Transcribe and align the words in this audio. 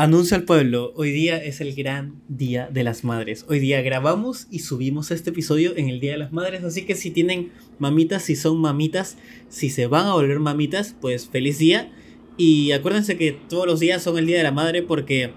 Anuncio 0.00 0.34
al 0.34 0.44
pueblo, 0.44 0.94
hoy 0.96 1.10
día 1.10 1.36
es 1.36 1.60
el 1.60 1.74
gran 1.74 2.22
día 2.26 2.70
de 2.72 2.84
las 2.84 3.04
madres. 3.04 3.44
Hoy 3.50 3.58
día 3.58 3.82
grabamos 3.82 4.46
y 4.50 4.60
subimos 4.60 5.10
este 5.10 5.28
episodio 5.28 5.76
en 5.76 5.90
el 5.90 6.00
Día 6.00 6.12
de 6.12 6.16
las 6.16 6.32
Madres, 6.32 6.64
así 6.64 6.86
que 6.86 6.94
si 6.94 7.10
tienen 7.10 7.52
mamitas, 7.78 8.22
si 8.22 8.34
son 8.34 8.58
mamitas, 8.62 9.18
si 9.50 9.68
se 9.68 9.86
van 9.88 10.06
a 10.06 10.14
volver 10.14 10.40
mamitas, 10.40 10.96
pues 11.02 11.28
feliz 11.28 11.58
día. 11.58 11.92
Y 12.38 12.72
acuérdense 12.72 13.18
que 13.18 13.32
todos 13.32 13.66
los 13.66 13.78
días 13.78 14.02
son 14.02 14.16
el 14.16 14.24
Día 14.24 14.38
de 14.38 14.42
la 14.42 14.52
Madre 14.52 14.82
porque 14.82 15.34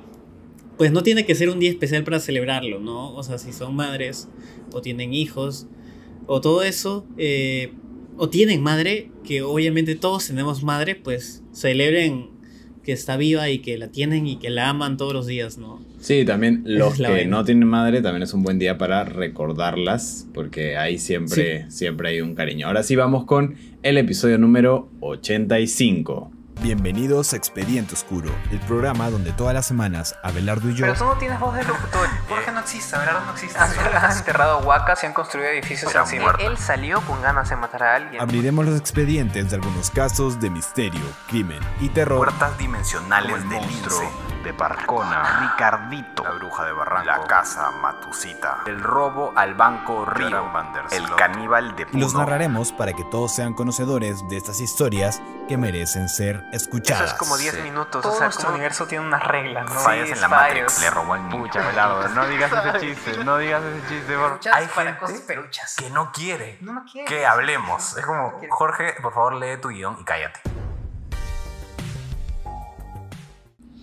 pues 0.77 0.93
no 0.93 1.03
tiene 1.03 1.25
que 1.25 1.35
ser 1.35 1.49
un 1.49 1.59
día 1.59 1.69
especial 1.69 2.05
para 2.05 2.21
celebrarlo, 2.21 2.79
¿no? 2.79 3.13
O 3.15 3.21
sea, 3.21 3.39
si 3.39 3.51
son 3.51 3.75
madres 3.75 4.29
o 4.71 4.79
tienen 4.79 5.13
hijos 5.13 5.67
o 6.25 6.39
todo 6.39 6.63
eso, 6.63 7.05
eh, 7.17 7.73
o 8.15 8.29
tienen 8.29 8.63
madre, 8.63 9.11
que 9.25 9.41
obviamente 9.41 9.95
todos 9.95 10.27
tenemos 10.27 10.63
madre, 10.63 10.95
pues 10.95 11.43
celebren 11.51 12.32
que 12.83 12.91
está 12.91 13.17
viva 13.17 13.49
y 13.49 13.59
que 13.59 13.77
la 13.77 13.87
tienen 13.87 14.27
y 14.27 14.37
que 14.37 14.49
la 14.49 14.69
aman 14.69 14.97
todos 14.97 15.13
los 15.13 15.25
días, 15.25 15.57
¿no? 15.57 15.81
Sí, 15.99 16.25
también 16.25 16.63
los 16.65 16.95
que 16.95 17.25
no 17.25 17.45
tienen 17.45 17.67
madre 17.67 18.01
también 18.01 18.23
es 18.23 18.33
un 18.33 18.43
buen 18.43 18.59
día 18.59 18.77
para 18.77 19.05
recordarlas, 19.05 20.27
porque 20.33 20.77
ahí 20.77 20.97
siempre, 20.97 21.69
siempre 21.69 22.09
hay 22.09 22.21
un 22.21 22.35
cariño. 22.35 22.67
Ahora 22.67 22.83
sí 22.83 22.95
vamos 22.95 23.25
con 23.25 23.55
el 23.83 23.97
episodio 23.97 24.37
número 24.37 24.89
85. 24.99 26.31
Bienvenidos 26.61 27.33
a 27.33 27.35
Expediente 27.35 27.93
Oscuro, 27.93 28.29
el 28.51 28.59
programa 28.59 29.09
donde 29.09 29.33
todas 29.33 29.53
las 29.53 29.65
semanas 29.65 30.15
Abelardo 30.23 30.69
y 30.69 30.75
yo. 30.75 30.85
Pero 30.85 30.97
tú 30.97 31.05
no 31.05 31.17
tienes 31.17 31.39
voz 31.39 31.55
de 31.55 31.63
locutor. 31.63 32.07
qué 32.45 32.51
no 32.51 32.59
existe, 32.59 32.95
Abelardo 32.95 33.25
no 33.25 33.31
existe. 33.31 33.59
Han 33.59 34.17
enterrado 34.17 34.59
huacas 34.59 35.03
y 35.03 35.07
han 35.07 35.13
construido 35.13 35.49
edificios 35.49 35.93
encima. 35.93 36.35
Él 36.39 36.57
salió 36.57 37.01
con 37.01 37.21
ganas 37.21 37.49
de 37.49 37.55
matar 37.55 37.83
a 37.83 37.95
alguien. 37.95 38.21
Abriremos 38.21 38.65
los 38.65 38.79
expedientes 38.79 39.49
de 39.49 39.55
algunos 39.55 39.89
casos 39.89 40.39
de 40.39 40.49
misterio, 40.49 41.01
crimen 41.27 41.59
y 41.81 41.89
terror. 41.89 42.17
Puertas 42.17 42.57
dimensionales 42.57 43.49
del 43.49 43.61
Lince 43.67 44.32
de 44.43 44.53
Parcona, 44.53 45.39
Ricardito, 45.39 46.23
la 46.23 46.31
bruja 46.31 46.65
de 46.65 46.73
Barranco, 46.73 47.05
la 47.05 47.23
casa 47.25 47.71
Matusita, 47.71 48.59
el 48.65 48.81
robo 48.81 49.31
al 49.35 49.53
banco 49.53 50.05
Río, 50.05 50.51
el 50.91 51.15
caníbal 51.15 51.75
de 51.75 51.85
Puno. 51.85 51.97
Y 51.97 52.01
los 52.01 52.13
narraremos 52.13 52.71
para 52.71 52.93
que 52.93 53.03
todos 53.05 53.33
sean 53.33 53.53
conocedores 53.53 54.27
de 54.27 54.37
estas 54.37 54.59
historias 54.59 55.21
que 55.47 55.57
merecen 55.57 56.09
ser 56.09 56.43
escuchadas. 56.51 57.03
Eso 57.03 57.13
es 57.13 57.19
como 57.19 57.37
10 57.37 57.63
minutos, 57.63 58.01
Todo 58.01 58.13
o 58.13 58.15
sea, 58.15 58.25
nuestro 58.25 58.49
universo 58.49 58.85
tiene 58.85 59.05
unas 59.05 59.23
reglas, 59.23 59.65
¿no? 59.65 59.79
Fallas 59.79 60.09
en 60.09 60.21
la 60.21 60.27
Matrix, 60.27 60.81
le 60.81 60.89
robó 60.89 61.13
al 61.13 61.29
niño. 61.29 61.43
Pucha, 61.43 62.09
no 62.13 62.27
digas 62.27 62.51
ese 62.51 62.79
chiste, 62.79 63.23
no 63.23 63.37
digas 63.37 63.63
ese 63.63 63.87
chiste. 63.87 64.17
Por... 64.17 64.39
Hay 64.53 64.67
para 64.67 64.97
cosas 64.97 65.21
peruchas. 65.21 65.75
que 65.75 65.89
no 65.89 66.11
quiere 66.11 66.57
no, 66.61 66.73
no 66.73 66.85
quiere. 66.85 67.07
que 67.07 67.25
hablemos. 67.25 67.97
Es 67.97 68.05
como, 68.05 68.33
Jorge, 68.49 68.95
por 69.01 69.13
favor, 69.13 69.35
lee 69.35 69.57
tu 69.61 69.69
guion 69.69 69.97
y 69.99 70.03
cállate. 70.03 70.41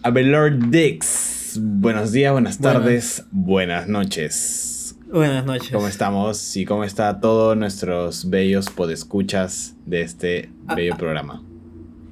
Abelard 0.02 0.70
Dix. 0.70 1.58
Buenos 1.60 2.12
días, 2.12 2.32
buenas 2.32 2.58
tardes, 2.58 3.26
buenas, 3.32 3.86
noches. 3.86 4.96
Buenas 5.12 5.44
noches. 5.44 5.70
¿Cómo 5.70 5.88
estamos? 5.88 6.56
Y 6.56 6.64
cómo 6.64 6.84
está 6.84 7.20
todos 7.20 7.54
nuestros 7.54 8.30
bellos 8.30 8.70
podescuchas 8.70 9.76
de 9.84 10.00
este 10.00 10.50
ah, 10.68 10.74
bello 10.74 10.94
ah. 10.94 10.96
programa. 10.96 11.42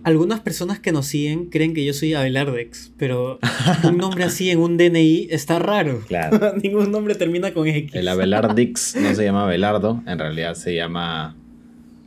Algunas 0.05 0.41
personas 0.41 0.81
que 0.81 0.93
nos 0.93 1.07
siguen 1.07 1.47
creen 1.47 1.73
que 1.73 1.85
yo 1.85 1.95
soy 1.95 2.13
Abelardex, 2.13 2.93
pero 2.99 3.39
un 3.85 3.97
nombre 3.97 4.25
así 4.25 4.51
en 4.51 4.59
un 4.59 4.77
DNI 4.77 5.29
está 5.31 5.59
raro. 5.59 6.03
Claro. 6.09 6.57
Ningún 6.63 6.93
nombre 6.93 7.15
termina 7.15 7.55
con 7.55 7.69
X. 7.69 7.95
El 7.95 8.09
Abelardix 8.09 8.97
no 8.97 9.15
se 9.15 9.25
llama 9.25 9.45
Abelardo, 9.45 10.03
en 10.07 10.19
realidad 10.19 10.55
se 10.57 10.75
llama 10.75 11.37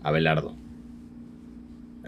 Abelardo. 0.03 0.60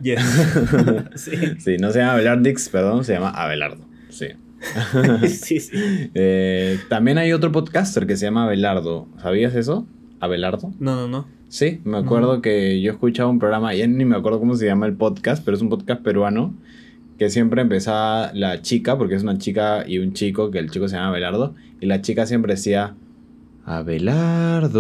sí. 1.16 1.78
no 1.80 1.92
se 1.92 2.00
llama 2.00 2.14
Abelardix, 2.14 2.70
perdón, 2.70 3.04
se 3.04 3.14
llama 3.14 3.30
Abelardo. 3.30 3.86
Sí. 4.10 4.28
sí, 5.28 5.60
sí. 5.60 5.72
Eh, 6.14 6.80
también 6.90 7.18
hay 7.18 7.34
otro 7.34 7.52
podcaster 7.52 8.08
que 8.08 8.16
se 8.16 8.26
llama 8.26 8.46
Abelardo. 8.46 9.08
¿Sabías 9.22 9.56
eso? 9.56 9.86
¿Abelardo? 10.20 10.72
No, 10.80 10.96
no, 10.96 11.08
no. 11.08 11.28
Sí, 11.50 11.82
me 11.84 11.98
acuerdo 11.98 12.42
que 12.42 12.82
yo 12.82 12.92
escuchaba 12.92 13.30
un 13.30 13.38
programa, 13.40 13.76
y 13.76 13.88
ni 13.88 14.06
me 14.06 14.16
acuerdo 14.16 14.40
cómo 14.40 14.56
se 14.56 14.66
llama 14.66 14.88
el 14.88 14.94
podcast, 14.94 15.46
pero 15.46 15.56
es 15.56 15.62
un 15.62 15.70
podcast 15.70 16.02
peruano 16.02 16.56
que 17.20 17.30
siempre 17.30 17.62
empezaba 17.62 18.32
la 18.34 18.62
chica, 18.64 18.98
porque 18.98 19.14
es 19.16 19.22
una 19.24 19.38
chica 19.38 19.84
y 19.88 20.00
un 20.00 20.14
chico, 20.14 20.50
que 20.50 20.58
el 20.60 20.72
chico 20.72 20.88
se 20.88 20.96
llama 20.96 21.10
Abelardo, 21.10 21.54
y 21.80 21.86
la 21.86 22.02
chica 22.02 22.26
siempre 22.26 22.56
decía, 22.56 22.96
Abelardo. 23.66 24.78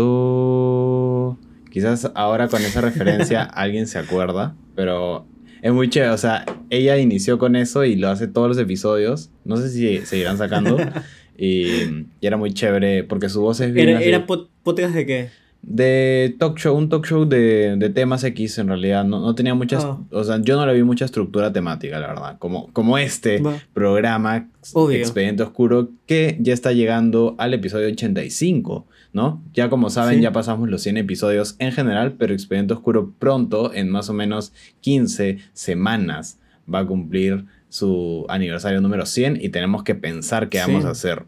Quizás 1.73 2.11
ahora 2.13 2.49
con 2.49 2.61
esa 2.61 2.81
referencia 2.81 3.41
alguien 3.51 3.87
se 3.87 3.97
acuerda, 3.97 4.55
pero 4.75 5.25
es 5.63 5.73
muy 5.73 5.89
chévere. 5.89 6.11
O 6.11 6.17
sea, 6.19 6.45
ella 6.69 6.99
inició 6.99 7.39
con 7.39 7.55
eso 7.55 7.83
y 7.83 7.95
lo 7.95 8.09
hace 8.09 8.27
todos 8.27 8.47
los 8.47 8.59
episodios. 8.59 9.31
No 9.43 9.57
sé 9.57 9.69
si 9.69 10.05
seguirán 10.05 10.37
sacando. 10.37 10.77
y, 11.35 12.05
era 12.21 12.37
muy 12.37 12.53
chévere 12.53 13.03
porque 13.03 13.27
su 13.27 13.41
voz 13.41 13.59
es 13.59 13.73
bien. 13.73 13.89
¿Era, 13.89 14.01
¿era 14.01 14.27
podcast 14.27 14.93
de 14.93 15.05
qué? 15.07 15.29
De 15.63 16.35
talk 16.37 16.59
show, 16.59 16.77
un 16.77 16.89
talk 16.89 17.07
show 17.07 17.25
de, 17.25 17.75
de 17.75 17.89
temas 17.89 18.23
X 18.23 18.59
en 18.59 18.67
realidad. 18.67 19.03
No, 19.03 19.19
no 19.19 19.33
tenía 19.33 19.55
muchas. 19.55 19.83
Ah. 19.83 19.97
O 20.11 20.23
sea, 20.23 20.39
yo 20.43 20.55
no 20.55 20.67
le 20.67 20.75
vi 20.75 20.83
mucha 20.83 21.05
estructura 21.05 21.51
temática, 21.51 21.99
la 21.99 22.05
verdad. 22.05 22.37
Como, 22.37 22.71
como 22.71 22.99
este 22.99 23.41
programa, 23.73 24.47
Expediente 24.91 25.41
Oscuro, 25.41 25.89
que 26.05 26.37
ya 26.39 26.53
está 26.53 26.71
llegando 26.71 27.33
al 27.39 27.55
episodio 27.55 27.87
85. 27.87 28.85
¿No? 29.13 29.41
Ya 29.53 29.69
como 29.69 29.89
saben, 29.89 30.21
ya 30.21 30.31
pasamos 30.31 30.69
los 30.69 30.81
100 30.81 30.97
episodios 30.97 31.55
en 31.59 31.71
general, 31.71 32.15
pero 32.17 32.33
Expediente 32.33 32.73
Oscuro 32.73 33.13
pronto, 33.17 33.73
en 33.73 33.89
más 33.89 34.09
o 34.09 34.13
menos 34.13 34.53
15 34.81 35.37
semanas, 35.53 36.39
va 36.71 36.79
a 36.79 36.85
cumplir 36.85 37.45
su 37.69 38.25
aniversario 38.27 38.81
número 38.81 39.05
100 39.05 39.39
y 39.41 39.49
tenemos 39.49 39.83
que 39.83 39.95
pensar 39.95 40.49
qué 40.49 40.59
vamos 40.59 40.85
a 40.85 40.89
hacer. 40.89 41.25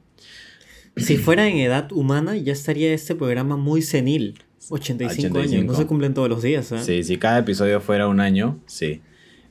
Si 0.98 1.18
fuera 1.18 1.48
en 1.48 1.58
edad 1.58 1.92
humana, 1.92 2.38
ya 2.38 2.54
estaría 2.54 2.94
este 2.94 3.16
programa 3.16 3.58
muy 3.58 3.82
senil. 3.82 4.40
85, 4.70 5.38
años, 5.38 5.66
no 5.66 5.74
se 5.76 5.86
cumplen 5.86 6.16
todos 6.16 6.28
los 6.28 6.42
días. 6.42 6.72
¿eh? 6.72 6.80
Sí, 6.80 7.04
si 7.04 7.18
cada 7.18 7.40
episodio 7.40 7.82
fuera 7.82 8.08
un 8.08 8.20
año, 8.20 8.60
sí. 8.66 9.02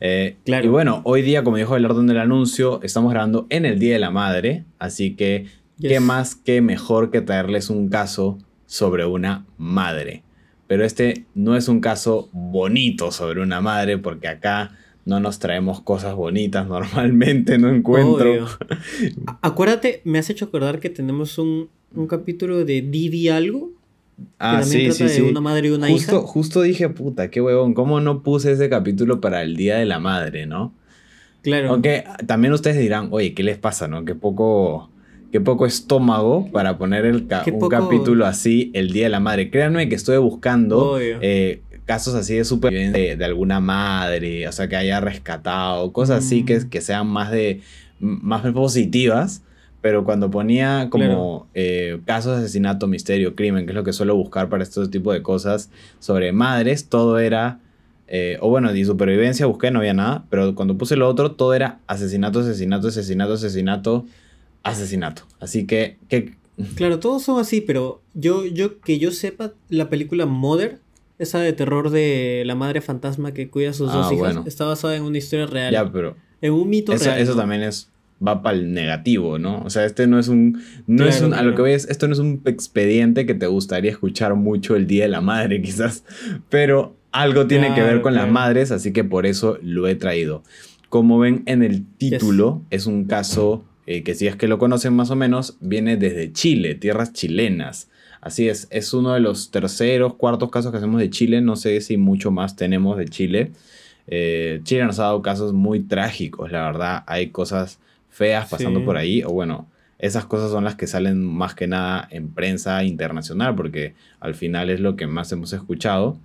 Eh, 0.00 0.36
claro. 0.44 0.66
Y 0.66 0.68
bueno, 0.68 1.02
hoy 1.04 1.22
día, 1.22 1.44
como 1.44 1.56
dijo 1.56 1.76
el 1.76 1.84
orden 1.84 2.06
del 2.08 2.18
anuncio, 2.18 2.80
estamos 2.82 3.12
grabando 3.12 3.46
en 3.48 3.64
el 3.64 3.78
Día 3.78 3.92
de 3.92 4.00
la 4.00 4.10
Madre, 4.10 4.64
así 4.78 5.14
que 5.14 5.46
¿Qué 5.80 6.00
más 6.00 6.34
que 6.34 6.60
mejor 6.60 7.10
que 7.10 7.20
traerles 7.20 7.70
un 7.70 7.88
caso 7.88 8.38
sobre 8.66 9.06
una 9.06 9.46
madre? 9.58 10.22
Pero 10.66 10.84
este 10.84 11.26
no 11.34 11.56
es 11.56 11.68
un 11.68 11.80
caso 11.80 12.28
bonito 12.32 13.10
sobre 13.10 13.42
una 13.42 13.60
madre 13.60 13.98
porque 13.98 14.28
acá 14.28 14.76
no 15.04 15.20
nos 15.20 15.38
traemos 15.38 15.80
cosas 15.80 16.14
bonitas 16.14 16.66
normalmente, 16.68 17.58
no 17.58 17.68
encuentro. 17.68 18.46
Acuérdate, 19.42 20.00
me 20.04 20.18
has 20.18 20.30
hecho 20.30 20.46
acordar 20.46 20.80
que 20.80 20.90
tenemos 20.90 21.38
un, 21.38 21.68
capítulo 22.08 22.64
de 22.64 22.82
Didi 22.82 23.28
algo. 23.28 23.72
Ah, 24.38 24.62
sí, 24.62 24.92
sí, 24.92 25.08
sí. 25.08 25.20
una 25.22 25.40
madre 25.40 25.68
y 25.68 25.70
una 25.72 25.88
justo, 25.88 26.18
hija. 26.18 26.26
Justo 26.26 26.62
dije, 26.62 26.88
puta, 26.88 27.30
qué 27.30 27.40
huevón, 27.40 27.74
¿cómo 27.74 28.00
no 28.00 28.22
puse 28.22 28.52
ese 28.52 28.68
capítulo 28.68 29.20
para 29.20 29.42
el 29.42 29.56
Día 29.56 29.76
de 29.76 29.86
la 29.86 29.98
Madre, 29.98 30.46
no? 30.46 30.72
Claro. 31.42 31.70
Aunque 31.70 32.04
también 32.26 32.52
ustedes 32.52 32.78
dirán, 32.78 33.08
oye, 33.10 33.34
¿qué 33.34 33.42
les 33.42 33.58
pasa, 33.58 33.88
no? 33.88 34.04
Qué 34.04 34.14
poco 34.14 34.88
qué 35.34 35.40
poco 35.40 35.66
estómago 35.66 36.48
para 36.52 36.78
poner 36.78 37.04
el 37.04 37.26
un 37.52 37.68
capítulo 37.68 38.24
así 38.24 38.70
el 38.72 38.92
Día 38.92 39.06
de 39.06 39.08
la 39.08 39.18
Madre. 39.18 39.50
Créanme 39.50 39.88
que 39.88 39.96
estoy 39.96 40.16
buscando 40.18 40.96
eh, 41.00 41.60
casos 41.86 42.14
así 42.14 42.36
de 42.36 42.44
supervivencia 42.44 43.16
de, 43.16 43.24
alguna 43.24 43.58
madre, 43.58 44.46
o 44.46 44.52
sea, 44.52 44.68
que 44.68 44.76
haya 44.76 45.00
rescatado, 45.00 45.92
cosas 45.92 46.24
así 46.24 46.44
que, 46.44 46.60
mm. 46.60 46.68
que 46.68 46.80
sean 46.80 47.08
más 47.08 47.32
de 47.32 47.62
más 47.98 48.48
positivas. 48.52 49.42
Pero 49.80 50.04
cuando 50.04 50.30
ponía 50.30 50.86
como 50.88 51.48
eh, 51.52 51.98
casos 52.04 52.36
de 52.36 52.44
asesinato, 52.44 52.86
misterio, 52.86 53.34
crimen, 53.34 53.66
que 53.66 53.72
es 53.72 53.74
lo 53.74 53.82
que 53.82 53.92
suelo 53.92 54.14
buscar 54.14 54.48
para 54.48 54.62
este 54.62 54.86
tipo 54.86 55.12
de 55.12 55.22
cosas 55.22 55.68
sobre 55.98 56.30
madres, 56.30 56.88
todo 56.88 57.18
era 57.18 57.58
eh, 58.06 58.38
o 58.40 58.50
bueno, 58.50 58.72
de 58.72 58.84
supervivencia 58.84 59.46
busqué, 59.46 59.72
no 59.72 59.80
había 59.80 59.94
nada, 59.94 60.26
pero 60.30 60.54
cuando 60.54 60.78
puse 60.78 60.94
lo 60.94 61.08
otro, 61.08 61.32
todo 61.32 61.54
era 61.54 61.80
asesinato, 61.88 62.38
asesinato, 62.38 62.86
asesinato, 62.86 63.32
asesinato, 63.32 64.06
asesinato. 64.64 65.22
Así 65.40 65.66
que, 65.66 65.98
Claro, 66.76 67.00
todos 67.00 67.22
son 67.22 67.40
así, 67.40 67.60
pero 67.60 68.00
yo, 68.14 68.46
yo 68.46 68.80
que 68.80 68.98
yo 68.98 69.10
sepa, 69.10 69.52
la 69.68 69.88
película 69.88 70.24
Mother, 70.26 70.78
esa 71.18 71.40
de 71.40 71.52
terror 71.52 71.90
de 71.90 72.44
la 72.46 72.54
madre 72.54 72.80
fantasma 72.80 73.32
que 73.32 73.48
cuida 73.48 73.70
a 73.70 73.72
sus 73.72 73.92
dos 73.92 74.08
ah, 74.10 74.14
hijas, 74.14 74.46
está 74.46 74.64
basada 74.64 74.96
en 74.96 75.02
una 75.02 75.18
historia 75.18 75.46
real. 75.46 75.72
Ya, 75.72 75.90
pero... 75.90 76.16
En 76.40 76.52
un 76.52 76.68
mito 76.68 76.92
eso, 76.92 77.06
real. 77.06 77.18
Eso 77.18 77.34
también 77.34 77.62
es 77.62 77.90
va 78.24 78.42
para 78.42 78.56
el 78.56 78.72
negativo, 78.72 79.38
¿no? 79.38 79.62
O 79.64 79.70
sea, 79.70 79.84
este 79.84 80.06
no 80.06 80.18
es 80.18 80.28
un 80.28 80.62
no 80.86 81.04
es 81.06 81.20
un, 81.20 81.34
a 81.34 81.42
lo 81.42 81.54
que 81.54 81.62
voy 81.62 81.72
es 81.72 81.88
esto 81.88 82.06
no 82.06 82.12
es 82.12 82.20
un 82.20 82.42
expediente 82.44 83.26
que 83.26 83.34
te 83.34 83.46
gustaría 83.46 83.90
escuchar 83.90 84.34
mucho 84.34 84.76
el 84.76 84.86
día 84.86 85.04
de 85.04 85.08
la 85.08 85.20
madre, 85.20 85.60
quizás, 85.62 86.04
pero 86.48 86.96
algo 87.12 87.46
tiene 87.46 87.74
que 87.74 87.82
ver 87.82 88.02
con 88.02 88.14
las 88.14 88.30
madres, 88.30 88.70
así 88.70 88.92
que 88.92 89.04
por 89.04 89.26
eso 89.26 89.58
lo 89.62 89.86
he 89.86 89.94
traído. 89.94 90.42
Como 90.88 91.18
ven 91.18 91.42
en 91.46 91.62
el 91.62 91.84
título, 91.96 92.62
es 92.70 92.86
un 92.86 93.04
caso 93.04 93.64
eh, 93.86 94.02
que 94.02 94.14
si 94.14 94.26
es 94.26 94.36
que 94.36 94.48
lo 94.48 94.58
conocen 94.58 94.94
más 94.94 95.10
o 95.10 95.16
menos, 95.16 95.56
viene 95.60 95.96
desde 95.96 96.32
Chile, 96.32 96.74
tierras 96.74 97.12
chilenas. 97.12 97.88
Así 98.20 98.48
es, 98.48 98.68
es 98.70 98.94
uno 98.94 99.12
de 99.12 99.20
los 99.20 99.50
terceros, 99.50 100.14
cuartos 100.14 100.50
casos 100.50 100.70
que 100.70 100.78
hacemos 100.78 100.98
de 101.00 101.10
Chile, 101.10 101.42
no 101.42 101.56
sé 101.56 101.80
si 101.82 101.98
mucho 101.98 102.30
más 102.30 102.56
tenemos 102.56 102.96
de 102.96 103.06
Chile. 103.06 103.52
Eh, 104.06 104.60
Chile 104.64 104.84
nos 104.86 104.98
ha 104.98 105.04
dado 105.04 105.20
casos 105.20 105.52
muy 105.52 105.80
trágicos, 105.80 106.50
la 106.50 106.62
verdad, 106.64 107.04
hay 107.06 107.28
cosas 107.28 107.78
feas 108.08 108.48
pasando 108.48 108.82
por 108.84 108.96
ahí, 108.96 109.22
o 109.22 109.30
bueno, 109.30 109.68
esas 109.98 110.24
cosas 110.24 110.50
son 110.50 110.64
las 110.64 110.74
que 110.74 110.86
salen 110.86 111.22
más 111.22 111.54
que 111.54 111.66
nada 111.66 112.08
en 112.10 112.28
prensa 112.28 112.82
internacional, 112.84 113.54
porque 113.54 113.94
al 114.20 114.34
final 114.34 114.70
es 114.70 114.80
lo 114.80 114.96
que 114.96 115.06
más 115.06 115.30
hemos 115.32 115.52
escuchado. 115.52 116.16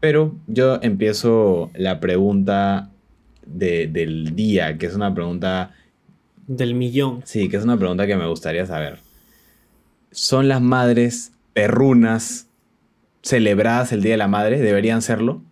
Pero 0.00 0.34
yo 0.46 0.78
empiezo 0.80 1.70
la 1.74 2.00
pregunta 2.00 2.90
del 3.44 4.34
día, 4.34 4.78
que 4.78 4.86
es 4.86 4.94
una 4.94 5.12
pregunta... 5.14 5.74
Del 6.48 6.74
millón. 6.74 7.22
Sí, 7.24 7.48
que 7.48 7.58
es 7.58 7.64
una 7.64 7.76
pregunta 7.76 8.06
que 8.06 8.16
me 8.16 8.26
gustaría 8.26 8.66
saber. 8.66 9.00
¿Son 10.10 10.48
las 10.48 10.62
madres 10.62 11.32
perrunas 11.52 12.46
celebradas 13.22 13.92
el 13.92 14.02
Día 14.02 14.12
de 14.12 14.18
la 14.18 14.28
Madre? 14.28 14.58
¿Deberían 14.58 15.02
serlo? 15.02 15.42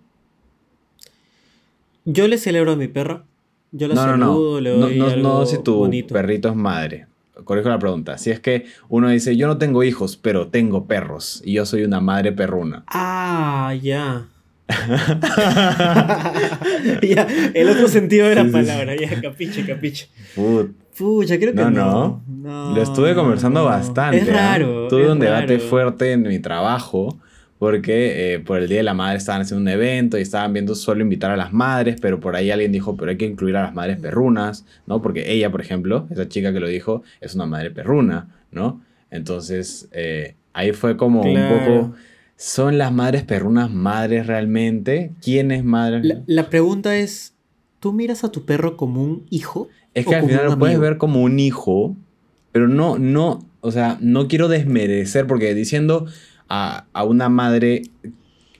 Yo 2.07 2.27
le 2.29 2.39
celebro 2.39 2.73
a 2.73 2.77
mi 2.77 2.89
perro. 2.89 3.25
Yo 3.73 3.89
la 3.89 3.95
no, 3.95 4.01
saludo, 4.01 4.55
no, 4.55 4.61
le 4.61 4.71
doy 4.71 4.99
no, 4.99 5.11
no, 5.11 5.17
no, 5.17 5.47
si 5.47 5.63
tu 5.63 5.91
perrito 6.09 6.49
es 6.49 6.55
madre. 6.55 7.07
Corrijo 7.45 7.69
la 7.69 7.79
pregunta. 7.79 8.17
Si 8.17 8.31
es 8.31 8.41
que 8.41 8.65
uno 8.89 9.11
dice, 9.11 9.37
yo 9.37 9.47
no 9.47 9.59
tengo 9.59 9.85
hijos, 9.85 10.17
pero 10.17 10.49
tengo 10.49 10.87
perros. 10.87 11.43
Y 11.45 11.53
yo 11.55 11.67
soy 11.67 11.83
una 11.83 12.01
madre 12.01 12.33
perruna. 12.33 12.85
Ah, 12.87 13.75
ya. 13.83 14.29
ya, 17.03 17.29
el 17.53 17.69
otro 17.69 17.89
sentido 17.89 18.29
de 18.29 18.37
la 18.37 18.51
palabra, 18.51 18.97
ya, 18.97 19.21
capiche, 19.21 19.67
capiche. 19.67 20.09
Pucha, 20.97 21.39
creo 21.39 21.55
que 21.55 21.63
no. 21.63 21.71
No, 21.71 22.23
no. 22.27 22.75
Lo 22.75 22.83
estuve 22.83 23.15
conversando 23.15 23.65
bastante. 23.65 24.19
Es 24.19 24.29
¿ah? 24.29 24.33
raro. 24.33 24.89
Tuve 24.89 25.11
un 25.11 25.19
debate 25.19 25.59
fuerte 25.59 26.13
en 26.13 26.23
mi 26.23 26.39
trabajo 26.39 27.19
porque 27.59 28.35
eh, 28.35 28.41
por 28.41 28.59
el 28.59 28.69
Día 28.69 28.79
de 28.79 28.83
la 28.83 28.95
Madre 28.95 29.17
estaban 29.17 29.43
haciendo 29.43 29.63
un 29.63 29.69
evento 29.69 30.19
y 30.19 30.23
estaban 30.23 30.53
viendo 30.53 30.75
solo 30.75 31.01
invitar 31.01 31.31
a 31.31 31.37
las 31.37 31.53
madres, 31.53 31.97
pero 32.01 32.21
por 32.21 32.37
ahí 32.37 32.51
alguien 32.51 32.71
dijo, 32.71 32.97
pero 32.97 33.11
hay 33.11 33.17
que 33.17 33.25
incluir 33.25 33.57
a 33.57 33.63
las 33.63 33.75
madres 33.75 33.99
perrunas, 33.99 34.67
¿no? 34.87 35.01
Porque 35.01 35.33
ella, 35.33 35.51
por 35.51 35.63
ejemplo, 35.63 36.07
esa 36.11 36.29
chica 36.29 36.53
que 36.53 36.61
lo 36.61 36.69
dijo, 36.69 37.03
es 37.21 37.35
una 37.35 37.47
madre 37.47 37.71
perruna, 37.71 38.29
¿no? 38.51 38.83
Entonces, 39.11 39.89
eh, 39.93 40.35
ahí 40.53 40.73
fue 40.73 40.97
como 40.99 41.23
un 41.23 41.49
poco 41.49 41.95
¿Son 42.39 42.77
las 42.77 42.93
madres 42.93 43.25
perrunas 43.25 43.71
madres 43.71 44.27
realmente? 44.27 45.13
¿Quién 45.23 45.51
es 45.53 45.65
madre? 45.65 46.03
La, 46.27 46.51
pregunta 46.51 46.95
es, 46.95 47.35
¿tú 47.87 47.93
miras 47.93 48.25
a 48.25 48.33
tu 48.33 48.45
perro 48.45 48.77
como 48.77 49.01
un 49.01 49.27
hijo? 49.31 49.69
Es 49.95 50.07
que 50.07 50.17
al 50.17 50.27
final 50.27 50.47
lo 50.47 50.59
puedes 50.59 50.77
ver 50.81 50.99
como 50.99 51.23
un 51.23 51.39
hijo, 51.39 51.95
pero 52.51 52.67
no, 52.67 52.99
no, 52.99 53.47
o 53.61 53.71
sea, 53.71 53.97
no 54.01 54.27
quiero 54.27 54.49
desmerecer 54.49 55.29
porque 55.29 55.55
diciendo 55.55 56.07
a, 56.49 56.87
a 56.93 57.05
una 57.05 57.29
madre 57.29 57.83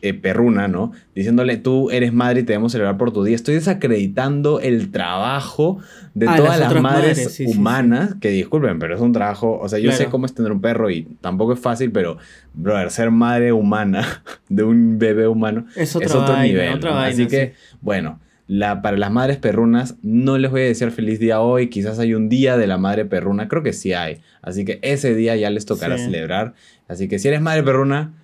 eh, 0.01 0.15
perruna, 0.15 0.69
¿no? 0.69 0.93
Diciéndole, 1.17 1.57
tú 1.57 1.91
eres 1.91 2.13
madre 2.13 2.39
y 2.39 2.43
te 2.45 2.53
debemos 2.53 2.71
celebrar 2.71 2.97
por 2.97 3.13
tu 3.13 3.25
día. 3.25 3.35
Estoy 3.35 3.57
desacreditando 3.57 4.61
el 4.61 4.93
trabajo 4.93 5.81
de 6.15 6.29
ah, 6.29 6.37
todas 6.37 6.61
las, 6.61 6.81
madres, 6.81 7.43
humanas, 7.45 8.15
que 8.21 8.29
disculpen, 8.29 8.79
pero 8.79 8.95
es 8.95 9.01
un 9.01 9.13
trabajo, 9.13 9.59
o 9.59 9.69
sea, 9.69 9.81
yo 9.81 9.91
sé 9.91 10.07
cómo 10.07 10.27
es 10.27 10.35
tener 10.35 10.53
un 10.53 10.61
perro 10.61 10.89
y 10.89 11.03
tampoco 11.21 11.55
es 11.55 11.59
fácil, 11.59 11.91
pero, 11.91 12.19
brother, 12.55 12.93
ser 12.93 13.11
madre 13.11 13.53
humana 13.53 14.23
de 14.49 14.63
un 14.63 15.01
bebé 15.01 15.27
humano 15.27 15.67
es, 15.75 15.97
otro 15.97 16.41
nivel. 16.41 16.79
Así 16.87 17.27
que, 17.27 17.55
bueno. 17.81 18.21
La, 18.49 18.81
para 18.81 18.97
las 18.97 19.11
madres 19.11 19.39
perrunas, 19.39 19.97
no 20.03 20.39
les 20.39 20.51
voy 20.51 20.61
a 20.61 20.65
decir 20.65 20.91
feliz 20.93 21.19
día 21.19 21.41
hoy, 21.41 21.69
quizás 21.69 21.99
hay 21.99 22.15
un 22.15 22.29
día 22.29 22.57
de 22.57 22.67
la 22.67 22.79
madre 22.79 23.05
perruna, 23.05 23.49
creo 23.49 23.63
que 23.63 23.73
sí 23.73 23.93
hay. 23.93 24.21
Así 24.41 24.65
que 24.65 24.79
ese 24.83 25.15
día 25.15 25.35
ya 25.35 25.51
les 25.51 25.67
tocará 25.67 25.99
celebrar. 25.99 26.55
Así 26.87 27.09
que 27.09 27.19
si 27.19 27.27
eres 27.27 27.41
madre 27.41 27.65
perruna, 27.65 28.15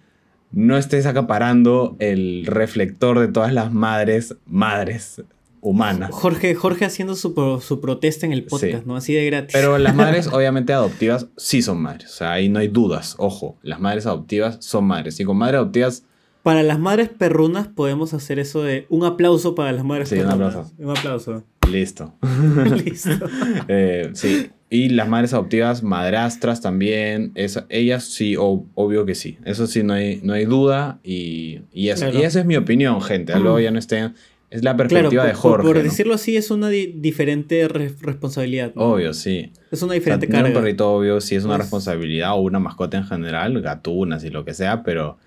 no 0.52 0.76
estés 0.76 1.06
acaparando 1.06 1.96
el 1.98 2.46
reflector 2.46 3.18
de 3.18 3.28
todas 3.28 3.52
las 3.52 3.72
madres, 3.72 4.36
madres 4.46 5.22
humanas. 5.62 6.10
Jorge, 6.12 6.54
Jorge 6.54 6.84
haciendo 6.84 7.14
su, 7.14 7.60
su 7.64 7.80
protesta 7.80 8.26
en 8.26 8.32
el 8.32 8.44
podcast, 8.44 8.84
¿no? 8.84 8.96
Así 8.96 9.14
de 9.14 9.24
gratis. 9.24 9.52
Pero 9.54 9.78
las 9.78 9.94
madres, 9.96 10.26
obviamente, 10.26 10.72
adoptivas 10.72 11.28
sí 11.36 11.62
son 11.62 11.80
madres. 11.80 12.10
O 12.10 12.16
sea, 12.16 12.32
ahí 12.32 12.48
no 12.48 12.58
hay 12.58 12.68
dudas. 12.68 13.14
Ojo, 13.18 13.56
las 13.62 13.80
madres 13.80 14.04
adoptivas 14.04 14.58
son 14.60 14.84
madres. 14.84 15.18
Y 15.20 15.24
con 15.24 15.38
madres 15.38 15.58
adoptivas. 15.58 16.04
Para 16.42 16.62
las 16.62 16.78
madres 16.78 17.08
perrunas 17.08 17.68
podemos 17.68 18.14
hacer 18.14 18.38
eso 18.38 18.62
de 18.62 18.86
un 18.88 19.04
aplauso 19.04 19.54
para 19.54 19.70
las 19.72 19.84
madres 19.84 20.08
sí, 20.08 20.16
perrunas. 20.16 20.38
Un 20.38 20.44
aplauso. 20.44 20.74
Un 20.78 20.90
aplauso. 20.90 21.44
Listo. 21.70 22.14
Listo. 22.84 23.10
Eh, 23.68 24.10
sí. 24.14 24.50
Y 24.68 24.88
las 24.88 25.06
madres 25.08 25.34
adoptivas, 25.34 25.82
madrastras 25.82 26.62
también, 26.62 27.32
ellas 27.34 28.04
sí, 28.04 28.36
obvio 28.38 29.04
que 29.04 29.14
sí. 29.14 29.38
Eso 29.44 29.66
sí, 29.66 29.82
no 29.82 29.92
hay, 29.92 30.20
no 30.22 30.32
hay 30.32 30.46
duda. 30.46 30.98
Y, 31.04 31.60
y, 31.72 31.90
eso, 31.90 32.08
y 32.08 32.22
esa 32.22 32.40
es 32.40 32.46
mi 32.46 32.56
opinión, 32.56 33.02
gente. 33.02 33.38
Luego 33.38 33.60
ya 33.60 33.70
no 33.70 33.78
estén. 33.78 34.14
Es 34.48 34.62
la 34.62 34.76
perspectiva 34.76 35.26
de 35.26 35.34
Jorge. 35.34 35.66
Por, 35.66 35.82
decirlo 35.82 36.14
así, 36.14 36.36
es 36.36 36.50
una 36.50 36.68
diferente 36.68 37.68
responsabilidad. 37.68 38.72
Obvio, 38.74 39.14
sí. 39.14 39.52
Es 39.70 39.82
una 39.82 39.94
diferente 39.94 40.28
carga. 40.28 40.48
un 40.48 40.54
perrito, 40.54 40.92
obvio, 40.92 41.20
sí 41.20 41.36
es 41.36 41.44
una 41.44 41.58
responsabilidad 41.58 42.32
o 42.32 42.40
una 42.40 42.58
mascota 42.58 42.98
en 42.98 43.04
general, 43.04 43.60
gatunas 43.62 44.24
y 44.24 44.30
lo 44.30 44.44
que 44.44 44.52
sea, 44.52 44.82
pero 44.82 45.18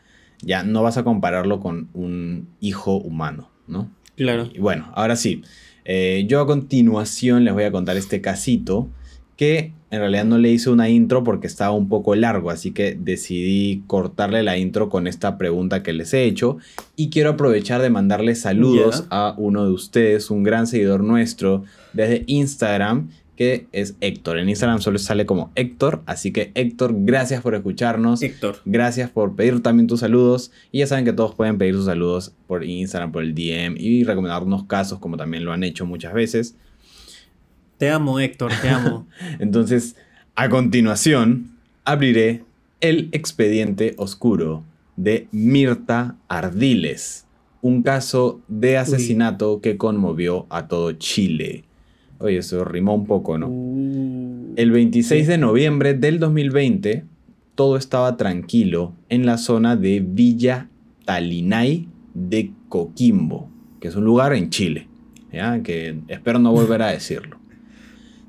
ya 0.41 0.63
no 0.63 0.83
vas 0.83 0.97
a 0.97 1.03
compararlo 1.03 1.59
con 1.59 1.89
un 1.93 2.47
hijo 2.59 2.95
humano, 2.97 3.49
¿no? 3.67 3.89
Claro. 4.15 4.49
Y 4.53 4.59
bueno, 4.59 4.91
ahora 4.95 5.15
sí. 5.15 5.43
Eh, 5.85 6.25
yo 6.27 6.41
a 6.41 6.47
continuación 6.47 7.43
les 7.43 7.53
voy 7.53 7.63
a 7.63 7.71
contar 7.71 7.95
este 7.95 8.19
casito 8.19 8.89
que 9.37 9.73
en 9.91 9.99
realidad 9.99 10.25
no 10.25 10.37
le 10.37 10.49
hice 10.49 10.69
una 10.69 10.89
intro 10.89 11.23
porque 11.23 11.47
estaba 11.47 11.71
un 11.71 11.89
poco 11.89 12.15
largo, 12.15 12.49
así 12.49 12.71
que 12.71 12.97
decidí 12.99 13.83
cortarle 13.87 14.43
la 14.43 14.57
intro 14.57 14.89
con 14.89 15.07
esta 15.07 15.37
pregunta 15.37 15.83
que 15.83 15.93
les 15.93 16.13
he 16.13 16.23
hecho 16.23 16.57
y 16.95 17.09
quiero 17.09 17.31
aprovechar 17.31 17.81
de 17.81 17.89
mandarle 17.89 18.35
saludos 18.35 19.05
a 19.09 19.35
uno 19.37 19.65
de 19.65 19.71
ustedes, 19.71 20.31
un 20.31 20.43
gran 20.43 20.67
seguidor 20.67 21.03
nuestro 21.03 21.63
desde 21.93 22.23
Instagram 22.27 23.09
que 23.35 23.67
es 23.71 23.95
Héctor. 24.01 24.39
En 24.39 24.49
Instagram 24.49 24.81
solo 24.81 24.97
sale 24.99 25.25
como 25.25 25.51
Héctor, 25.55 26.01
así 26.05 26.31
que 26.31 26.51
Héctor, 26.55 26.93
gracias 26.97 27.41
por 27.41 27.55
escucharnos. 27.55 28.21
Héctor. 28.21 28.57
Gracias 28.65 29.09
por 29.09 29.35
pedir 29.35 29.61
también 29.61 29.87
tus 29.87 29.99
saludos. 30.01 30.51
Y 30.71 30.79
ya 30.79 30.87
saben 30.87 31.05
que 31.05 31.13
todos 31.13 31.35
pueden 31.35 31.57
pedir 31.57 31.75
sus 31.75 31.85
saludos 31.85 32.33
por 32.47 32.63
Instagram, 32.63 33.11
por 33.11 33.23
el 33.23 33.35
DM 33.35 33.75
y 33.77 34.03
recomendarnos 34.03 34.65
casos 34.65 34.99
como 34.99 35.17
también 35.17 35.45
lo 35.45 35.51
han 35.51 35.63
hecho 35.63 35.85
muchas 35.85 36.13
veces. 36.13 36.55
Te 37.77 37.89
amo, 37.89 38.19
Héctor, 38.19 38.51
te 38.61 38.69
amo. 38.69 39.07
Entonces, 39.39 39.95
a 40.35 40.49
continuación, 40.49 41.51
abriré 41.83 42.43
el 42.81 43.09
expediente 43.11 43.95
oscuro 43.97 44.63
de 44.95 45.27
Mirta 45.31 46.15
Ardiles, 46.27 47.25
un 47.61 47.83
caso 47.83 48.41
de 48.47 48.77
asesinato 48.77 49.59
que 49.59 49.77
conmovió 49.77 50.45
a 50.49 50.67
todo 50.67 50.93
Chile. 50.93 51.63
Oye, 52.19 52.37
eso 52.37 52.63
rimó 52.63 52.95
un 52.95 53.05
poco, 53.05 53.37
¿no? 53.37 53.47
Uh. 53.47 54.53
el 54.55 54.71
26 54.71 55.27
de 55.27 55.37
noviembre 55.37 55.93
del 55.93 56.19
2020, 56.19 57.03
todo 57.55 57.77
estaba 57.77 58.17
tranquilo 58.17 58.93
en 59.09 59.25
la 59.25 59.37
zona 59.37 59.75
de 59.75 59.99
Villa 59.99 60.69
Talinay 61.05 61.87
de 62.13 62.51
Coquimbo, 62.69 63.49
que 63.79 63.89
es 63.89 63.95
un 63.95 64.05
lugar 64.05 64.33
en 64.33 64.49
Chile, 64.49 64.87
¿ya? 65.31 65.61
que 65.61 65.99
espero 66.07 66.39
no 66.39 66.51
volver 66.51 66.81
a 66.81 66.91
decirlo. 66.91 67.37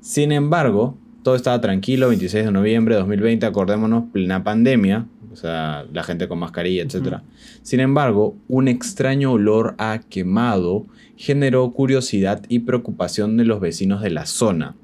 Sin 0.01 0.31
embargo, 0.31 0.97
todo 1.23 1.35
estaba 1.35 1.59
tranquilo, 1.59 2.09
26 2.09 2.45
de 2.45 2.51
noviembre 2.51 2.95
de 2.95 2.99
2020, 2.99 3.45
acordémonos, 3.45 4.05
plena 4.11 4.43
pandemia, 4.43 5.07
o 5.31 5.35
sea, 5.35 5.85
la 5.91 6.03
gente 6.03 6.27
con 6.27 6.39
mascarilla, 6.39 6.83
etc. 6.83 7.17
Sin 7.61 7.79
embargo, 7.79 8.35
un 8.47 8.67
extraño 8.67 9.31
olor 9.31 9.75
a 9.77 9.99
quemado 10.09 10.85
generó 11.15 11.71
curiosidad 11.71 12.43
y 12.49 12.59
preocupación 12.59 13.37
de 13.37 13.45
los 13.45 13.59
vecinos 13.59 14.01
de 14.01 14.09
la 14.09 14.25
zona. 14.25 14.75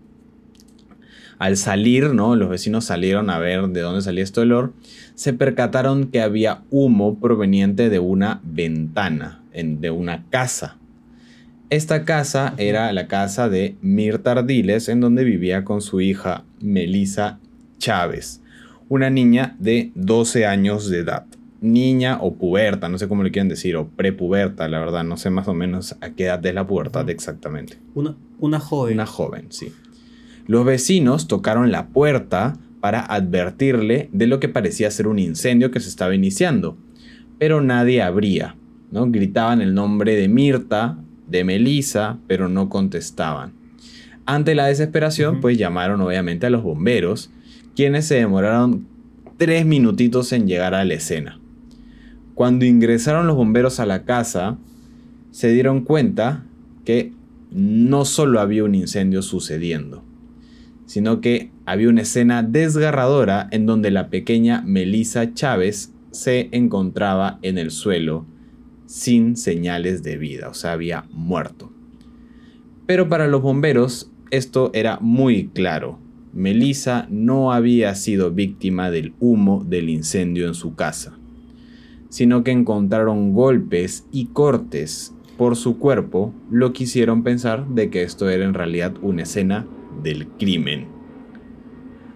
Al 1.39 1.57
salir, 1.57 2.13
¿no? 2.13 2.35
Los 2.35 2.49
vecinos 2.49 2.85
salieron 2.85 3.29
a 3.29 3.39
ver 3.39 3.67
de 3.69 3.81
dónde 3.81 4.01
salía 4.01 4.23
este 4.23 4.41
olor, 4.41 4.73
se 5.15 5.33
percataron 5.33 6.05
que 6.07 6.21
había 6.21 6.63
humo 6.69 7.19
proveniente 7.19 7.89
de 7.89 7.99
una 7.99 8.39
ventana, 8.43 9.43
de 9.53 9.91
una 9.91 10.25
casa. 10.29 10.77
Esta 11.69 12.05
casa 12.05 12.53
era 12.57 12.91
la 12.93 13.07
casa 13.07 13.49
de 13.49 13.75
Mirta 13.81 14.33
Ardiles, 14.33 14.89
en 14.89 15.01
donde 15.01 15.23
vivía 15.23 15.63
con 15.63 15.81
su 15.81 16.01
hija 16.01 16.43
Melisa 16.61 17.39
Chávez, 17.79 18.42
una 18.93 19.09
niña 19.09 19.55
de 19.57 19.91
12 19.95 20.45
años 20.45 20.87
de 20.87 20.99
edad. 20.99 21.25
Niña 21.61 22.19
o 22.21 22.35
puberta, 22.35 22.89
no 22.89 22.99
sé 22.99 23.07
cómo 23.07 23.23
le 23.23 23.31
quieren 23.31 23.49
decir, 23.49 23.75
o 23.75 23.87
prepuberta, 23.87 24.67
la 24.67 24.79
verdad, 24.79 25.03
no 25.03 25.17
sé 25.17 25.31
más 25.31 25.47
o 25.47 25.55
menos 25.55 25.95
a 26.01 26.11
qué 26.11 26.25
edad 26.25 26.45
es 26.45 26.53
la 26.53 26.67
pubertad 26.67 27.09
exactamente. 27.09 27.79
Una, 27.95 28.15
una 28.37 28.59
joven. 28.59 28.93
Una 28.93 29.07
joven, 29.07 29.47
sí. 29.49 29.73
Los 30.45 30.63
vecinos 30.63 31.27
tocaron 31.27 31.71
la 31.71 31.87
puerta 31.87 32.59
para 32.81 32.99
advertirle 32.99 34.09
de 34.11 34.27
lo 34.27 34.39
que 34.39 34.47
parecía 34.47 34.91
ser 34.91 35.07
un 35.07 35.17
incendio 35.17 35.71
que 35.71 35.79
se 35.79 35.89
estaba 35.89 36.13
iniciando, 36.13 36.77
pero 37.39 37.61
nadie 37.61 38.03
abría. 38.03 38.55
¿no? 38.91 39.09
Gritaban 39.09 39.61
el 39.61 39.73
nombre 39.73 40.15
de 40.15 40.27
Mirta, 40.27 40.99
de 41.27 41.43
Melissa, 41.43 42.19
pero 42.27 42.47
no 42.47 42.69
contestaban. 42.69 43.53
Ante 44.27 44.53
la 44.53 44.67
desesperación, 44.67 45.41
pues 45.41 45.57
llamaron 45.57 45.99
obviamente 46.01 46.45
a 46.45 46.51
los 46.51 46.61
bomberos, 46.61 47.31
quienes 47.75 48.05
se 48.05 48.15
demoraron 48.15 48.87
tres 49.37 49.65
minutitos 49.65 50.31
en 50.31 50.47
llegar 50.47 50.73
a 50.73 50.85
la 50.85 50.93
escena. 50.93 51.39
Cuando 52.35 52.65
ingresaron 52.65 53.27
los 53.27 53.35
bomberos 53.35 53.79
a 53.79 53.85
la 53.85 54.05
casa, 54.05 54.57
se 55.31 55.51
dieron 55.51 55.81
cuenta 55.81 56.45
que 56.85 57.13
no 57.51 58.05
solo 58.05 58.39
había 58.39 58.63
un 58.63 58.75
incendio 58.75 59.21
sucediendo, 59.21 60.03
sino 60.85 61.21
que 61.21 61.51
había 61.65 61.89
una 61.89 62.01
escena 62.01 62.43
desgarradora 62.43 63.47
en 63.51 63.65
donde 63.65 63.91
la 63.91 64.09
pequeña 64.09 64.61
Melissa 64.65 65.33
Chávez 65.33 65.91
se 66.11 66.49
encontraba 66.51 67.39
en 67.41 67.57
el 67.57 67.71
suelo 67.71 68.25
sin 68.85 69.37
señales 69.37 70.03
de 70.03 70.17
vida, 70.17 70.49
o 70.49 70.53
sea, 70.53 70.73
había 70.73 71.05
muerto. 71.11 71.71
Pero 72.85 73.09
para 73.09 73.27
los 73.27 73.41
bomberos 73.41 74.11
esto 74.29 74.71
era 74.73 74.99
muy 74.99 75.47
claro. 75.47 75.99
Melissa 76.33 77.07
no 77.09 77.53
había 77.53 77.93
sido 77.95 78.31
víctima 78.31 78.89
del 78.89 79.13
humo 79.19 79.63
del 79.67 79.89
incendio 79.89 80.47
en 80.47 80.55
su 80.55 80.75
casa, 80.75 81.17
sino 82.09 82.43
que 82.43 82.51
encontraron 82.51 83.33
golpes 83.33 84.07
y 84.11 84.27
cortes 84.27 85.13
por 85.37 85.55
su 85.55 85.77
cuerpo, 85.77 86.33
lo 86.51 86.73
que 86.73 86.83
hicieron 86.83 87.23
pensar 87.23 87.67
de 87.67 87.89
que 87.89 88.03
esto 88.03 88.29
era 88.29 88.45
en 88.45 88.53
realidad 88.53 88.93
una 89.01 89.23
escena 89.23 89.67
del 90.01 90.27
crimen. 90.27 90.87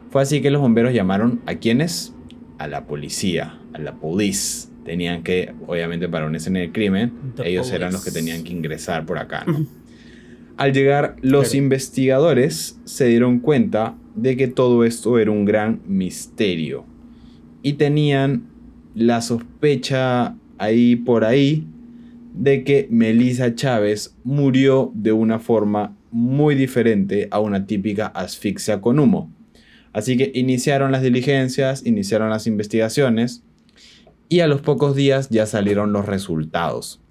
Fue 0.10 0.22
así 0.22 0.42
que 0.42 0.52
los 0.52 0.62
bomberos 0.62 0.94
llamaron 0.94 1.42
a 1.46 1.56
quienes? 1.56 2.16
A 2.58 2.68
la 2.68 2.88
policía, 2.88 3.60
a 3.74 3.80
la 3.80 3.96
police. 3.96 4.70
Tenían 4.84 5.22
que, 5.22 5.54
obviamente 5.68 6.08
para 6.08 6.26
una 6.26 6.38
escena 6.38 6.60
del 6.60 6.72
crimen, 6.72 7.12
ellos 7.44 7.72
eran 7.72 7.92
los 7.92 8.04
que 8.04 8.12
tenían 8.12 8.44
que 8.44 8.54
ingresar 8.54 9.06
por 9.06 9.18
acá, 9.18 9.46
Al 10.58 10.74
llegar, 10.74 11.18
los 11.22 11.54
investigadores 11.54 12.80
se 12.84 13.06
dieron 13.06 13.40
cuenta 13.40 13.96
de 14.18 14.36
que 14.36 14.48
todo 14.48 14.84
esto 14.84 15.20
era 15.20 15.32
un 15.32 15.46
gran 15.46 15.82
misterio. 15.88 16.86
Y 17.62 17.74
tenían 17.74 18.48
la 18.96 19.22
sospecha 19.22 20.36
ahí 20.58 20.96
por 20.96 21.24
ahí 21.24 21.68
de 22.34 22.64
que 22.64 22.88
Melissa 22.90 23.54
Chávez 23.56 24.16
murió 24.24 24.92
de 24.94 25.12
una 25.12 25.40
forma 25.40 25.96
muy 26.12 26.56
diferente 26.56 27.28
a 27.32 27.40
una 27.40 27.66
típica 27.66 28.08
asfixia 28.08 28.82
con 28.82 29.00
humo. 29.00 29.32
Así 29.94 30.18
que 30.18 30.32
iniciaron 30.34 30.92
las 30.92 31.02
diligencias, 31.02 31.86
iniciaron 31.86 32.30
las 32.30 32.48
investigaciones 32.48 33.44
y 34.30 34.40
a 34.40 34.48
los 34.48 34.62
pocos 34.62 34.96
días 34.96 35.30
ya 35.30 35.46
salieron 35.46 35.94
los 35.94 36.06
resultados. 36.06 37.02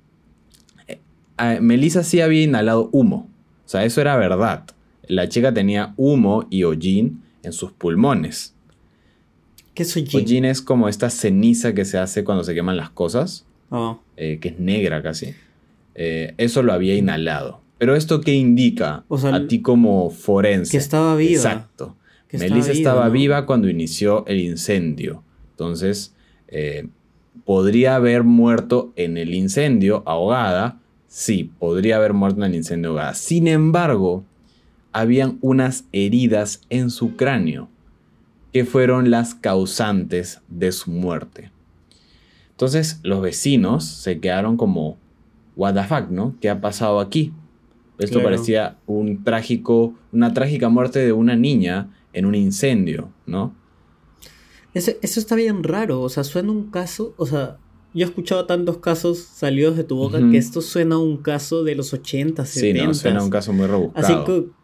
Eh, 0.89 1.61
Melissa 1.61 2.03
sí 2.03 2.21
había 2.21 2.43
inhalado 2.43 2.89
humo, 2.93 3.29
o 3.65 3.69
sea, 3.69 3.85
eso 3.85 4.01
era 4.01 4.17
verdad. 4.17 4.65
La 5.09 5.29
chica 5.29 5.53
tenía 5.55 5.95
humo 5.97 6.47
y 6.51 6.65
hollín 6.65 7.23
en 7.43 7.53
sus 7.53 7.73
pulmones. 7.73 8.55
¿Qué 9.75 9.83
es 9.83 9.97
hollín? 9.97 10.09
Hollín 10.15 10.45
es 10.45 10.63
como 10.63 10.89
esta 10.89 11.11
ceniza 11.11 11.75
que 11.75 11.85
se 11.85 11.99
hace 11.99 12.25
cuando 12.25 12.45
se 12.45 12.55
queman 12.55 12.77
las 12.77 12.91
cosas, 12.91 13.45
Oh, 13.69 13.99
eh, 14.17 14.39
que 14.41 14.49
es 14.51 14.59
negra 14.61 15.03
casi. 15.03 15.35
Eh, 15.97 16.35
eso 16.39 16.63
lo 16.63 16.73
había 16.73 16.95
inhalado. 16.95 17.61
Pero 17.79 17.97
esto 17.97 18.21
qué 18.21 18.33
indica 18.35 19.05
O 19.09 19.19
sea, 19.19 19.35
a 19.35 19.49
ti 19.49 19.61
como 19.61 20.09
forense. 20.11 20.71
que 20.71 20.77
estaba 20.79 21.17
viva. 21.17 21.33
Exacto. 21.35 21.97
Que 22.29 22.39
Melissa 22.39 22.73
estaba 22.73 23.07
¿no? 23.07 23.11
viva 23.11 23.45
cuando 23.45 23.69
inició 23.69 24.25
el 24.27 24.41
incendio. 24.41 25.23
Entonces, 25.51 26.15
eh, 26.49 26.87
¿podría 27.45 27.97
haber 27.97 28.23
muerto 28.25 28.93
en 28.97 29.17
el 29.17 29.35
incendio 29.35 30.03
ahogada? 30.07 30.79
Sí, 31.09 31.51
podría 31.59 31.97
haber 31.97 32.13
muerto 32.15 32.39
en 32.45 32.51
el 32.53 32.57
incendio 32.57 32.91
ahogada. 32.91 33.15
Sin 33.15 33.47
embargo, 33.49 34.25
habían 34.97 35.37
unas 35.43 35.85
heridas 35.93 36.63
en 36.71 36.89
su 36.89 37.17
cráneo 37.17 37.69
que 38.51 38.65
fueron 38.65 39.11
las 39.11 39.35
causantes 39.35 40.41
de 40.49 40.73
su 40.73 40.91
muerte. 40.91 41.51
Entonces, 42.53 43.01
los 43.03 43.21
vecinos 43.21 43.85
se 43.85 44.21
quedaron 44.21 44.57
como, 44.57 44.97
what 45.55 45.75
the 45.75 45.83
fuck, 45.83 46.09
¿no? 46.09 46.35
¿Qué 46.41 46.49
ha 46.49 46.63
pasado 46.63 47.01
aquí? 47.01 47.35
Esto 47.99 48.21
Claro. 48.21 48.25
parecía 48.31 48.79
un 48.87 49.23
trágico, 49.23 49.93
una 50.13 50.33
trágica 50.33 50.71
muerte 50.71 51.01
de 51.01 51.13
una 51.13 51.37
niña 51.37 51.91
en 52.15 52.25
un 52.25 52.35
incendio, 52.35 53.11
¿no? 53.27 53.55
Eso, 54.73 54.93
eso 55.03 55.21
está 55.21 55.35
bien 55.35 55.63
raro, 55.63 56.01
o 56.01 56.09
sea, 56.09 56.25
suena 56.25 56.53
un 56.53 56.71
caso, 56.71 57.13
o 57.19 57.27
sea, 57.27 57.59
yo 57.93 58.07
he 58.07 58.09
escuchado 58.09 58.47
tantos 58.47 58.79
casos 58.79 59.19
salidos 59.19 59.77
de 59.77 59.85
tu 59.85 59.97
boca 59.97 60.19
que 60.31 60.39
esto 60.39 60.63
suena 60.63 60.95
a 60.95 60.99
un 60.99 61.19
caso 61.19 61.65
de 61.65 61.75
los 61.75 61.93
80, 61.93 62.47
70. 62.47 62.81
Sí, 62.81 62.87
no, 62.87 62.95
suena 62.95 63.23
un 63.23 63.31
caso 63.31 63.53
muy 63.53 63.67
rebuscado. 63.67 64.07
Así 64.07 64.25
que, 64.25 64.56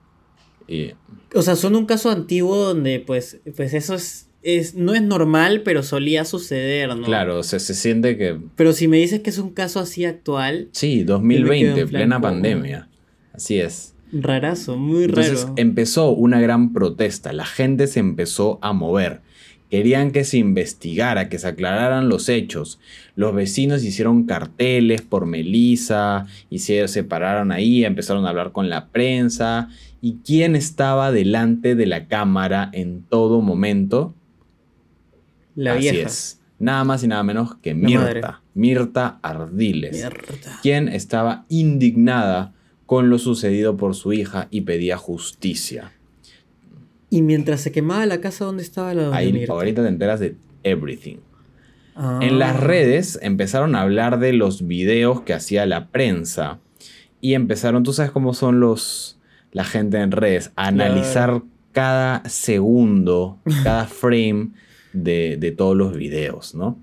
Y- 0.68 0.92
o 1.34 1.42
sea, 1.42 1.56
suena 1.56 1.78
un 1.78 1.86
caso 1.86 2.10
antiguo 2.10 2.56
donde 2.56 3.00
pues, 3.00 3.40
pues 3.56 3.72
eso 3.74 3.94
es, 3.94 4.28
es, 4.42 4.74
no 4.74 4.92
es 4.94 5.02
normal, 5.02 5.62
pero 5.64 5.82
solía 5.82 6.24
suceder, 6.24 6.94
¿no? 6.96 7.04
Claro, 7.04 7.42
se, 7.42 7.58
se 7.60 7.74
siente 7.74 8.16
que... 8.18 8.38
Pero 8.56 8.72
si 8.72 8.88
me 8.88 8.98
dices 8.98 9.20
que 9.20 9.30
es 9.30 9.38
un 9.38 9.50
caso 9.50 9.80
así 9.80 10.04
actual, 10.04 10.68
Sí, 10.72 10.98
quedo 10.98 11.14
2020, 11.14 11.80
en 11.80 11.88
plena 11.88 12.20
pandemia. 12.20 12.88
Así 13.32 13.58
es. 13.58 13.94
rarazo, 14.12 14.76
muy 14.76 15.04
Entonces 15.04 15.42
raro. 15.44 15.54
empezó 15.56 16.10
una 16.10 16.40
gran 16.40 16.72
protesta, 16.74 17.32
la 17.32 17.46
gente 17.46 17.86
se 17.86 18.00
empezó 18.00 18.58
a 18.62 18.72
mover. 18.72 19.20
Querían 19.72 20.10
que 20.10 20.24
se 20.24 20.36
investigara, 20.36 21.30
que 21.30 21.38
se 21.38 21.48
aclararan 21.48 22.10
los 22.10 22.28
hechos. 22.28 22.78
Los 23.16 23.34
vecinos 23.34 23.82
hicieron 23.82 24.24
carteles 24.24 25.00
por 25.00 25.24
Melissa 25.24 26.26
y 26.50 26.58
se 26.58 26.86
separaron 26.88 27.52
ahí, 27.52 27.82
empezaron 27.82 28.26
a 28.26 28.28
hablar 28.28 28.52
con 28.52 28.68
la 28.68 28.88
prensa. 28.88 29.70
¿Y 30.02 30.18
quién 30.26 30.56
estaba 30.56 31.10
delante 31.10 31.74
de 31.74 31.86
la 31.86 32.06
cámara 32.06 32.68
en 32.74 33.02
todo 33.04 33.40
momento? 33.40 34.14
La 35.54 35.72
Así 35.72 35.90
vieja. 35.90 36.06
es. 36.06 36.42
Nada 36.58 36.84
más 36.84 37.02
y 37.02 37.08
nada 37.08 37.22
menos 37.22 37.54
que. 37.54 37.72
Mirta. 37.72 38.42
Mirta 38.52 39.20
Ardiles. 39.22 39.92
Mierda. 39.92 40.60
Quien 40.60 40.88
estaba 40.88 41.46
indignada 41.48 42.52
con 42.84 43.08
lo 43.08 43.18
sucedido 43.18 43.78
por 43.78 43.94
su 43.94 44.12
hija 44.12 44.48
y 44.50 44.60
pedía 44.60 44.98
justicia. 44.98 45.92
Y 47.12 47.20
mientras 47.20 47.60
se 47.60 47.72
quemaba 47.72 48.06
la 48.06 48.22
casa, 48.22 48.46
¿dónde 48.46 48.62
estaba 48.62 48.94
la 48.94 49.14
Ahí 49.14 49.44
ahorita 49.46 49.82
te 49.82 49.88
enteras 49.88 50.18
de 50.18 50.34
everything. 50.62 51.16
Ah. 51.94 52.20
En 52.22 52.38
las 52.38 52.58
redes 52.58 53.18
empezaron 53.20 53.74
a 53.74 53.82
hablar 53.82 54.18
de 54.18 54.32
los 54.32 54.66
videos 54.66 55.20
que 55.20 55.34
hacía 55.34 55.66
la 55.66 55.88
prensa 55.88 56.60
y 57.20 57.34
empezaron, 57.34 57.82
tú 57.82 57.92
sabes 57.92 58.12
cómo 58.12 58.32
son 58.32 58.60
los 58.60 59.18
la 59.52 59.64
gente 59.64 59.98
en 59.98 60.10
redes, 60.10 60.52
a 60.56 60.72
Claro. 60.72 60.84
analizar 60.90 61.42
cada 61.72 62.26
segundo, 62.30 63.38
cada 63.62 63.84
frame 63.84 64.52
de, 64.94 65.36
de 65.38 65.50
todos 65.52 65.76
los 65.76 65.94
videos, 65.94 66.54
¿no? 66.54 66.78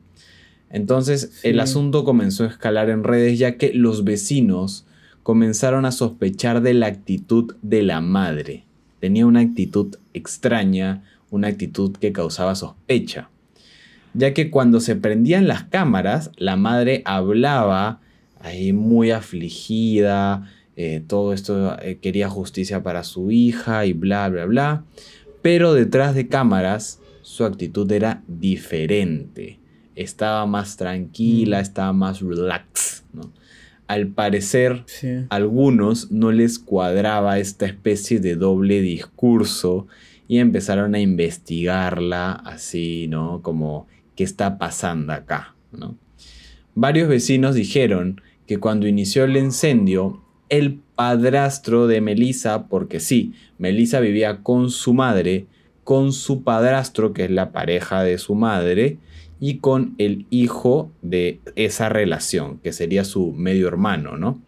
Entonces 0.70 1.40
el 1.42 1.60
asunto 1.60 2.04
comenzó 2.04 2.44
a 2.44 2.50
escalar 2.50 2.92
en 2.92 3.04
redes 3.04 3.40
ya 3.40 3.58
que 3.58 3.74
los 3.74 4.04
vecinos 4.04 4.86
comenzaron 5.24 5.86
a 5.86 5.92
sospechar 5.92 6.62
de 6.62 6.76
la 6.76 6.86
actitud 6.86 7.56
de 7.64 7.82
la 7.82 8.00
madre. 8.00 8.68
Tenía 9.00 9.26
una 9.26 9.40
actitud 9.40 9.96
extraña, 10.14 11.04
una 11.30 11.48
actitud 11.48 11.96
que 11.98 12.12
causaba 12.12 12.56
sospecha 12.56 13.30
ya 14.14 14.34
que 14.34 14.50
cuando 14.50 14.80
se 14.80 14.96
prendían 14.96 15.48
las 15.48 15.64
cámaras, 15.64 16.32
la 16.38 16.56
madre 16.56 17.02
hablaba 17.06 18.02
ahí 18.42 18.74
muy 18.74 19.12
afligida, 19.12 20.50
eh, 20.76 21.04
todo 21.06 21.34
esto 21.34 21.78
eh, 21.82 22.00
quería 22.02 22.30
justicia 22.30 22.84
para 22.84 23.04
su 23.04 23.32
hija 23.32 23.86
y 23.86 23.94
bla, 23.94 24.28
bla, 24.30 24.46
bla, 24.46 24.84
pero 25.42 25.74
detrás 25.74 26.16
de 26.16 26.28
cámaras 26.28 27.00
su 27.22 27.46
actitud 27.46 27.92
era 27.92 28.24
diferente, 28.28 29.60
estaba 29.96 30.46
más 30.46 30.78
tranquila, 30.78 31.58
Mm. 31.58 31.62
estaba 31.62 31.94
más 31.94 32.22
relax. 32.22 32.99
Al 33.90 34.08
parecer, 34.08 34.84
Sí. 34.86 35.26
algunos 35.30 36.12
no 36.12 36.32
les 36.32 36.60
cuadraba 36.60 37.40
esta 37.40 37.66
especie 37.66 38.20
de 38.20 38.36
doble 38.36 38.82
discurso 38.82 39.88
y 40.28 40.38
empezaron 40.38 40.94
a 40.94 41.00
investigarla 41.00 42.34
así, 42.34 43.08
¿no? 43.08 43.42
Como, 43.42 43.88
¿qué 44.16 44.24
está 44.24 44.60
pasando 44.60 45.12
acá? 45.12 45.56
¿no? 45.72 45.96
Varios 46.76 47.10
vecinos 47.10 47.56
dijeron 47.56 48.22
que 48.46 48.58
cuando 48.60 48.88
inició 48.88 49.24
el 49.24 49.36
incendio, 49.38 50.22
el 50.50 50.80
padrastro 50.96 51.88
de 51.88 52.00
Melissa, 52.02 52.68
porque 52.68 53.00
sí, 53.00 53.34
Melissa 53.58 54.00
vivía 54.00 54.44
con 54.44 54.70
su 54.70 54.94
madre, 54.94 55.48
con 55.84 56.14
su 56.14 56.44
padrastro, 56.44 57.12
que 57.14 57.24
es 57.26 57.32
la 57.32 57.52
pareja 57.52 58.04
de 58.04 58.20
su 58.20 58.36
madre, 58.36 59.00
y 59.40 59.58
con 59.58 59.96
el 59.98 60.26
hijo 60.30 60.92
de 61.02 61.40
esa 61.56 61.90
relación, 61.90 62.60
que 62.60 62.74
sería 62.74 63.04
su 63.04 63.32
medio 63.32 63.68
hermano, 63.68 64.18
¿no? 64.18 64.42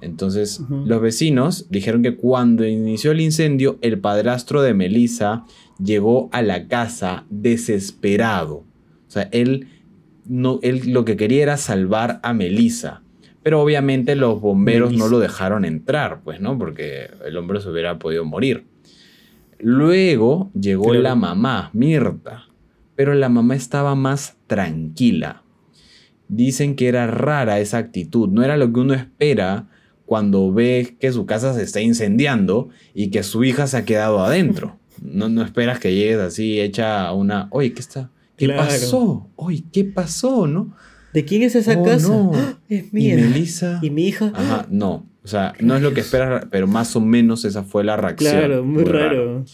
Entonces, 0.00 0.60
los 0.84 1.00
vecinos 1.00 1.66
dijeron 1.70 2.02
que 2.02 2.16
cuando 2.16 2.64
inició 2.64 3.10
el 3.10 3.20
incendio, 3.20 3.78
el 3.82 3.98
padrastro 3.98 4.62
de 4.62 4.72
Melissa 4.72 5.44
llegó 5.82 6.28
a 6.32 6.42
la 6.42 6.68
casa 6.68 7.24
desesperado. 7.30 8.58
O 9.08 9.10
sea, 9.10 9.28
él, 9.32 9.66
no, 10.24 10.60
él 10.62 10.92
lo 10.92 11.04
que 11.04 11.16
quería 11.16 11.42
era 11.42 11.56
salvar 11.56 12.20
a 12.22 12.32
Melissa. 12.32 13.02
Pero 13.42 13.60
obviamente 13.60 14.14
los 14.14 14.40
bomberos 14.40 14.92
no 14.92 15.08
lo 15.08 15.18
dejaron 15.18 15.64
entrar, 15.64 16.20
pues, 16.22 16.40
¿no? 16.40 16.58
Porque 16.58 17.10
el 17.24 17.36
hombre 17.36 17.60
se 17.60 17.68
hubiera 17.70 17.98
podido 17.98 18.24
morir. 18.24 18.66
Luego 19.58 20.50
llegó 20.54 20.94
la 20.94 21.14
mamá, 21.14 21.70
Mirta. 21.72 22.47
Pero 22.98 23.14
la 23.14 23.28
mamá 23.28 23.54
estaba 23.54 23.94
más 23.94 24.34
tranquila. 24.48 25.44
Dicen 26.26 26.74
que 26.74 26.88
era 26.88 27.06
rara 27.06 27.60
esa 27.60 27.78
actitud, 27.78 28.28
no 28.28 28.42
era 28.42 28.56
lo 28.56 28.72
que 28.72 28.80
uno 28.80 28.92
espera 28.92 29.68
cuando 30.04 30.52
ve 30.52 30.96
que 30.98 31.12
su 31.12 31.24
casa 31.24 31.54
se 31.54 31.62
está 31.62 31.80
incendiando 31.80 32.70
y 32.94 33.10
que 33.10 33.22
su 33.22 33.44
hija 33.44 33.68
se 33.68 33.76
ha 33.76 33.84
quedado 33.84 34.24
adentro. 34.24 34.80
No, 35.00 35.28
no 35.28 35.44
esperas 35.44 35.78
que 35.78 35.94
llegues 35.94 36.18
así 36.18 36.60
hecha 36.60 37.12
una, 37.12 37.46
oye, 37.52 37.72
¿qué 37.72 37.78
está? 37.78 38.10
¿Qué 38.36 38.48
pasó? 38.48 39.30
Oye, 39.36 39.62
¿qué 39.72 39.84
pasó? 39.84 40.48
¿No? 40.48 40.74
¿De 41.14 41.24
quién 41.24 41.42
es 41.42 41.54
esa 41.54 41.78
oh, 41.78 41.84
casa? 41.84 42.12
¡Ah! 42.34 42.58
Es 42.68 42.92
mía. 42.92 43.14
¿Y 43.14 43.22
Melissa? 43.22 43.78
¿Y 43.80 43.90
mi 43.90 44.08
hija? 44.08 44.32
Ajá, 44.34 44.66
no. 44.70 45.06
O 45.22 45.28
sea, 45.28 45.54
no 45.60 45.76
es 45.76 45.82
lo 45.82 45.94
que 45.94 46.00
esperas, 46.00 46.46
pero 46.50 46.66
más 46.66 46.96
o 46.96 47.00
menos 47.00 47.44
esa 47.44 47.62
fue 47.62 47.84
la 47.84 47.96
reacción. 47.96 48.34
Claro, 48.34 48.64
muy, 48.64 48.82
raro. 48.82 49.44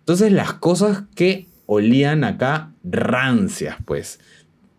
Entonces, 0.00 0.32
las 0.32 0.52
cosas 0.52 1.04
que 1.14 1.49
olían 1.72 2.24
acá 2.24 2.72
rancias, 2.82 3.76
pues. 3.84 4.18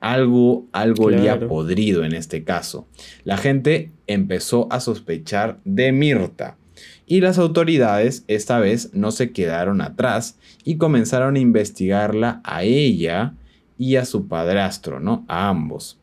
Algo, 0.02 0.66
algo 0.74 1.06
olía 1.06 1.48
podrido 1.48 2.04
en 2.04 2.14
este 2.14 2.44
caso. 2.44 2.88
La 3.24 3.38
gente 3.38 3.92
empezó 4.08 4.68
a 4.72 4.82
sospechar 4.82 5.60
de 5.64 5.94
Mirta. 5.94 6.58
Y 7.06 7.22
las 7.22 7.38
autoridades 7.38 8.26
esta 8.28 8.60
vez 8.60 8.94
no 8.94 9.12
se 9.12 9.32
quedaron 9.32 9.80
atrás 9.80 10.38
y 10.66 10.78
comenzaron 10.78 11.36
a 11.36 11.40
investigarla 11.40 12.42
a 12.44 12.64
ella 12.64 13.36
y 13.78 13.96
a 13.96 14.06
su 14.06 14.28
padrastro, 14.28 15.00
¿no? 15.00 15.24
A 15.28 15.48
ambos. 15.48 15.98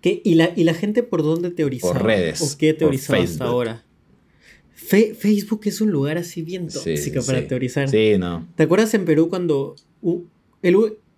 ¿Qué? 0.00 0.20
¿Y, 0.24 0.34
la, 0.34 0.50
¿Y 0.56 0.64
la 0.64 0.74
gente 0.74 1.02
por 1.02 1.22
dónde 1.22 1.50
teorizaba? 1.50 1.92
Por 1.92 2.04
redes. 2.04 2.40
¿O 2.40 2.58
qué 2.58 2.72
teorizaba 2.74 3.22
hasta 3.22 3.44
ahora? 3.44 3.84
Facebook 4.86 5.60
es 5.64 5.80
un 5.80 5.90
lugar 5.90 6.18
así 6.18 6.42
bien 6.42 6.68
tóxico 6.68 7.24
para 7.24 7.46
teorizar. 7.46 7.88
Sí, 7.88 8.16
no. 8.18 8.46
¿Te 8.54 8.64
acuerdas 8.64 8.94
en 8.94 9.04
Perú 9.04 9.28
cuando 9.28 9.74
un, 10.02 10.28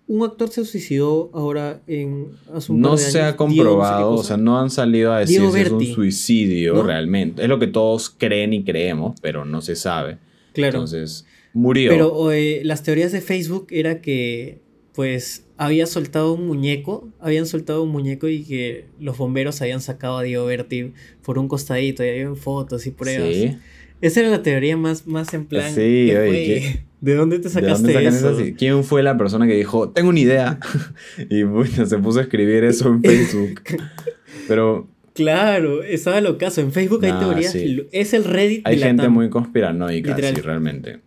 un 0.07 0.23
actor 0.23 0.49
se 0.49 0.65
suicidó 0.65 1.29
ahora 1.33 1.81
en 1.87 2.29
hace 2.53 2.71
un 2.71 2.81
No 2.81 2.97
se 2.97 3.21
ha 3.21 3.35
comprobado, 3.35 4.13
o 4.13 4.23
sea, 4.23 4.37
no 4.37 4.59
han 4.59 4.69
salido 4.69 5.13
a 5.13 5.19
decir 5.19 5.41
si 5.51 5.59
es 5.59 5.71
un 5.71 5.85
suicidio 5.85 6.81
realmente. 6.83 7.43
Es 7.43 7.49
lo 7.49 7.59
que 7.59 7.67
todos 7.67 8.09
creen 8.09 8.53
y 8.53 8.63
creemos, 8.63 9.19
pero 9.21 9.45
no 9.45 9.61
se 9.61 9.75
sabe. 9.75 10.17
Claro. 10.53 10.79
Entonces, 10.79 11.25
murió. 11.53 11.91
Pero 11.91 12.31
eh, 12.31 12.61
las 12.63 12.81
teorías 12.81 13.11
de 13.11 13.21
Facebook 13.21 13.67
era 13.69 14.01
que 14.01 14.61
pues 14.93 15.45
había 15.59 15.85
soltado 15.87 16.33
un 16.33 16.47
muñeco, 16.47 17.09
habían 17.19 17.45
soltado 17.45 17.83
un 17.83 17.89
muñeco 17.89 18.29
y 18.29 18.43
que 18.45 18.85
los 18.97 19.17
bomberos 19.17 19.61
habían 19.61 19.81
sacado 19.81 20.17
a 20.17 20.23
Diego 20.23 20.45
Berti 20.45 20.93
por 21.21 21.37
un 21.37 21.49
costadito 21.49 22.01
y 22.03 22.07
había 22.07 22.33
fotos 22.35 22.87
y 22.87 22.91
pruebas. 22.91 23.35
Sí. 23.35 23.57
Esa 23.99 24.21
era 24.21 24.29
la 24.29 24.41
teoría 24.41 24.77
más, 24.77 25.05
más 25.05 25.33
en 25.33 25.45
plan. 25.45 25.75
Sí, 25.75 26.15
oye, 26.15 26.85
¿De 27.01 27.13
dónde 27.13 27.39
te 27.39 27.49
sacaste 27.49 28.07
eso? 28.07 28.37
¿Quién 28.57 28.85
fue 28.85 29.03
la 29.03 29.17
persona 29.17 29.47
que 29.47 29.53
dijo, 29.53 29.89
tengo 29.89 30.07
una 30.09 30.21
idea? 30.21 30.59
y 31.29 31.43
bueno, 31.43 31.85
se 31.85 31.97
puso 31.97 32.19
a 32.19 32.21
escribir 32.21 32.63
eso 32.63 32.87
en 32.87 33.03
Facebook. 33.03 33.61
Pero. 34.47 34.87
Claro, 35.13 35.83
estaba 35.83 36.21
lo 36.21 36.37
caso. 36.37 36.61
En 36.61 36.71
Facebook 36.71 37.03
hay 37.03 37.11
teorías. 37.11 37.53
Es 37.91 38.13
el 38.13 38.23
Reddit. 38.23 38.65
Hay 38.65 38.79
gente 38.79 39.09
muy 39.09 39.29
conspiranoica, 39.29 40.15
sí, 40.15 40.39
realmente. 40.39 40.99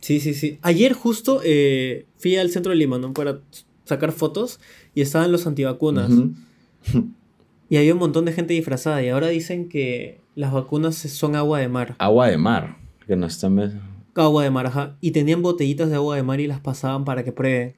Sí, 0.00 0.20
sí, 0.20 0.32
sí. 0.32 0.58
Ayer 0.62 0.94
justo 0.94 1.42
eh, 1.44 2.06
fui 2.16 2.36
al 2.36 2.48
centro 2.50 2.70
de 2.70 2.76
Lima, 2.76 2.98
¿no? 2.98 3.12
Para 3.12 3.40
sacar 3.84 4.12
fotos 4.12 4.60
y 4.94 5.00
estaban 5.00 5.32
los 5.32 5.46
antivacunas. 5.46 6.10
y 7.68 7.76
había 7.76 7.92
un 7.92 8.00
montón 8.00 8.24
de 8.24 8.32
gente 8.32 8.54
disfrazada 8.54 9.02
y 9.02 9.08
ahora 9.08 9.28
dicen 9.28 9.68
que 9.68 10.20
las 10.34 10.52
vacunas 10.52 10.96
son 10.96 11.36
agua 11.36 11.60
de 11.60 11.68
mar. 11.68 11.94
Agua 11.98 12.28
de 12.28 12.38
mar, 12.38 12.76
que 13.06 13.16
no 13.16 13.26
están... 13.26 13.80
Agua 14.14 14.44
de 14.44 14.50
mar, 14.50 14.66
ajá. 14.66 14.96
Y 15.00 15.10
tenían 15.10 15.42
botellitas 15.42 15.90
de 15.90 15.96
agua 15.96 16.16
de 16.16 16.22
mar 16.22 16.40
y 16.40 16.46
las 16.46 16.60
pasaban 16.60 17.04
para 17.04 17.24
que 17.24 17.32
prueben. 17.32 17.74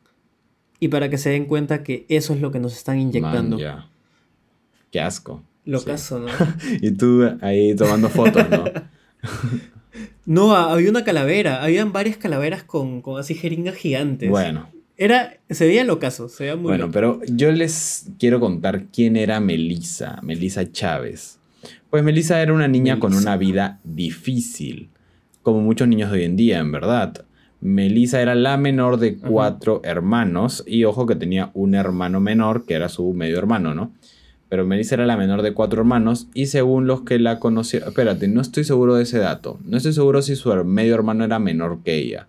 Y 0.78 0.88
para 0.88 1.08
que 1.08 1.16
se 1.16 1.30
den 1.30 1.46
cuenta 1.46 1.82
que 1.82 2.04
eso 2.08 2.34
es 2.34 2.40
lo 2.40 2.50
que 2.50 2.60
nos 2.60 2.74
están 2.74 2.98
inyectando. 2.98 3.56
Qué 4.90 5.00
asco. 5.00 5.42
Lo 5.64 5.82
caso, 5.82 6.20
¿no? 6.20 6.28
y 6.80 6.92
tú 6.92 7.24
ahí 7.40 7.74
tomando 7.74 8.08
fotos, 8.08 8.48
¿no? 8.50 8.64
No, 10.26 10.54
había 10.54 10.90
una 10.90 11.04
calavera, 11.04 11.62
habían 11.62 11.92
varias 11.92 12.16
calaveras 12.16 12.64
con, 12.64 13.00
con 13.00 13.18
así 13.18 13.34
jeringas 13.34 13.76
gigantes. 13.76 14.28
Bueno. 14.28 14.68
Era, 14.96 15.38
se 15.50 15.66
veía 15.66 15.84
lo 15.84 15.98
caso, 15.98 16.28
se 16.28 16.44
veía 16.44 16.56
muy 16.56 16.68
Bueno, 16.68 16.90
pero 16.90 17.20
yo 17.26 17.52
les 17.52 18.08
quiero 18.18 18.40
contar 18.40 18.86
quién 18.86 19.16
era 19.16 19.40
Melissa, 19.40 20.20
Melissa 20.22 20.70
Chávez. 20.70 21.38
Pues 21.90 22.02
Melissa 22.02 22.40
era 22.40 22.52
una 22.52 22.68
niña 22.68 22.98
con 22.98 23.14
una 23.14 23.36
vida 23.36 23.80
difícil, 23.84 24.88
como 25.42 25.60
muchos 25.60 25.88
niños 25.88 26.10
de 26.10 26.18
hoy 26.18 26.24
en 26.24 26.36
día, 26.36 26.58
en 26.58 26.72
verdad. 26.72 27.24
Melissa 27.60 28.22
era 28.22 28.34
la 28.34 28.56
menor 28.56 28.98
de 28.98 29.16
cuatro 29.16 29.80
hermanos 29.84 30.64
y 30.66 30.84
ojo 30.84 31.06
que 31.06 31.16
tenía 31.16 31.50
un 31.54 31.74
hermano 31.74 32.20
menor 32.20 32.64
que 32.64 32.74
era 32.74 32.88
su 32.88 33.12
medio 33.12 33.38
hermano, 33.38 33.74
¿no? 33.74 33.92
pero 34.48 34.64
Melissa 34.64 34.94
era 34.94 35.06
la 35.06 35.16
menor 35.16 35.42
de 35.42 35.52
cuatro 35.54 35.80
hermanos 35.80 36.28
y 36.34 36.46
según 36.46 36.86
los 36.86 37.02
que 37.02 37.18
la 37.18 37.38
conocieron, 37.40 37.88
espérate, 37.88 38.28
no 38.28 38.40
estoy 38.40 38.64
seguro 38.64 38.94
de 38.94 39.02
ese 39.02 39.18
dato, 39.18 39.58
no 39.64 39.76
estoy 39.76 39.92
seguro 39.92 40.22
si 40.22 40.36
su 40.36 40.54
medio 40.64 40.94
hermano 40.94 41.24
era 41.24 41.38
menor 41.38 41.80
que 41.84 41.96
ella. 41.96 42.28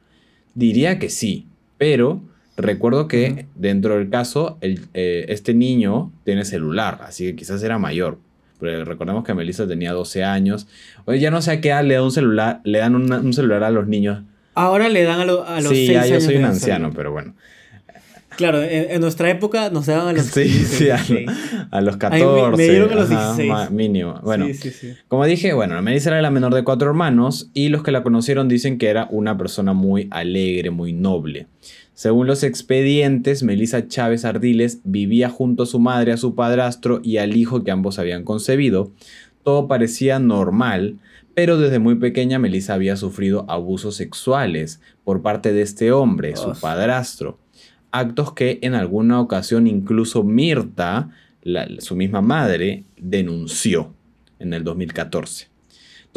Diría 0.55 0.97
que 0.97 1.09
sí, 1.09 1.47
pero 1.77 2.21
recuerdo 2.57 3.07
que 3.07 3.45
dentro 3.55 3.95
del 3.97 4.09
caso 4.09 4.57
eh, 4.61 5.25
este 5.29 5.53
niño 5.53 6.11
tiene 6.25 6.43
celular, 6.43 6.99
así 7.03 7.25
que 7.27 7.35
quizás 7.35 7.63
era 7.63 7.77
mayor. 7.77 8.17
Pero 8.59 8.83
recordemos 8.85 9.23
que 9.23 9.33
Melissa 9.35 9.67
tenía 9.67 9.93
12 9.93 10.23
años. 10.23 10.67
Oye, 11.05 11.19
ya 11.19 11.29
no 11.29 11.41
sé 11.41 11.51
a 11.51 11.61
qué 11.61 11.69
edad 11.69 11.83
le 11.83 11.93
dan 11.93 12.03
un 12.03 12.11
celular, 12.11 12.61
le 12.63 12.79
dan 12.79 12.95
un 12.95 13.33
celular 13.33 13.63
a 13.63 13.69
los 13.69 13.87
niños. 13.87 14.23
Ahora 14.55 14.89
le 14.89 15.03
dan 15.03 15.19
a, 15.19 15.23
a 15.23 15.61
los 15.61 15.71
sí, 15.71 15.87
ya 15.87 16.07
yo 16.07 16.19
soy 16.19 16.37
un 16.37 16.45
anciano, 16.45 16.91
pero 16.91 17.11
bueno. 17.11 17.35
Claro, 18.37 18.61
en, 18.61 19.01
nuestra 19.01 19.31
época 19.31 19.71
nos 19.71 19.87
daban 19.87 20.09
a 20.09 20.13
los 20.13 20.25
Sí, 20.27 20.47
sí, 20.47 20.89
a, 20.89 21.81
los 21.81 21.97
14. 21.97 22.55
me, 22.55 22.63
dieron 22.63 22.91
a 22.91 22.95
los 22.95 23.09
16. 23.09 23.71
mínimo. 23.71 24.19
Bueno, 24.23 24.45
como 25.07 25.25
dije, 25.25 25.53
bueno, 25.53 25.81
Melissa 25.81 26.11
era 26.11 26.21
la 26.21 26.29
menor 26.29 26.53
de 26.53 26.63
cuatro 26.63 26.87
hermanos 26.87 27.49
y 27.55 27.69
los 27.69 27.81
que 27.81 27.91
la 27.91 28.03
conocieron 28.03 28.47
dicen 28.47 28.77
que 28.77 28.89
era 28.89 29.07
una 29.09 29.37
persona 29.39 29.73
muy 29.73 30.07
alegre, 30.11 30.69
muy 30.69 30.93
noble. 30.93 31.47
Según 31.97 32.27
los 32.27 32.43
expedientes, 32.43 33.41
Melissa 33.41 33.87
Chávez 33.87 34.23
Ardiles 34.23 34.81
vivía 34.83 35.29
junto 35.29 35.63
a 35.63 35.65
su 35.65 35.79
madre, 35.79 36.11
a 36.11 36.17
su 36.17 36.35
padrastro 36.35 37.01
y 37.03 37.17
al 37.17 37.35
hijo 37.35 37.63
que 37.63 37.71
ambos 37.71 37.97
habían 37.97 38.23
concebido. 38.23 38.91
Todo 39.41 39.67
parecía 39.67 40.19
normal, 40.19 40.99
pero 41.33 41.57
desde 41.57 41.79
muy 41.79 41.95
pequeña 41.95 42.37
Melissa 42.37 42.75
había 42.75 42.97
sufrido 42.97 43.45
abusos 43.49 43.95
sexuales 43.95 44.79
por 45.03 45.23
parte 45.23 45.53
de 45.53 45.63
este 45.63 45.91
hombre, 45.91 46.35
su 46.35 46.53
padrastro 46.61 47.39
actos 47.91 48.33
que 48.33 48.59
en 48.61 48.75
alguna 48.75 49.19
ocasión 49.19 49.67
incluso 49.67 50.23
Mirta, 50.23 51.09
su 51.79 51.95
misma 51.95 52.21
madre, 52.21 52.83
denunció 52.97 53.93
en 54.39 54.53
el 54.53 54.63
2014. 54.63 55.47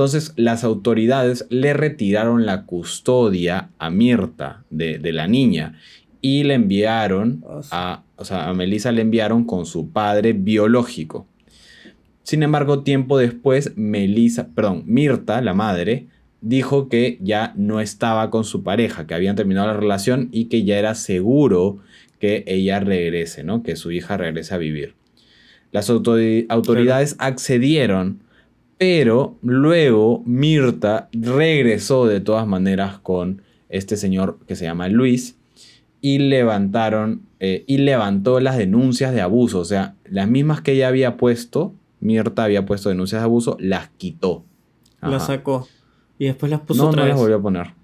Entonces 0.00 0.32
las 0.36 0.64
autoridades 0.64 1.44
le 1.50 1.74
retiraron 1.74 2.46
la 2.46 2.64
custodia 2.64 3.68
a 3.78 3.90
Mirta 3.90 4.64
de, 4.70 4.98
la 5.12 5.28
niña 5.28 5.78
y 6.22 6.44
le 6.44 6.54
enviaron 6.54 7.44
a, 7.70 8.02
o 8.16 8.24
sea, 8.24 8.48
a 8.48 8.54
Melissa 8.54 8.92
le 8.92 9.02
enviaron 9.02 9.44
con 9.44 9.66
su 9.66 9.90
padre 9.90 10.32
biológico. 10.32 11.26
Sin 12.22 12.42
embargo, 12.42 12.82
tiempo 12.82 13.18
después, 13.18 13.76
Melissa, 13.76 14.48
perdón, 14.54 14.84
Mirta, 14.86 15.42
la 15.42 15.52
madre, 15.52 16.06
dijo 16.40 16.88
que 16.88 17.18
ya 17.20 17.52
no 17.54 17.78
estaba 17.82 18.30
con 18.30 18.44
su 18.44 18.62
pareja, 18.62 19.06
que 19.06 19.12
habían 19.12 19.36
terminado 19.36 19.66
la 19.66 19.74
relación 19.74 20.30
y 20.32 20.46
que 20.46 20.64
ya 20.64 20.78
era 20.78 20.94
seguro 20.94 21.76
que 22.18 22.42
ella 22.46 22.80
regrese, 22.80 23.44
¿no? 23.44 23.62
Que 23.62 23.76
su 23.76 23.90
hija 23.92 24.16
regrese 24.16 24.54
a 24.54 24.56
vivir. 24.56 24.94
Las 25.72 25.90
autoridades 25.90 27.16
accedieron, 27.18 28.22
pero 28.80 29.36
luego 29.42 30.22
Mirta 30.24 31.10
regresó 31.12 32.06
de 32.06 32.20
todas 32.20 32.46
maneras 32.46 32.98
con 32.98 33.42
este 33.68 33.98
señor 33.98 34.38
que 34.46 34.56
se 34.56 34.64
llama 34.64 34.88
Luis 34.88 35.36
y 36.00 36.18
levantaron 36.18 37.20
eh, 37.40 37.62
y 37.66 37.76
levantó 37.76 38.40
las 38.40 38.56
denuncias 38.56 39.12
de 39.12 39.20
abuso, 39.20 39.58
o 39.58 39.64
sea, 39.66 39.96
las 40.06 40.30
mismas 40.30 40.62
que 40.62 40.72
ella 40.72 40.88
había 40.88 41.18
puesto, 41.18 41.74
Mirta 42.00 42.44
había 42.44 42.64
puesto 42.64 42.88
denuncias 42.88 43.20
de 43.20 43.26
abuso, 43.26 43.58
las 43.60 43.90
quitó. 43.98 44.44
Las 45.02 45.26
sacó. 45.26 45.68
Y 46.18 46.24
después 46.24 46.48
las 46.50 46.62
puso 46.62 46.88
otra 46.88 47.02
no 47.02 47.08
las 47.08 47.18
volvió 47.18 47.36
a 47.36 47.42
poner. 47.42 47.74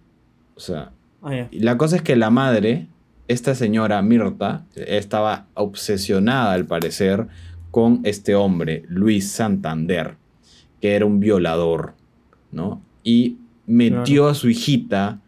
O 0.55 0.61
sea. 0.61 0.93
Ah, 1.23 1.47
la 1.51 1.77
cosa 1.77 1.97
es 1.97 2.03
que 2.03 2.17
la 2.17 2.31
madre, 2.31 2.87
esta 3.29 3.55
señora 3.55 4.01
Mirta, 4.01 4.65
estaba 4.75 5.45
obsesionada 5.53 6.55
al 6.55 6.65
parecer 6.65 7.27
con 7.71 8.01
este 8.05 8.35
hombre, 8.35 8.85
Luis 8.89 9.31
Santander, 9.31 10.17
que 10.81 10.95
era 10.95 11.07
un 11.07 11.21
violador, 11.21 11.95
¿no? 12.53 12.83
Y 13.03 13.37
metió 13.67 14.29
a 14.29 14.35
su 14.35 14.49
hijita 14.49 15.21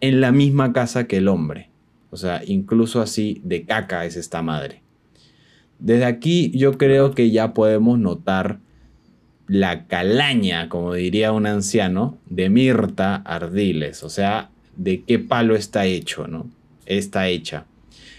en 0.00 0.20
la 0.20 0.32
misma 0.32 0.72
casa 0.72 1.06
que 1.06 1.18
el 1.18 1.28
hombre. 1.28 1.70
O 2.10 2.16
sea, 2.16 2.42
incluso 2.46 3.00
así 3.00 3.40
de 3.44 3.64
caca 3.64 4.04
es 4.04 4.16
esta 4.16 4.42
madre. 4.42 4.82
Desde 5.78 6.04
aquí 6.04 6.50
yo 6.54 6.78
creo 6.78 7.12
que 7.12 7.30
ya 7.30 7.54
podemos 7.54 7.98
notar 7.98 8.58
la 9.46 9.86
calaña, 9.86 10.68
como 10.68 10.94
diría 10.94 11.32
un 11.32 11.46
anciano, 11.46 12.18
de 12.26 12.48
Mirta 12.48 13.16
Ardiles, 13.16 14.02
o 14.02 14.08
sea, 14.08 14.50
de 14.76 15.02
qué 15.02 15.18
palo 15.18 15.54
está 15.54 15.86
hecho, 15.86 16.26
¿no? 16.26 16.48
Está 16.86 17.28
hecha. 17.28 17.66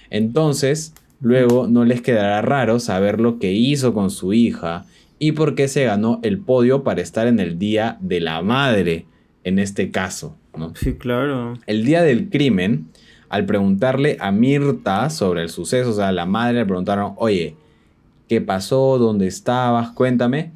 Entonces, 0.09 0.93
luego 1.19 1.67
no 1.67 1.85
les 1.85 2.01
quedará 2.01 2.41
raro 2.41 2.79
saber 2.79 3.19
lo 3.19 3.39
que 3.39 3.53
hizo 3.53 3.93
con 3.93 4.11
su 4.11 4.33
hija 4.33 4.85
y 5.19 5.31
por 5.31 5.55
qué 5.55 5.67
se 5.67 5.85
ganó 5.85 6.19
el 6.23 6.39
podio 6.39 6.83
para 6.83 7.01
estar 7.01 7.27
en 7.27 7.39
el 7.39 7.57
Día 7.57 7.97
de 8.01 8.19
la 8.19 8.41
Madre, 8.41 9.05
en 9.43 9.59
este 9.59 9.91
caso. 9.91 10.35
¿no? 10.57 10.73
Sí, 10.75 10.93
claro. 10.93 11.57
El 11.67 11.85
día 11.85 12.01
del 12.01 12.29
crimen, 12.29 12.87
al 13.29 13.45
preguntarle 13.45 14.17
a 14.19 14.31
Mirta 14.31 15.09
sobre 15.09 15.43
el 15.43 15.49
suceso, 15.49 15.91
o 15.91 15.93
sea, 15.93 16.09
a 16.09 16.11
la 16.11 16.25
madre 16.25 16.59
le 16.59 16.65
preguntaron, 16.65 17.13
oye, 17.17 17.55
¿qué 18.27 18.41
pasó? 18.41 18.97
¿Dónde 18.97 19.27
estabas? 19.27 19.91
Cuéntame. 19.91 20.51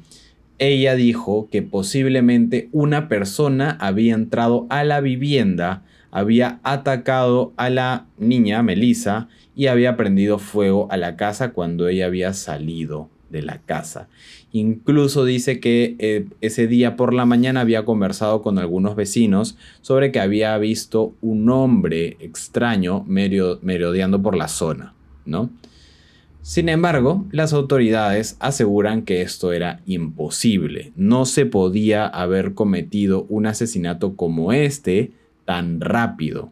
Ella 0.58 0.94
dijo 0.94 1.48
que 1.50 1.62
posiblemente 1.62 2.68
una 2.72 3.08
persona 3.08 3.78
había 3.80 4.14
entrado 4.14 4.66
a 4.68 4.84
la 4.84 5.00
vivienda, 5.00 5.84
había 6.10 6.60
atacado 6.64 7.54
a 7.56 7.70
la 7.70 8.06
niña, 8.18 8.62
Melissa, 8.62 9.28
y 9.56 9.68
había 9.68 9.96
prendido 9.96 10.38
fuego 10.38 10.86
a 10.90 10.96
la 10.96 11.16
casa 11.16 11.52
cuando 11.52 11.88
ella 11.88 12.06
había 12.06 12.34
salido 12.34 13.08
de 13.30 13.42
la 13.42 13.58
casa. 13.58 14.08
Incluso 14.52 15.24
dice 15.24 15.60
que 15.60 15.96
eh, 15.98 16.26
ese 16.40 16.66
día 16.66 16.96
por 16.96 17.14
la 17.14 17.24
mañana 17.24 17.60
había 17.60 17.84
conversado 17.84 18.42
con 18.42 18.58
algunos 18.58 18.96
vecinos 18.96 19.56
sobre 19.80 20.12
que 20.12 20.20
había 20.20 20.56
visto 20.58 21.14
un 21.20 21.48
hombre 21.50 22.16
extraño 22.20 23.04
merodeando 23.06 24.22
por 24.22 24.36
la 24.36 24.48
zona, 24.48 24.94
¿no? 25.24 25.50
Sin 26.42 26.70
embargo, 26.70 27.26
las 27.32 27.52
autoridades 27.52 28.36
aseguran 28.40 29.02
que 29.02 29.20
esto 29.20 29.52
era 29.52 29.82
imposible. 29.86 30.92
No 30.96 31.26
se 31.26 31.44
podía 31.44 32.06
haber 32.06 32.54
cometido 32.54 33.26
un 33.28 33.46
asesinato 33.46 34.16
como 34.16 34.52
este 34.52 35.12
tan 35.44 35.80
rápido. 35.80 36.50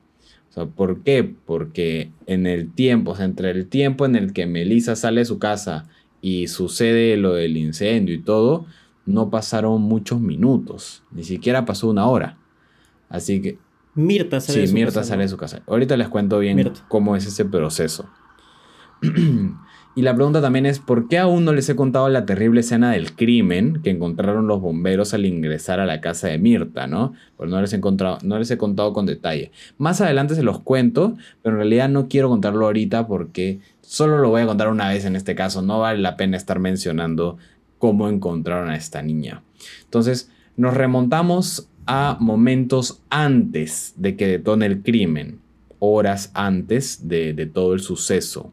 ¿Por 0.67 1.03
qué? 1.03 1.35
Porque 1.47 2.11
en 2.27 2.47
el 2.47 2.73
tiempo, 2.73 3.17
entre 3.19 3.51
el 3.51 3.67
tiempo 3.67 4.07
en 4.07 4.17
el 4.17 4.33
que 4.33 4.47
Melissa 4.47 4.97
sale 4.97 5.21
de 5.21 5.25
su 5.25 5.39
casa 5.39 5.87
y 6.21 6.49
sucede 6.49 7.17
lo 7.17 7.35
del 7.35 7.57
incendio 7.57 8.15
y 8.15 8.21
todo, 8.21 8.67
no 9.07 9.31
pasaron 9.31 9.81
muchos 9.83 10.21
minutos, 10.21 11.03
ni 11.11 11.25
siquiera 11.25 11.65
pasó 11.65 11.89
una 11.89 12.07
hora. 12.07 12.37
Así 13.09 13.41
que... 13.41 13.59
Mirta 13.95 14.41
sale 14.41 14.61
de 14.61 14.67
su 14.69 14.75
Mirta 14.75 15.03
sale 15.03 15.23
de 15.23 15.29
su 15.29 15.37
casa. 15.37 15.63
Ahorita 15.67 15.97
les 15.97 16.09
cuento 16.09 16.39
bien 16.39 16.73
cómo 16.89 17.17
es 17.17 17.27
ese 17.27 17.45
proceso. 17.45 18.09
y 19.95 20.03
la 20.03 20.15
pregunta 20.15 20.41
también 20.41 20.67
es, 20.67 20.79
¿por 20.79 21.09
qué 21.09 21.19
aún 21.19 21.45
no 21.45 21.53
les 21.53 21.69
he 21.69 21.77
contado 21.77 22.09
la 22.09 22.27
terrible 22.27 22.61
escena 22.61 22.93
del 22.93 23.15
crimen 23.15 23.81
que 23.83 23.91
encontraron 23.91 24.47
los 24.47 24.61
bomberos 24.61 25.15
al 25.15 25.27
ingresar 25.27 25.81
a 25.81 25.87
la 25.87 26.01
casa 26.01 26.29
de 26.29 26.39
Mirta, 26.39 26.87
¿no? 26.87 27.15
Pues 27.37 27.51
no 27.51 27.61
les 27.61 27.73
he, 27.73 27.77
encontrado, 27.77 28.19
no 28.23 28.39
les 28.39 28.51
he 28.51 28.59
contado 28.59 28.93
con 28.93 29.07
detalle. 29.07 29.53
Más 29.77 30.01
adelante 30.01 30.35
se 30.35 30.43
los 30.43 30.61
cuento, 30.61 31.17
pero 31.43 31.55
en 31.55 31.61
realidad 31.61 31.89
no 31.89 32.09
quiero 32.09 32.29
contarlo 32.29 32.67
ahorita 32.67 33.07
porque 33.07 33.61
Solo 33.89 34.19
lo 34.19 34.29
voy 34.29 34.43
a 34.43 34.47
contar 34.47 34.69
una 34.69 34.91
vez 34.91 35.07
en 35.07 35.17
este 35.17 35.35
caso, 35.35 35.63
no 35.63 35.79
vale 35.79 35.99
la 36.01 36.19
pena 36.19 36.37
estar 36.37 36.59
mencionando 36.59 37.39
cómo 37.79 38.11
encontraron 38.11 38.69
a 38.69 38.77
esta 38.77 39.01
niña. 39.01 39.43
Entonces, 39.85 40.31
nos 40.59 40.75
remontamos 40.75 41.71
a 41.87 42.19
momentos 42.21 43.01
antes 43.09 43.95
de 43.97 44.15
que 44.15 44.27
detone 44.27 44.67
el 44.67 44.83
crimen, 44.83 45.41
horas 45.79 46.31
antes 46.35 47.09
de, 47.09 47.35
todo 47.53 47.75
el 47.75 47.81
suceso, 47.81 48.53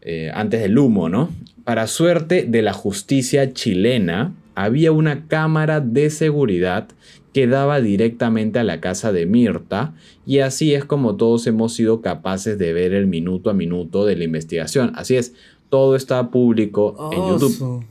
eh, 0.00 0.30
antes 0.34 0.60
del 0.60 0.78
humo, 0.78 1.08
¿no? 1.08 1.30
Para 1.64 1.86
suerte 1.86 2.44
de 2.44 2.62
la 2.62 2.72
justicia 2.72 3.52
chilena, 3.52 4.34
había 4.54 4.92
una 4.92 5.26
cámara 5.26 5.80
de 5.80 6.10
seguridad 6.10 6.88
que 7.36 7.46
daba 7.46 7.82
directamente 7.82 8.58
a 8.58 8.64
la 8.64 8.80
casa 8.80 9.12
de 9.12 9.26
Mirta 9.26 9.92
y 10.24 10.38
así 10.38 10.72
es 10.72 10.86
como 10.86 11.16
todos 11.16 11.46
hemos 11.46 11.74
sido 11.74 12.00
capaces 12.00 12.56
de 12.58 12.72
ver 12.72 12.94
el 12.94 13.06
minuto 13.06 13.50
a 13.50 13.52
minuto 13.52 14.06
de 14.06 14.16
la 14.16 14.24
investigación. 14.24 14.92
Así 14.94 15.16
es, 15.16 15.34
todo 15.68 15.96
está 15.96 16.30
público 16.30 17.10
en 17.12 17.18
YouTube. 17.18 17.84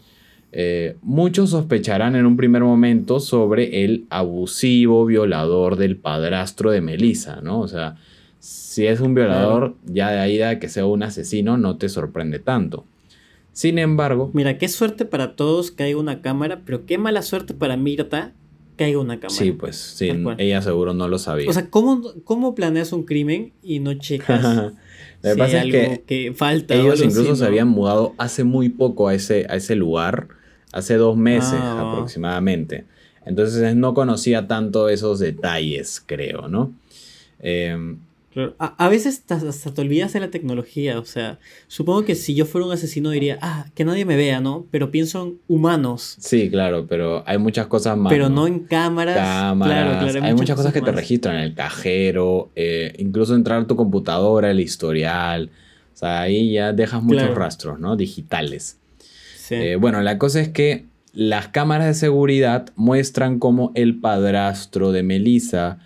Eh, 0.52 0.96
muchos 1.02 1.52
sospecharán 1.52 2.16
en 2.16 2.26
un 2.26 2.38
primer 2.38 2.64
momento 2.64 3.20
sobre 3.20 3.84
el 3.84 4.06
abusivo 4.10 5.06
violador 5.06 5.76
del 5.76 5.98
padrastro 5.98 6.72
de 6.72 6.82
Melissa, 6.82 7.42
¿no? 7.42 7.60
O 7.60 7.68
sea, 7.68 7.98
si 8.46 8.86
es 8.86 9.00
un 9.00 9.16
violador, 9.16 9.74
ya 9.86 10.12
de 10.12 10.20
ahí 10.20 10.40
a 10.40 10.60
que 10.60 10.70
sea 10.70 10.86
un 10.86 11.02
asesino 11.02 11.58
no 11.58 11.78
te 11.78 11.90
sorprende 11.90 12.38
tanto. 12.38 12.86
Sin 13.54 13.80
embargo... 13.80 14.30
Mira, 14.34 14.60
qué 14.60 14.68
suerte 14.68 15.04
para 15.06 15.36
todos 15.36 15.72
que 15.72 15.82
haya 15.82 15.98
una 15.98 16.22
cámara, 16.22 16.62
pero 16.64 16.86
qué 16.86 17.00
mala 17.00 17.24
suerte 17.24 17.56
para 17.56 17.76
Mirta 17.76 18.34
caiga 18.76 19.00
una 19.00 19.16
cámara. 19.20 19.36
Sí, 19.36 19.52
pues, 19.52 19.78
sí, 19.78 20.12
ella 20.38 20.62
seguro 20.62 20.94
no 20.94 21.08
lo 21.08 21.18
sabía. 21.18 21.50
O 21.50 21.54
sea, 21.54 21.72
¿cómo, 21.72 22.04
cómo 22.24 22.54
planeas 22.54 22.94
un 22.94 23.04
crimen 23.04 23.52
y 23.64 23.80
no 23.80 23.96
checas? 23.96 24.44
lo 25.24 25.32
que 25.32 25.36
pasa 25.38 25.64
es 25.64 26.00
que, 26.06 26.34
falta. 26.36 26.76
Ellos 26.76 27.02
incluso 27.02 27.36
se 27.36 27.46
habían 27.46 27.70
mudado 27.70 28.14
hace 28.20 28.44
muy 28.44 28.70
poco 28.70 29.08
a 29.08 29.16
ese, 29.16 29.48
a 29.50 29.56
ese 29.56 29.76
lugar, 29.76 30.28
hace 30.72 30.98
dos 30.98 31.18
meses 31.18 31.60
ah. 31.60 31.94
aproximadamente. 31.94 32.86
Entonces 33.26 33.76
no 33.76 33.96
conocía 33.96 34.48
tanto 34.48 34.88
esos 34.88 35.18
detalles, 35.18 36.04
creo, 36.06 36.48
¿no? 36.48 36.74
Eh, 37.40 37.96
a, 38.60 38.90
veces 38.90 39.24
hasta 39.30 39.74
te 39.74 39.82
olvidas 39.82 40.12
de 40.14 40.20
la 40.20 40.30
tecnología, 40.30 41.00
o 41.00 41.06
sea, 41.06 41.40
supongo 41.68 42.04
que 42.04 42.16
si 42.16 42.36
yo 42.36 42.46
fuera 42.46 42.68
un 42.68 42.74
asesino 42.74 43.10
diría, 43.10 43.40
ah, 43.42 43.68
que 43.74 43.86
nadie 43.86 44.04
me 44.04 44.18
vea, 44.18 44.42
¿no? 44.42 44.66
Pero 44.72 44.92
pienso 44.92 45.24
en 45.24 45.40
humanos. 45.48 46.18
Sí, 46.20 46.50
claro, 46.50 46.86
pero 46.88 47.24
hay 47.26 47.38
muchas 47.38 47.68
cosas 47.68 47.98
más. 47.98 48.12
Pero 48.12 48.30
no, 48.30 48.46
en 48.46 48.60
cámaras. 48.60 49.16
Cámaras. 49.16 50.04
Claro, 50.12 50.26
hay, 50.26 50.34
muchas, 50.34 50.58
cosas, 50.58 50.74
que 50.74 50.82
te 50.82 50.92
registran, 50.92 51.38
el 51.38 51.54
cajero, 51.54 52.52
eh, 52.56 52.94
incluso 52.98 53.36
entrar 53.36 53.62
a 53.62 53.68
tu 53.68 53.76
computadora, 53.76 54.52
el 54.52 54.60
historial. 54.60 55.50
O 55.94 55.98
sea, 55.98 56.22
ahí 56.22 56.52
ya 56.52 56.74
dejas 56.74 57.02
muchos 57.02 57.34
rastros, 57.34 57.80
¿no? 57.80 57.96
Digitales. 57.96 58.80
Sí. 59.38 59.56
Eh, 59.56 59.76
bueno, 59.78 60.02
la 60.02 60.18
cosa 60.18 60.42
es 60.42 60.50
que 60.50 60.86
las 61.14 61.48
cámaras 61.48 61.88
de 61.88 61.94
seguridad 61.94 62.72
muestran 62.76 63.40
cómo 63.40 63.72
el 63.76 64.02
padrastro 64.02 64.92
de 64.92 65.04
Melissa 65.04 65.80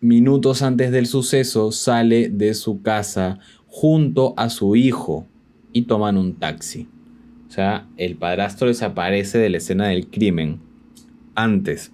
minutos 0.00 0.62
antes 0.62 0.90
del 0.90 1.06
suceso, 1.06 1.72
sale 1.72 2.28
de 2.28 2.54
su 2.54 2.82
casa 2.82 3.38
junto 3.66 4.34
a 4.36 4.48
su 4.50 4.76
hijo 4.76 5.26
y 5.72 5.82
toman 5.82 6.16
un 6.16 6.34
taxi. 6.34 6.88
O 7.48 7.52
sea, 7.52 7.88
el 7.96 8.16
padrastro 8.16 8.68
desaparece 8.68 9.38
de 9.38 9.50
la 9.50 9.58
escena 9.58 9.88
del 9.88 10.06
crimen 10.06 10.60
antes, 11.34 11.92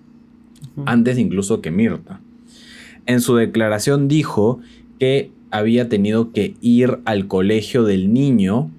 antes 0.84 1.18
incluso 1.18 1.60
que 1.60 1.70
Mirta. 1.70 2.20
En 3.06 3.20
su 3.20 3.36
declaración 3.36 4.08
dijo 4.08 4.60
que 4.98 5.30
había 5.50 5.88
tenido 5.88 6.32
que 6.32 6.54
ir 6.60 6.98
al 7.04 7.26
colegio 7.26 7.84
del 7.84 8.12
niño 8.12 8.70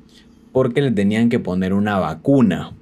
porque 0.52 0.82
le 0.82 0.92
tenían 0.92 1.30
que 1.30 1.40
poner 1.40 1.74
una 1.74 1.98
vacuna 1.98 2.77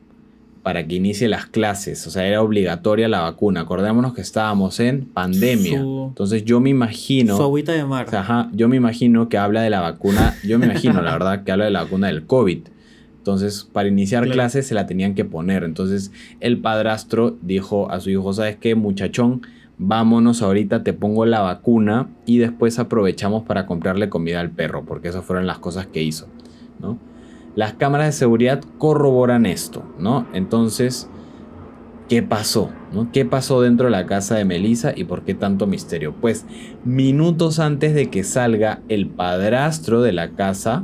para 0.65 0.87
que 0.87 0.95
inicie 0.95 1.29
las 1.29 1.45
clases. 1.45 2.07
O 2.07 2.09
sea, 2.09 2.25
era 2.25 2.41
obligatoria 2.41 3.07
la 3.07 3.21
vacuna. 3.21 3.61
Acordémonos 3.61 4.15
que 4.15 4.21
estábamos 4.21 4.79
en 4.79 5.05
pandemia. 5.05 5.77
Entonces 5.77 6.43
yo 6.43 6.59
me 6.59 6.71
imagino... 6.71 7.37
Su 7.37 7.43
agüita 7.43 7.71
de 7.73 7.85
mar. 7.85 8.07
ajá, 8.11 8.49
yo 8.51 8.67
me 8.67 8.75
imagino 8.75 9.29
que 9.29 9.37
habla 9.37 9.61
de 9.61 9.69
la 9.69 9.81
vacuna. 9.81 10.35
Yo 10.43 10.57
me 10.57 10.65
imagino, 10.65 11.03
la 11.03 11.11
verdad, 11.11 11.43
que 11.43 11.51
habla 11.51 11.65
de 11.65 11.69
la 11.69 11.83
vacuna 11.83 12.07
del 12.07 12.25
COVID. 12.25 12.61
Entonces, 13.19 13.69
para 13.71 13.89
iniciar 13.89 14.27
clases 14.27 14.65
se 14.65 14.73
la 14.73 14.87
tenían 14.87 15.13
que 15.13 15.23
poner. 15.23 15.63
Entonces, 15.63 16.11
el 16.39 16.57
padrastro 16.57 17.37
dijo 17.43 17.91
a 17.91 17.99
su 17.99 18.09
hijo, 18.09 18.33
¿sabes 18.33 18.55
qué, 18.55 18.73
muchachón? 18.73 19.43
Vámonos 19.77 20.41
ahorita, 20.41 20.81
te 20.81 20.93
pongo 20.93 21.27
la 21.27 21.41
vacuna 21.41 22.09
y 22.25 22.39
después 22.39 22.79
aprovechamos 22.79 23.43
para 23.43 23.67
comprarle 23.67 24.09
comida 24.09 24.39
al 24.39 24.49
perro, 24.49 24.83
porque 24.83 25.09
esas 25.09 25.23
fueron 25.23 25.45
las 25.45 25.59
cosas 25.59 25.85
que 25.85 26.01
hizo, 26.01 26.27
¿no? 26.79 26.97
Las 27.55 27.73
cámaras 27.73 28.07
de 28.07 28.11
seguridad 28.11 28.63
corroboran 28.77 29.45
esto, 29.45 29.83
¿no? 29.97 30.27
Entonces, 30.33 31.09
¿qué 32.09 32.21
pasó? 32.21 32.69
¿no? 32.93 33.11
¿Qué 33.11 33.25
pasó 33.25 33.61
dentro 33.61 33.85
de 33.85 33.91
la 33.91 34.05
casa 34.05 34.35
de 34.35 34.45
Melissa 34.45 34.93
y 34.95 35.05
por 35.05 35.23
qué 35.23 35.33
tanto 35.33 35.67
misterio? 35.67 36.13
Pues 36.19 36.45
minutos 36.83 37.59
antes 37.59 37.93
de 37.93 38.09
que 38.09 38.23
salga 38.23 38.81
el 38.89 39.07
padrastro 39.07 40.01
de 40.01 40.11
la 40.11 40.31
casa, 40.31 40.83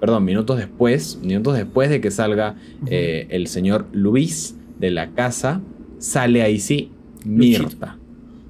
perdón, 0.00 0.24
minutos 0.24 0.58
después, 0.58 1.20
minutos 1.22 1.56
después 1.56 1.88
de 1.88 2.00
que 2.00 2.10
salga 2.10 2.56
eh, 2.86 3.26
el 3.30 3.46
señor 3.46 3.86
Luis 3.92 4.56
de 4.78 4.90
la 4.90 5.10
casa, 5.10 5.60
sale 5.98 6.42
ahí 6.42 6.58
sí 6.58 6.90
Mirta. 7.24 7.98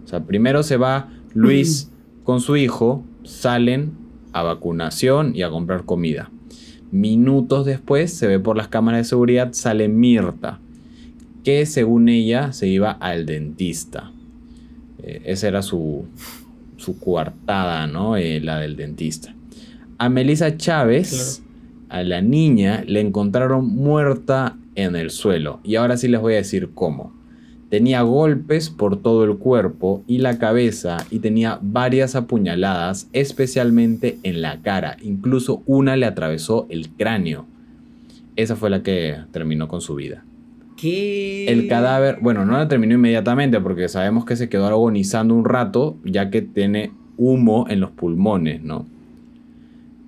O 0.04 0.08
sea, 0.08 0.24
primero 0.24 0.62
se 0.62 0.76
va 0.76 1.10
Luis 1.34 1.90
con 2.24 2.40
su 2.40 2.56
hijo, 2.56 3.04
salen 3.24 3.92
a 4.32 4.42
vacunación 4.42 5.34
y 5.34 5.42
a 5.42 5.50
comprar 5.50 5.84
comida. 5.84 6.30
Minutos 6.92 7.64
después 7.64 8.12
se 8.12 8.26
ve 8.26 8.38
por 8.38 8.56
las 8.56 8.68
cámaras 8.68 9.00
de 9.00 9.04
seguridad, 9.04 9.48
sale 9.52 9.88
Mirta, 9.88 10.60
que 11.42 11.64
según 11.64 12.10
ella 12.10 12.52
se 12.52 12.68
iba 12.68 12.90
al 12.92 13.24
dentista. 13.24 14.12
Eh, 15.02 15.22
esa 15.24 15.48
era 15.48 15.62
su, 15.62 16.04
su 16.76 16.98
coartada, 17.00 17.86
¿no? 17.86 18.18
Eh, 18.18 18.40
la 18.40 18.58
del 18.58 18.76
dentista. 18.76 19.34
A 19.96 20.10
Melissa 20.10 20.58
Chávez, 20.58 21.42
a 21.88 22.02
la 22.02 22.20
niña, 22.20 22.84
le 22.86 23.00
encontraron 23.00 23.66
muerta 23.68 24.58
en 24.74 24.94
el 24.94 25.10
suelo. 25.10 25.60
Y 25.64 25.76
ahora 25.76 25.96
sí 25.96 26.08
les 26.08 26.20
voy 26.20 26.34
a 26.34 26.36
decir 26.36 26.72
cómo. 26.74 27.14
Tenía 27.72 28.02
golpes 28.02 28.68
por 28.68 29.00
todo 29.00 29.24
el 29.24 29.38
cuerpo 29.38 30.04
y 30.06 30.18
la 30.18 30.38
cabeza 30.38 31.06
y 31.10 31.20
tenía 31.20 31.58
varias 31.62 32.14
apuñaladas, 32.14 33.08
especialmente 33.14 34.18
en 34.24 34.42
la 34.42 34.60
cara. 34.60 34.98
Incluso 35.00 35.62
una 35.64 35.96
le 35.96 36.04
atravesó 36.04 36.66
el 36.68 36.90
cráneo. 36.90 37.46
Esa 38.36 38.56
fue 38.56 38.68
la 38.68 38.82
que 38.82 39.16
terminó 39.30 39.68
con 39.68 39.80
su 39.80 39.94
vida. 39.94 40.22
¿Qué? 40.76 41.46
El 41.46 41.66
cadáver, 41.66 42.18
bueno, 42.20 42.44
no 42.44 42.58
la 42.58 42.68
terminó 42.68 42.92
inmediatamente 42.92 43.58
porque 43.58 43.88
sabemos 43.88 44.26
que 44.26 44.36
se 44.36 44.50
quedó 44.50 44.66
agonizando 44.66 45.34
un 45.34 45.46
rato 45.46 45.96
ya 46.04 46.28
que 46.28 46.42
tiene 46.42 46.92
humo 47.16 47.64
en 47.70 47.80
los 47.80 47.92
pulmones, 47.92 48.62
¿no? 48.62 48.84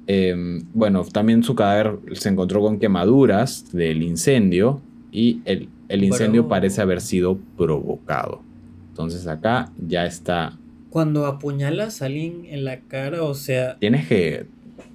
Em, 0.07 0.65
bueno, 0.75 1.03
también 1.05 1.43
su 1.43 1.55
cadáver 1.55 1.97
se 2.13 2.29
encontró 2.29 2.61
con 2.61 2.79
quemaduras 2.79 3.73
del 3.73 4.03
incendio 4.03 4.83
y 5.11 5.41
el, 5.47 5.71
incendio 5.89 6.49
parece 6.49 6.81
haber 6.81 7.01
sido 7.01 7.39
provocado. 7.57 8.43
Entonces 8.91 9.27
acá 9.27 9.71
ya 9.87 10.07
está. 10.07 10.57
Cuando 10.91 11.27
apuñalas 11.27 12.01
a 12.01 12.07
alguien 12.07 12.47
en 12.49 12.65
la 12.65 12.81
cara, 12.81 13.23
o 13.25 13.35
sea. 13.35 13.77
Tienes 13.79 14.07
que. 14.07 14.47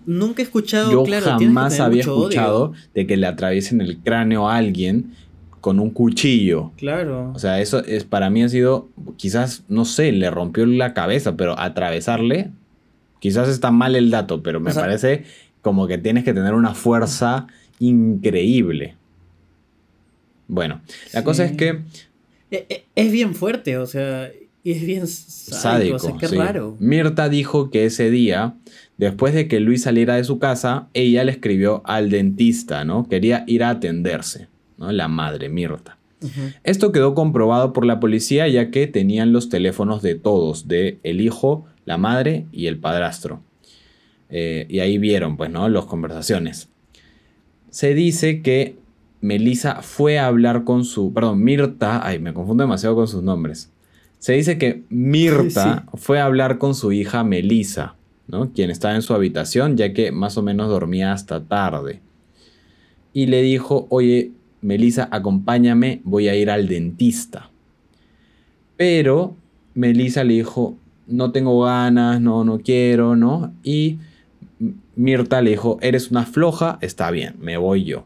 Nunca 0.06 0.41
he 0.41 0.45
escuchado. 0.45 0.91
Yo 0.91 1.04
jamás 1.21 1.80
había 1.80 2.02
escuchado 2.02 2.73
de 2.95 3.06
que 3.06 3.17
le 3.17 3.28
atraviesen 3.28 3.82
el 3.82 3.97
cráneo 3.99 4.49
a 4.49 4.56
alguien 4.56 5.13
con 5.62 5.80
un 5.80 5.89
cuchillo. 5.89 6.71
Claro. 6.78 7.32
O 7.36 7.39
sea, 7.39 7.60
eso 7.60 7.84
es 7.84 8.06
para 8.06 8.30
mí 8.30 8.43
ha 8.43 8.49
sido, 8.49 8.88
quizás, 9.17 9.63
no 9.67 9.86
sé, 9.86 10.12
le 10.12 10.32
rompió 10.32 10.65
la 10.65 10.93
cabeza, 10.93 11.36
pero 11.36 11.60
atravesarle, 11.60 12.52
quizás 13.19 13.49
está 13.49 13.71
mal 13.71 13.95
el 13.95 14.10
dato, 14.10 14.41
pero 14.41 14.60
me 14.60 14.73
parece 14.73 15.25
como 15.62 15.88
que 15.88 15.97
tienes 15.97 16.23
que 16.23 16.34
tener 16.34 16.54
una 16.54 16.73
fuerza 16.73 17.47
increíble. 17.80 18.95
Bueno, 20.49 20.81
la 21.13 21.23
cosa 21.23 21.45
es 21.45 21.53
que... 21.53 21.79
E, 22.51 22.65
e, 22.67 22.85
es 22.95 23.12
bien 23.12 23.35
fuerte, 23.35 23.77
o 23.77 23.85
sea, 23.85 24.29
y 24.63 24.71
es 24.71 24.85
bien 24.85 25.07
sádico, 25.07 25.95
o 25.95 25.99
sea, 25.99 26.15
qué 26.19 26.27
raro. 26.27 26.75
Mirta 26.79 27.29
dijo 27.29 27.69
que 27.69 27.85
ese 27.85 28.09
día, 28.09 28.55
después 28.97 29.33
de 29.33 29.47
que 29.47 29.62
Luis 29.62 29.83
saliera 29.83 30.15
de 30.15 30.23
su 30.25 30.39
casa, 30.39 30.89
ella 30.93 31.23
le 31.23 31.31
escribió 31.31 31.81
al 31.85 32.09
dentista, 32.09 32.83
¿no? 32.83 33.07
Quería 33.07 33.45
ir 33.47 33.63
a 33.63 33.69
atenderse 33.69 34.47
la 34.77 35.07
madre 35.07 35.49
Mirta. 35.49 35.97
Esto 36.65 36.91
quedó 36.91 37.15
comprobado 37.15 37.71
por 37.71 37.85
la 37.85 38.01
policía 38.01 38.47
ya 38.49 38.71
que 38.71 38.88
tenían 38.88 39.31
los 39.31 39.47
teléfonos 39.47 40.01
de 40.01 40.15
todos, 40.15 40.67
de 40.67 40.99
el 41.03 41.21
hijo, 41.21 41.65
la 41.85 41.97
madre 41.97 42.45
y 42.51 42.67
el 42.67 42.77
padrastro. 42.77 43.41
Eh, 44.29 44.65
y 44.69 44.79
ahí 44.79 44.97
vieron, 44.97 45.38
pues, 45.38 45.49
¿no? 45.49 45.69
Las 45.69 45.85
conversaciones. 45.85 46.67
Se 47.69 47.93
dice 47.93 48.41
que 48.41 48.75
Melissa 49.21 49.82
fue 49.82 50.17
a 50.17 50.27
hablar 50.27 50.63
con 50.63 50.86
su, 50.86 51.13
perdón, 51.13 51.43
Mirta, 51.43 52.05
ay, 52.05 52.19
me 52.19 52.34
confundo 52.34 52.63
demasiado 52.63 52.95
con 52.95 53.08
sus 53.08 53.21
nombres. 53.21 53.69
Se 54.17 54.34
dice 54.34 54.58
que 54.58 54.84
Mirta 54.89 55.86
fue 55.93 56.19
a 56.19 56.25
hablar 56.25 56.58
con 56.58 56.75
su 56.75 56.91
hija 56.91 57.23
Melissa, 57.23 57.95
¿no? 58.27 58.51
Quien 58.51 58.69
estaba 58.69 58.95
en 58.95 59.01
su 59.01 59.13
habitación, 59.13 59.77
ya 59.77 59.93
que 59.93 60.12
más 60.12 60.38
o 60.38 60.41
menos 60.41 60.69
dormía 60.69 61.13
hasta 61.13 61.41
tarde. 61.43 62.01
Y 63.13 63.25
le 63.27 63.41
dijo, 63.41 63.88
oye, 63.89 64.32
Melissa, 64.62 65.08
acompáñame, 65.12 66.01
voy 66.03 66.27
a 66.27 66.36
ir 66.36 66.49
al 66.49 66.67
dentista. 66.67 67.49
Pero 68.77 69.36
Melissa 69.73 70.23
le 70.23 70.36
dijo, 70.36 70.75
no 71.08 71.32
tengo 71.32 71.62
ganas, 71.62 72.21
no, 72.21 72.43
no 72.43 72.60
quiero, 72.60 73.15
¿no? 73.15 73.53
Y 73.63 73.99
Mirta 74.95 75.41
le 75.41 75.51
dijo, 75.51 75.77
eres 75.82 76.12
una 76.12 76.25
floja, 76.25 76.77
está 76.82 77.10
bien, 77.12 77.36
me 77.39 77.58
voy 77.58 77.86
yo. 77.86 78.05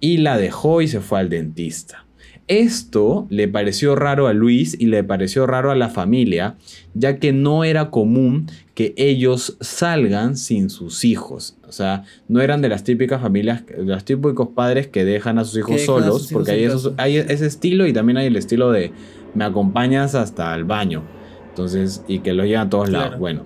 Y 0.00 0.18
la 0.18 0.38
dejó 0.38 0.82
y 0.82 0.88
se 0.88 1.00
fue 1.00 1.20
al 1.20 1.28
dentista. 1.28 2.04
Esto 2.48 3.26
le 3.28 3.46
pareció 3.46 3.94
raro 3.94 4.26
a 4.26 4.32
Luis 4.32 4.74
y 4.80 4.86
le 4.86 5.04
pareció 5.04 5.46
raro 5.46 5.70
a 5.70 5.76
la 5.76 5.90
familia, 5.90 6.56
ya 6.94 7.18
que 7.18 7.32
no 7.32 7.62
era 7.62 7.90
común 7.90 8.46
que 8.74 8.94
ellos 8.96 9.58
salgan 9.60 10.38
sin 10.38 10.70
sus 10.70 11.04
hijos. 11.04 11.58
O 11.68 11.72
sea, 11.72 12.04
no 12.26 12.40
eran 12.40 12.62
de 12.62 12.70
las 12.70 12.84
típicas 12.84 13.20
familias, 13.20 13.66
de 13.66 13.84
los 13.84 14.02
típicos 14.04 14.48
padres 14.54 14.86
que 14.86 15.04
dejan 15.04 15.38
a 15.38 15.44
sus 15.44 15.58
hijos 15.58 15.82
solos, 15.82 16.30
porque 16.32 16.52
hay, 16.52 16.68
hay, 16.96 17.16
ese 17.18 17.46
estilo 17.46 17.86
y 17.86 17.92
también 17.92 18.16
hay 18.16 18.28
el 18.28 18.36
estilo 18.36 18.72
de 18.72 18.92
me 19.34 19.44
acompañas 19.44 20.14
hasta 20.14 20.54
el 20.54 20.64
baño. 20.64 21.02
Entonces, 21.50 22.02
y 22.08 22.20
que 22.20 22.32
lo 22.32 22.46
llevan 22.46 22.68
a 22.68 22.70
todos 22.70 22.88
lados. 22.88 23.18
Bueno, 23.18 23.42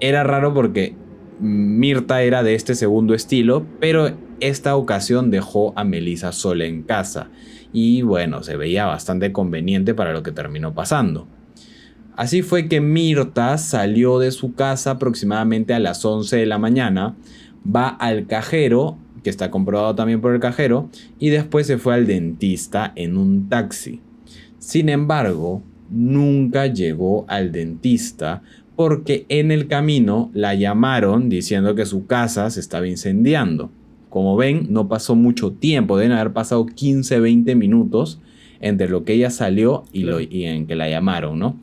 era 0.00 0.24
raro 0.24 0.54
porque 0.54 0.94
Mirta 1.38 2.22
era 2.22 2.42
de 2.42 2.54
este 2.54 2.74
segundo 2.74 3.14
estilo, 3.14 3.66
pero 3.78 4.12
esta 4.42 4.76
ocasión 4.76 5.30
dejó 5.30 5.72
a 5.76 5.84
Melissa 5.84 6.32
sola 6.32 6.64
en 6.64 6.82
casa 6.82 7.30
y 7.72 8.02
bueno, 8.02 8.42
se 8.42 8.56
veía 8.56 8.86
bastante 8.86 9.32
conveniente 9.32 9.94
para 9.94 10.12
lo 10.12 10.22
que 10.22 10.32
terminó 10.32 10.74
pasando. 10.74 11.26
Así 12.16 12.42
fue 12.42 12.68
que 12.68 12.80
Mirta 12.80 13.56
salió 13.56 14.18
de 14.18 14.30
su 14.30 14.54
casa 14.54 14.92
aproximadamente 14.92 15.72
a 15.72 15.78
las 15.78 16.04
11 16.04 16.36
de 16.36 16.46
la 16.46 16.58
mañana, 16.58 17.16
va 17.64 17.88
al 17.88 18.26
cajero, 18.26 18.98
que 19.22 19.30
está 19.30 19.50
comprobado 19.50 19.94
también 19.94 20.20
por 20.20 20.34
el 20.34 20.40
cajero, 20.40 20.90
y 21.18 21.30
después 21.30 21.66
se 21.66 21.78
fue 21.78 21.94
al 21.94 22.06
dentista 22.06 22.92
en 22.96 23.16
un 23.16 23.48
taxi. 23.48 24.02
Sin 24.58 24.90
embargo, 24.90 25.62
nunca 25.90 26.66
llegó 26.66 27.24
al 27.28 27.50
dentista 27.50 28.42
porque 28.76 29.26
en 29.28 29.50
el 29.50 29.68
camino 29.68 30.30
la 30.34 30.54
llamaron 30.54 31.28
diciendo 31.28 31.74
que 31.74 31.86
su 31.86 32.06
casa 32.06 32.50
se 32.50 32.60
estaba 32.60 32.86
incendiando. 32.86 33.70
Como 34.12 34.36
ven, 34.36 34.66
no 34.68 34.88
pasó 34.88 35.14
mucho 35.14 35.52
tiempo, 35.52 35.96
deben 35.96 36.12
haber 36.12 36.34
pasado 36.34 36.66
15, 36.66 37.18
20 37.18 37.54
minutos 37.54 38.18
entre 38.60 38.86
lo 38.90 39.04
que 39.04 39.14
ella 39.14 39.30
salió 39.30 39.84
y, 39.90 40.02
lo, 40.02 40.20
y 40.20 40.44
en 40.44 40.66
que 40.66 40.76
la 40.76 40.90
llamaron, 40.90 41.38
¿no? 41.38 41.56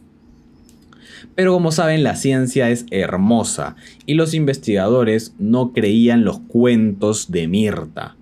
Pero 1.35 1.53
como 1.53 1.71
saben, 1.71 2.01
la 2.01 2.15
ciencia 2.15 2.71
es 2.71 2.87
hermosa 2.89 3.75
y 4.07 4.15
los 4.15 4.33
investigadores 4.33 5.35
no 5.37 5.73
creían 5.73 6.23
los 6.23 6.39
cuentos 6.39 7.29
de 7.29 7.47
Mirta. 7.47 8.15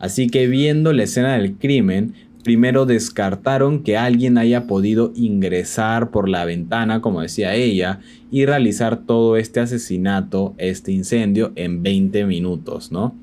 Así 0.00 0.26
que 0.26 0.48
viendo 0.48 0.92
la 0.92 1.04
escena 1.04 1.34
del 1.34 1.52
crimen, 1.54 2.14
primero 2.42 2.84
descartaron 2.84 3.84
que 3.84 3.96
alguien 3.96 4.38
haya 4.38 4.66
podido 4.66 5.12
ingresar 5.14 6.10
por 6.10 6.28
la 6.28 6.44
ventana, 6.44 7.00
como 7.00 7.22
decía 7.22 7.54
ella, 7.54 8.00
y 8.32 8.44
realizar 8.44 9.06
todo 9.06 9.36
este 9.36 9.60
asesinato, 9.60 10.56
este 10.58 10.90
incendio 10.90 11.52
en 11.54 11.84
20 11.84 12.26
minutos, 12.26 12.90
¿no? 12.90 13.14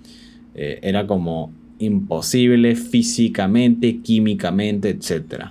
Eh, 0.56 0.80
era 0.82 1.06
como 1.06 1.52
imposible 1.80 2.76
físicamente, 2.76 4.00
químicamente, 4.00 4.90
etc. 4.90 5.46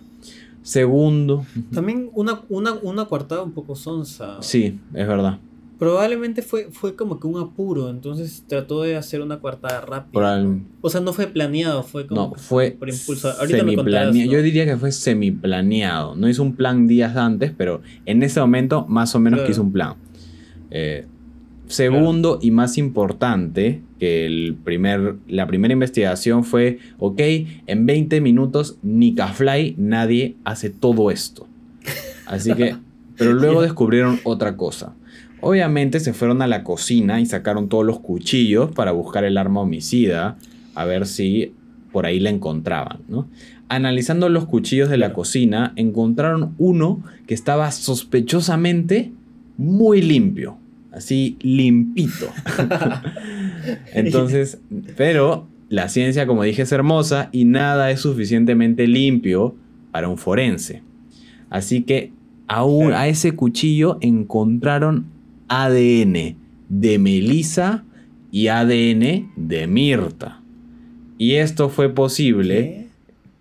Segundo. 0.62 1.44
También 1.72 2.08
una, 2.14 2.40
una, 2.48 2.72
una 2.72 3.04
coartada 3.04 3.42
un 3.42 3.52
poco 3.52 3.76
sonsa. 3.76 4.38
Sí, 4.40 4.78
es 4.94 5.06
verdad. 5.06 5.38
Probablemente 5.78 6.40
fue, 6.40 6.68
fue 6.70 6.94
como 6.94 7.18
que 7.18 7.26
un 7.26 7.38
apuro, 7.38 7.90
entonces 7.90 8.44
trató 8.46 8.82
de 8.82 8.96
hacer 8.96 9.20
una 9.20 9.40
coartada 9.40 9.80
rápida. 9.80 10.46
O 10.80 10.88
sea, 10.88 11.00
no 11.00 11.12
fue 11.12 11.26
planeado, 11.26 11.82
fue 11.82 12.06
como 12.06 12.28
no, 12.28 12.34
fue 12.36 12.70
por 12.70 12.88
impulso. 12.88 13.30
Ahorita 13.30 13.64
me 13.64 13.74
Yo 14.26 14.40
diría 14.40 14.64
que 14.64 14.76
fue 14.76 14.92
semiplaneado. 14.92 16.14
No 16.14 16.28
hizo 16.28 16.42
un 16.42 16.54
plan 16.54 16.86
días 16.86 17.16
antes, 17.16 17.52
pero 17.54 17.82
en 18.06 18.22
ese 18.22 18.40
momento 18.40 18.86
más 18.88 19.14
o 19.14 19.20
menos 19.20 19.40
quiso 19.42 19.62
un 19.62 19.72
plan. 19.72 19.94
Eh, 20.70 21.06
Segundo 21.66 22.38
y 22.42 22.50
más 22.50 22.76
importante 22.76 23.80
que 23.98 24.26
el 24.26 24.56
primer, 24.62 25.16
la 25.26 25.46
primera 25.46 25.72
investigación 25.72 26.44
fue, 26.44 26.78
ok, 26.98 27.20
en 27.66 27.86
20 27.86 28.20
minutos 28.20 28.78
Fly 29.34 29.74
nadie 29.78 30.36
hace 30.44 30.68
todo 30.68 31.10
esto. 31.10 31.46
Así 32.26 32.52
que, 32.54 32.76
pero 33.16 33.32
luego 33.32 33.62
descubrieron 33.62 34.20
otra 34.24 34.56
cosa. 34.56 34.94
Obviamente 35.40 36.00
se 36.00 36.12
fueron 36.12 36.42
a 36.42 36.46
la 36.46 36.64
cocina 36.64 37.20
y 37.20 37.26
sacaron 37.26 37.68
todos 37.68 37.84
los 37.84 38.00
cuchillos 38.00 38.70
para 38.72 38.92
buscar 38.92 39.24
el 39.24 39.38
arma 39.38 39.60
homicida, 39.60 40.36
a 40.74 40.84
ver 40.84 41.06
si 41.06 41.54
por 41.92 42.06
ahí 42.06 42.20
la 42.20 42.30
encontraban, 42.30 43.00
¿no? 43.08 43.28
Analizando 43.68 44.28
los 44.28 44.46
cuchillos 44.46 44.90
de 44.90 44.98
la 44.98 45.12
cocina, 45.14 45.72
encontraron 45.76 46.54
uno 46.58 47.02
que 47.26 47.34
estaba 47.34 47.70
sospechosamente 47.70 49.12
muy 49.56 50.02
limpio 50.02 50.58
así 50.94 51.36
limpito. 51.40 52.32
Entonces, 53.92 54.58
pero 54.96 55.46
la 55.68 55.88
ciencia, 55.88 56.26
como 56.26 56.42
dije, 56.42 56.62
es 56.62 56.72
hermosa 56.72 57.28
y 57.32 57.44
nada 57.44 57.90
es 57.90 58.00
suficientemente 58.00 58.86
limpio 58.86 59.54
para 59.90 60.08
un 60.08 60.18
forense. 60.18 60.82
Así 61.50 61.82
que 61.82 62.12
aún 62.46 62.92
a 62.92 63.08
ese 63.08 63.32
cuchillo 63.32 63.98
encontraron 64.00 65.06
ADN 65.48 66.36
de 66.68 66.98
Melissa 66.98 67.84
y 68.30 68.48
ADN 68.48 69.32
de 69.36 69.66
Mirta. 69.66 70.40
Y 71.18 71.34
esto 71.34 71.68
fue 71.68 71.94
posible 71.94 72.88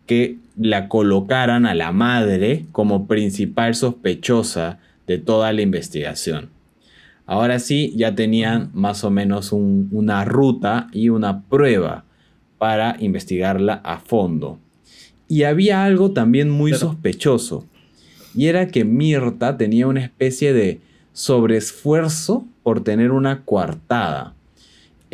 que 0.06 0.38
la 0.56 0.88
colocaran 0.88 1.66
a 1.66 1.74
la 1.74 1.92
madre 1.92 2.66
como 2.72 3.08
principal 3.08 3.74
sospechosa 3.74 4.80
de 5.08 5.18
toda 5.18 5.52
la 5.54 5.62
investigación. 5.62 6.53
Ahora 7.26 7.60
sí, 7.60 7.94
ya 7.96 8.16
tenían 8.16 8.70
más 8.74 9.04
o 9.04 9.10
menos 9.10 9.52
una 9.54 10.26
ruta 10.26 10.88
y 10.92 11.10
una 11.10 11.42
prueba 11.44 12.04
para 12.58 12.98
investigarla 13.00 13.76
a 13.84 14.00
fondo. 14.00 14.60
Y 15.28 15.44
había 15.44 15.86
algo 15.86 16.12
también 16.12 16.50
muy 16.50 16.74
sospechoso, 16.74 17.66
y 18.36 18.48
era 18.48 18.68
que 18.68 18.84
Mirta 18.84 19.58
tenía 19.58 19.88
una 19.88 20.02
especie 20.02 20.54
de 20.54 20.82
sobreesfuerzo 21.14 22.46
por 22.62 22.84
tener 22.84 23.12
una 23.12 23.44
coartada. 23.44 24.34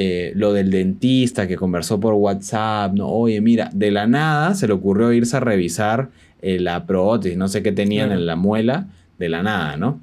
eh, 0.01 0.31
lo 0.33 0.53
del 0.53 0.71
dentista 0.71 1.45
que 1.45 1.57
conversó 1.57 1.99
por 1.99 2.13
WhatsApp, 2.13 2.93
no, 2.93 3.09
oye, 3.09 3.41
mira, 3.41 3.69
de 3.73 3.91
la 3.91 4.07
nada 4.07 4.55
se 4.55 4.65
le 4.65 4.71
ocurrió 4.73 5.11
irse 5.11 5.35
a 5.35 5.41
revisar 5.41 6.09
eh, 6.41 6.57
la 6.57 6.85
prótesis, 6.85 7.37
no 7.37 7.49
sé 7.49 7.61
qué 7.61 7.73
tenían 7.73 8.13
en 8.13 8.25
la 8.25 8.37
muela, 8.37 8.87
de 9.17 9.27
la 9.27 9.43
nada, 9.43 9.75
¿no? 9.75 9.99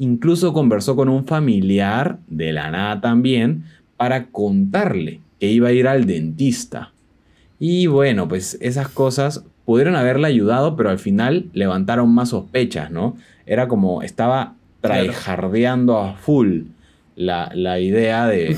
Incluso 0.00 0.54
conversó 0.54 0.96
con 0.96 1.10
un 1.10 1.26
familiar, 1.26 2.20
de 2.26 2.54
la 2.54 2.70
nada 2.70 3.02
también, 3.02 3.64
para 3.98 4.28
contarle 4.28 5.20
que 5.38 5.52
iba 5.52 5.68
a 5.68 5.72
ir 5.72 5.86
al 5.86 6.06
dentista. 6.06 6.94
Y 7.58 7.86
bueno, 7.86 8.26
pues 8.26 8.56
esas 8.62 8.88
cosas 8.88 9.44
pudieron 9.66 9.96
haberle 9.96 10.26
ayudado, 10.26 10.74
pero 10.74 10.88
al 10.88 10.98
final 10.98 11.50
levantaron 11.52 12.08
más 12.14 12.30
sospechas, 12.30 12.90
¿no? 12.90 13.18
Era 13.44 13.68
como 13.68 14.00
estaba 14.00 14.54
traijardeando 14.80 15.98
a 15.98 16.14
full 16.14 16.62
la, 17.14 17.78
idea 17.78 18.26
de, 18.26 18.56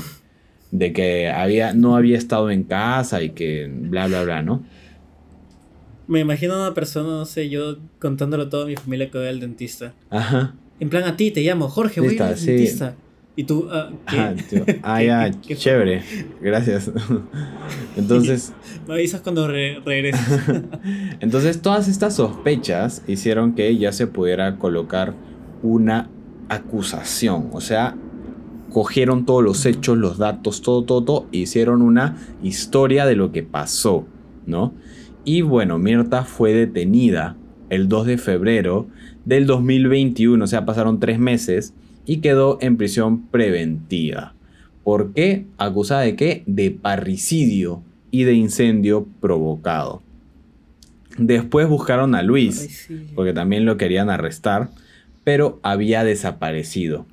de, 0.71 0.93
que 0.93 1.29
había, 1.29 1.73
no 1.73 1.97
había 1.97 2.17
estado 2.17 2.51
en 2.51 2.63
casa 2.63 3.21
y 3.21 3.31
que 3.31 3.69
bla, 3.69 4.07
bla, 4.07 4.23
bla, 4.23 4.43
¿no? 4.43 4.63
Me 6.07 6.21
imagino 6.21 6.53
a 6.53 6.67
una 6.67 6.73
persona, 6.73 7.09
no 7.09 7.25
sé, 7.25 7.49
yo 7.49 7.79
contándolo 7.99 8.47
todo 8.47 8.63
a 8.63 8.67
mi 8.67 8.77
familia 8.77 9.11
que 9.11 9.17
voy 9.17 9.27
al 9.27 9.41
dentista. 9.41 9.93
Ajá. 10.09 10.53
En 10.79 10.89
plan, 10.89 11.03
a 11.03 11.15
ti 11.15 11.31
te 11.31 11.41
llamo, 11.41 11.69
Jorge, 11.69 12.01
voy 12.01 12.17
al 12.17 12.35
dentista. 12.35 12.95
Y 13.35 13.45
tú, 13.45 13.67
ah, 13.71 13.89
¿qué? 14.49 14.79
ah, 14.83 15.01
ya, 15.01 15.31
chévere. 15.41 16.03
Gracias. 16.41 16.91
Entonces. 17.97 18.53
Me 18.87 18.95
avisas 18.95 19.21
cuando 19.21 19.47
regreses. 19.47 20.21
Entonces, 21.19 21.61
todas 21.61 21.87
estas 21.87 22.15
sospechas 22.15 23.01
hicieron 23.07 23.55
que 23.55 23.75
ya 23.77 23.91
se 23.91 24.07
pudiera 24.07 24.57
colocar 24.57 25.15
una 25.63 26.09
acusación. 26.49 27.49
O 27.53 27.61
sea, 27.61 27.95
cogieron 28.71 29.25
todos 29.25 29.43
los 29.43 29.65
hechos, 29.65 29.97
los 29.97 30.17
datos, 30.17 30.61
todo, 30.61 30.83
todo, 30.83 31.03
todo, 31.03 31.27
e 31.31 31.37
hicieron 31.37 31.81
una 31.81 32.17
historia 32.43 33.05
de 33.05 33.15
lo 33.15 33.31
que 33.31 33.43
pasó, 33.43 34.05
¿no? 34.45 34.73
Y 35.25 35.41
bueno, 35.41 35.79
Mirta 35.79 36.23
fue 36.23 36.53
detenida 36.53 37.37
el 37.69 37.87
2 37.87 38.07
de 38.07 38.17
febrero 38.17 38.87
del 39.25 39.45
2021, 39.47 40.43
o 40.43 40.47
sea, 40.47 40.65
pasaron 40.65 40.99
tres 40.99 41.19
meses 41.19 41.73
y 42.05 42.17
quedó 42.17 42.57
en 42.61 42.77
prisión 42.77 43.27
preventiva. 43.27 44.33
¿Por 44.83 45.13
qué? 45.13 45.45
¿Acusada 45.57 46.01
de 46.01 46.15
qué? 46.15 46.43
De 46.45 46.71
parricidio 46.71 47.81
y 48.11 48.23
de 48.23 48.33
incendio 48.33 49.07
provocado. 49.21 50.01
Después 51.17 51.67
buscaron 51.67 52.15
a 52.15 52.23
Luis, 52.23 52.89
porque 53.15 53.33
también 53.33 53.65
lo 53.65 53.77
querían 53.77 54.09
arrestar, 54.09 54.69
pero 55.23 55.59
había 55.63 56.03
desaparecido. 56.03 57.05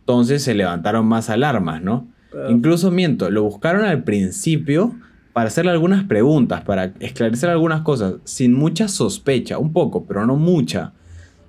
Entonces 0.00 0.42
se 0.42 0.54
levantaron 0.54 1.06
más 1.06 1.30
alarmas, 1.30 1.82
¿no? 1.82 2.08
Incluso 2.50 2.90
miento, 2.90 3.30
lo 3.30 3.42
buscaron 3.42 3.84
al 3.84 4.04
principio 4.04 4.94
para 5.32 5.48
hacerle 5.48 5.70
algunas 5.70 6.04
preguntas, 6.04 6.62
para 6.62 6.92
esclarecer 7.00 7.48
algunas 7.48 7.82
cosas, 7.82 8.14
sin 8.24 8.54
mucha 8.54 8.88
sospecha, 8.88 9.58
un 9.58 9.72
poco, 9.72 10.04
pero 10.04 10.26
no 10.26 10.36
mucha. 10.36 10.92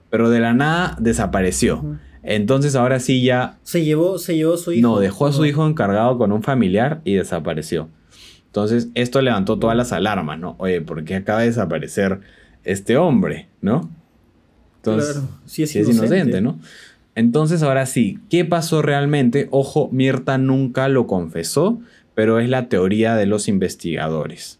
Pero 0.10 0.30
de 0.30 0.40
la 0.40 0.54
nada 0.54 0.98
desapareció. 1.00 2.00
Entonces 2.24 2.76
ahora 2.76 3.00
sí 3.00 3.24
ya... 3.24 3.58
Se 3.64 3.84
llevó, 3.84 4.18
se 4.18 4.36
llevó 4.36 4.56
a 4.56 4.58
su 4.58 4.72
hijo. 4.72 4.88
No, 4.88 5.00
dejó 5.00 5.28
a 5.28 5.32
su 5.32 5.46
hijo 5.46 5.66
encargado 5.66 6.18
con 6.18 6.32
un 6.32 6.44
familiar 6.44 7.02
y 7.06 7.16
desapareció. 7.16 7.90
Entonces 8.48 8.90
esto 8.96 9.22
levantó 9.22 9.60
todas 9.60 9.78
las 9.78 9.94
alarmas, 9.94 10.40
¿no? 10.40 10.56
Oye, 10.58 10.82
¿por 10.82 11.04
qué 11.06 11.16
acaba 11.16 11.42
de 11.42 11.48
desaparecer 11.48 12.20
este 12.64 12.98
hombre, 12.98 13.48
¿no? 13.62 13.90
Entonces, 14.78 15.14
claro, 15.14 15.28
si 15.46 15.64
es, 15.64 15.76
inocente. 15.76 16.42
¿no? 16.42 16.60
Entonces 17.16 17.64
ahora 17.64 17.86
sí, 17.86 18.20
¿qué 18.30 18.46
pasó 18.46 18.82
realmente? 18.82 19.48
Ojo, 19.52 19.90
Mirta 19.92 20.38
nunca 20.38 20.88
lo 20.88 21.06
confesó, 21.06 21.80
pero 22.16 22.40
es 22.40 22.50
la 22.50 22.70
teoría 22.70 23.16
de 23.16 23.26
los 23.26 23.48
investigadores. 23.48 24.60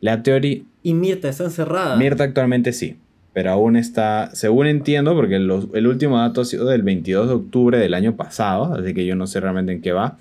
La 0.00 0.22
teoría... 0.22 0.62
¿Y 0.82 0.94
Mirta 0.94 1.28
está 1.28 1.44
encerrada? 1.44 1.96
Mirta 1.96 2.24
actualmente 2.24 2.72
sí 2.72 2.96
pero 3.36 3.50
aún 3.50 3.76
está, 3.76 4.30
según 4.32 4.66
entiendo, 4.66 5.14
porque 5.14 5.36
el 5.36 5.86
último 5.86 6.16
dato 6.16 6.40
ha 6.40 6.44
sido 6.46 6.64
del 6.64 6.80
22 6.80 7.28
de 7.28 7.34
octubre 7.34 7.78
del 7.78 7.92
año 7.92 8.16
pasado, 8.16 8.72
así 8.72 8.94
que 8.94 9.04
yo 9.04 9.14
no 9.14 9.26
sé 9.26 9.40
realmente 9.40 9.72
en 9.72 9.82
qué 9.82 9.92
va, 9.92 10.16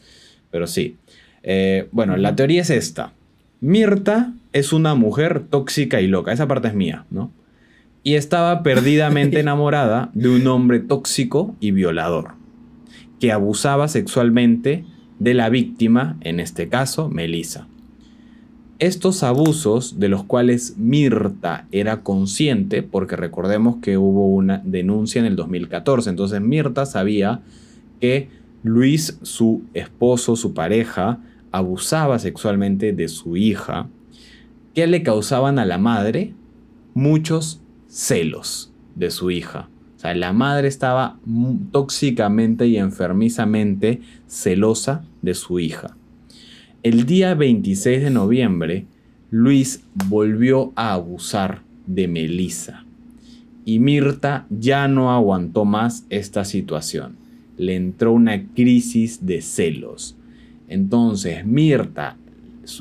pero 0.51 0.67
sí. 0.67 0.97
Eh, 1.41 1.88
bueno, 1.93 2.17
la 2.17 2.36
teoría 2.36 2.62
es 2.62 2.69
esta. 2.69 3.13
Mirta 3.62 4.34
es 4.51 4.73
una 4.73 4.95
mujer 4.95 5.43
tóxica 5.49 6.01
y 6.01 6.08
loca, 6.08 6.34
esa 6.34 6.49
parte 6.49 6.67
es 6.67 6.73
mía, 6.73 7.06
¿no? 7.10 7.32
Y 8.04 8.15
estaba 8.15 8.63
perdidamente 8.63 9.39
enamorada 9.39 10.12
de 10.13 10.28
un 10.28 10.45
hombre 10.47 10.82
tóxico 10.82 11.56
y 11.62 11.71
violador, 11.71 12.32
que 13.21 13.32
abusaba 13.32 13.88
sexualmente 13.88 14.84
de 15.19 15.34
la 15.36 15.47
víctima, 15.47 16.17
en 16.19 16.41
este 16.41 16.67
caso, 16.67 17.08
Melissa. 17.08 17.65
Estos 18.77 19.23
abusos 19.23 20.01
de 20.01 20.09
los 20.09 20.25
cuales 20.25 20.75
Mirta 20.77 21.65
era 21.71 22.03
consciente, 22.03 22.83
porque 22.83 23.15
recordemos 23.15 23.77
que 23.81 23.97
hubo 23.97 24.27
una 24.27 24.61
denuncia 24.65 25.19
en 25.19 25.25
el 25.25 25.38
2014, 25.38 26.09
entonces 26.09 26.41
Mirta 26.41 26.85
sabía 26.85 27.41
que 28.01 28.27
Luis, 28.63 29.17
su 29.21 29.63
esposo, 29.73 30.35
su 30.35 30.53
pareja, 30.53 31.19
abusaba 31.53 32.19
sexualmente 32.19 32.91
de 32.91 33.07
su 33.07 33.38
hija, 33.38 33.88
que 34.73 34.88
le 34.88 35.03
causaban 35.03 35.57
a 35.57 35.65
la 35.65 35.77
madre 35.77 36.33
muchos 36.93 37.61
celos 37.88 38.73
de 38.95 39.09
su 39.09 39.31
hija. 39.31 39.69
O 39.95 39.99
sea, 39.99 40.13
la 40.15 40.33
madre 40.33 40.67
estaba 40.67 41.17
tóxicamente 41.71 42.67
y 42.67 42.75
enfermizamente 42.75 44.01
celosa 44.27 45.05
de 45.21 45.33
su 45.33 45.59
hija. 45.59 45.95
El 46.86 47.08
día 47.08 47.34
26 47.34 48.04
de 48.04 48.12
noviembre, 48.12 48.86
Luis 49.32 49.84
volvió 50.08 50.71
a 50.76 50.93
abusar 50.93 51.63
de 51.88 52.08
Melissa 52.08 52.86
y 53.65 53.80
Mirta 53.80 54.45
ya 54.52 54.88
no 54.88 55.12
aguantó 55.12 55.65
más 55.65 56.06
esta 56.12 56.45
situación. 56.45 57.15
Le 57.58 57.76
entró 57.76 58.13
una 58.13 58.45
crisis 58.54 59.26
de 59.26 59.41
celos. 59.41 60.15
Entonces 60.67 61.43
Mirta, 61.43 62.17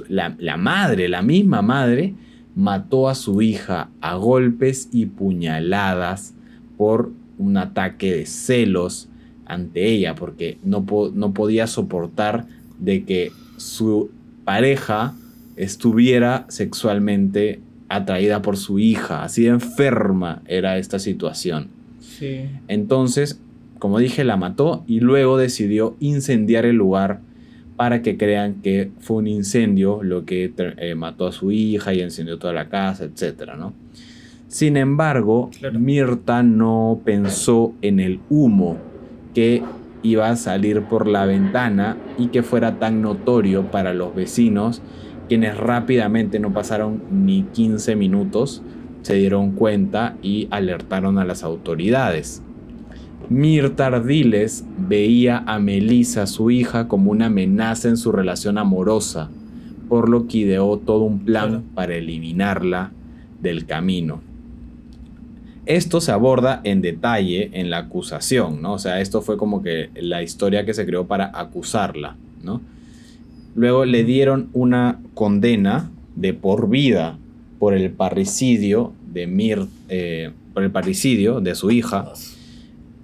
la, 0.09 0.59
madre, 0.59 1.09
la 1.09 1.23
misma 1.23 1.63
madre, 1.63 2.13
mató 2.55 3.09
a 3.09 3.15
su 3.15 3.41
hija 3.41 3.89
a 4.03 4.17
golpes 4.17 4.91
y 4.93 5.07
puñaladas 5.07 6.35
por 6.77 7.11
un 7.39 7.57
ataque 7.57 8.15
de 8.15 8.27
celos 8.27 9.09
ante 9.47 9.87
ella, 9.87 10.15
porque 10.15 10.59
no, 10.63 10.85
no 11.15 11.33
podía 11.33 11.67
soportar 11.67 12.47
de 12.79 13.05
que 13.05 13.33
su 13.65 14.11
pareja 14.45 15.15
estuviera 15.57 16.45
sexualmente 16.49 17.61
atraída 17.89 18.43
por 18.43 18.57
su 18.57 18.79
hija. 18.79 19.25
Así 19.25 19.45
de 19.45 19.51
enferma 19.51 20.43
era 20.47 20.77
esta 20.79 20.99
situación. 20.99 21.69
Entonces, 22.69 23.41
como 23.79 23.99
dije, 23.99 24.25
la 24.25 24.37
mató 24.37 24.85
y 24.87 25.01
luego 25.01 25.37
decidió 25.37 25.97
incendiar 25.99 26.67
el 26.67 26.77
lugar 26.77 27.21
para 27.77 28.03
que 28.03 28.17
crean 28.17 28.63
que 28.63 28.91
fue 29.01 29.17
un 29.17 29.27
incendio 29.27 30.03
lo 30.03 30.25
que 30.25 30.53
eh, 30.57 30.95
mató 30.95 31.27
a 31.27 31.33
su 31.33 31.51
hija 31.51 31.93
y 31.93 32.01
encendió 32.01 32.39
toda 32.39 32.53
la 32.53 32.69
casa, 32.69 33.05
etc. 33.05 33.53
¿no? 33.59 33.73
Sin 34.47 34.77
embargo, 34.77 35.51
Mirta 35.73 36.43
no 36.43 37.01
pensó 37.05 37.75
en 37.83 37.99
el 37.99 38.21
humo 38.31 38.79
que 39.35 39.63
iba 40.05 40.29
a 40.29 40.37
salir 40.37 40.83
por 40.83 41.09
la 41.09 41.27
ventana 41.27 41.97
y 42.19 42.29
que 42.29 42.45
fuera 42.45 42.79
tan 42.79 43.03
notorio 43.03 43.71
para 43.73 43.95
los 43.95 44.15
vecinos, 44.15 44.83
quienes 45.29 45.57
rápidamente 45.57 46.39
no 46.39 46.53
pasaron 46.53 47.03
ni 47.11 47.43
15 47.43 47.97
minutos, 47.97 48.63
se 49.03 49.15
dieron 49.15 49.53
cuenta 49.53 50.17
y 50.23 50.47
alertaron 50.51 51.19
a 51.19 51.25
las 51.25 51.43
autoridades. 51.43 52.43
Mirta 53.31 53.87
Ardiles 53.87 54.67
veía 54.77 55.43
a 55.47 55.59
Melissa, 55.59 56.27
su 56.27 56.51
hija, 56.51 56.87
como 56.89 57.11
una 57.11 57.27
amenaza 57.27 57.89
en 57.89 57.97
su 57.97 58.13
relación 58.13 58.59
amorosa, 58.59 59.31
por 59.89 60.11
lo 60.11 60.27
que 60.27 60.39
ideó 60.39 60.79
todo 60.79 61.05
un 61.05 61.21
plan 61.21 61.65
para 61.75 61.95
eliminarla 61.95 62.93
del 63.41 63.65
camino. 63.65 64.21
Esto 65.67 66.01
se 66.01 66.13
aborda 66.13 66.61
en 66.65 66.83
detalle 66.83 67.51
en 67.55 67.71
la 67.71 67.79
acusación, 67.79 68.61
¿no? 68.61 68.75
O 68.75 68.79
sea, 68.79 69.01
esto 69.01 69.23
fue 69.23 69.37
como 69.37 69.63
que 69.63 69.91
la 69.95 70.23
historia 70.23 70.67
que 70.67 70.75
se 70.75 70.85
creó 70.85 71.07
para 71.07 71.31
acusarla, 71.35 72.17
¿no? 72.43 72.61
Luego 73.55 73.85
le 73.85 74.05
dieron 74.05 74.51
una 74.53 75.01
condena 75.15 75.91
de 76.17 76.35
por 76.35 76.69
vida 76.69 77.19
por 77.59 77.73
el 77.73 77.91
parricidio 77.91 78.93
de 79.13 79.27
Mir, 79.27 79.67
eh, 79.89 80.33
por 80.53 80.65
el 80.65 80.71
parricidio 80.71 81.41
de 81.41 81.55
su 81.55 81.71
hija. 81.71 82.13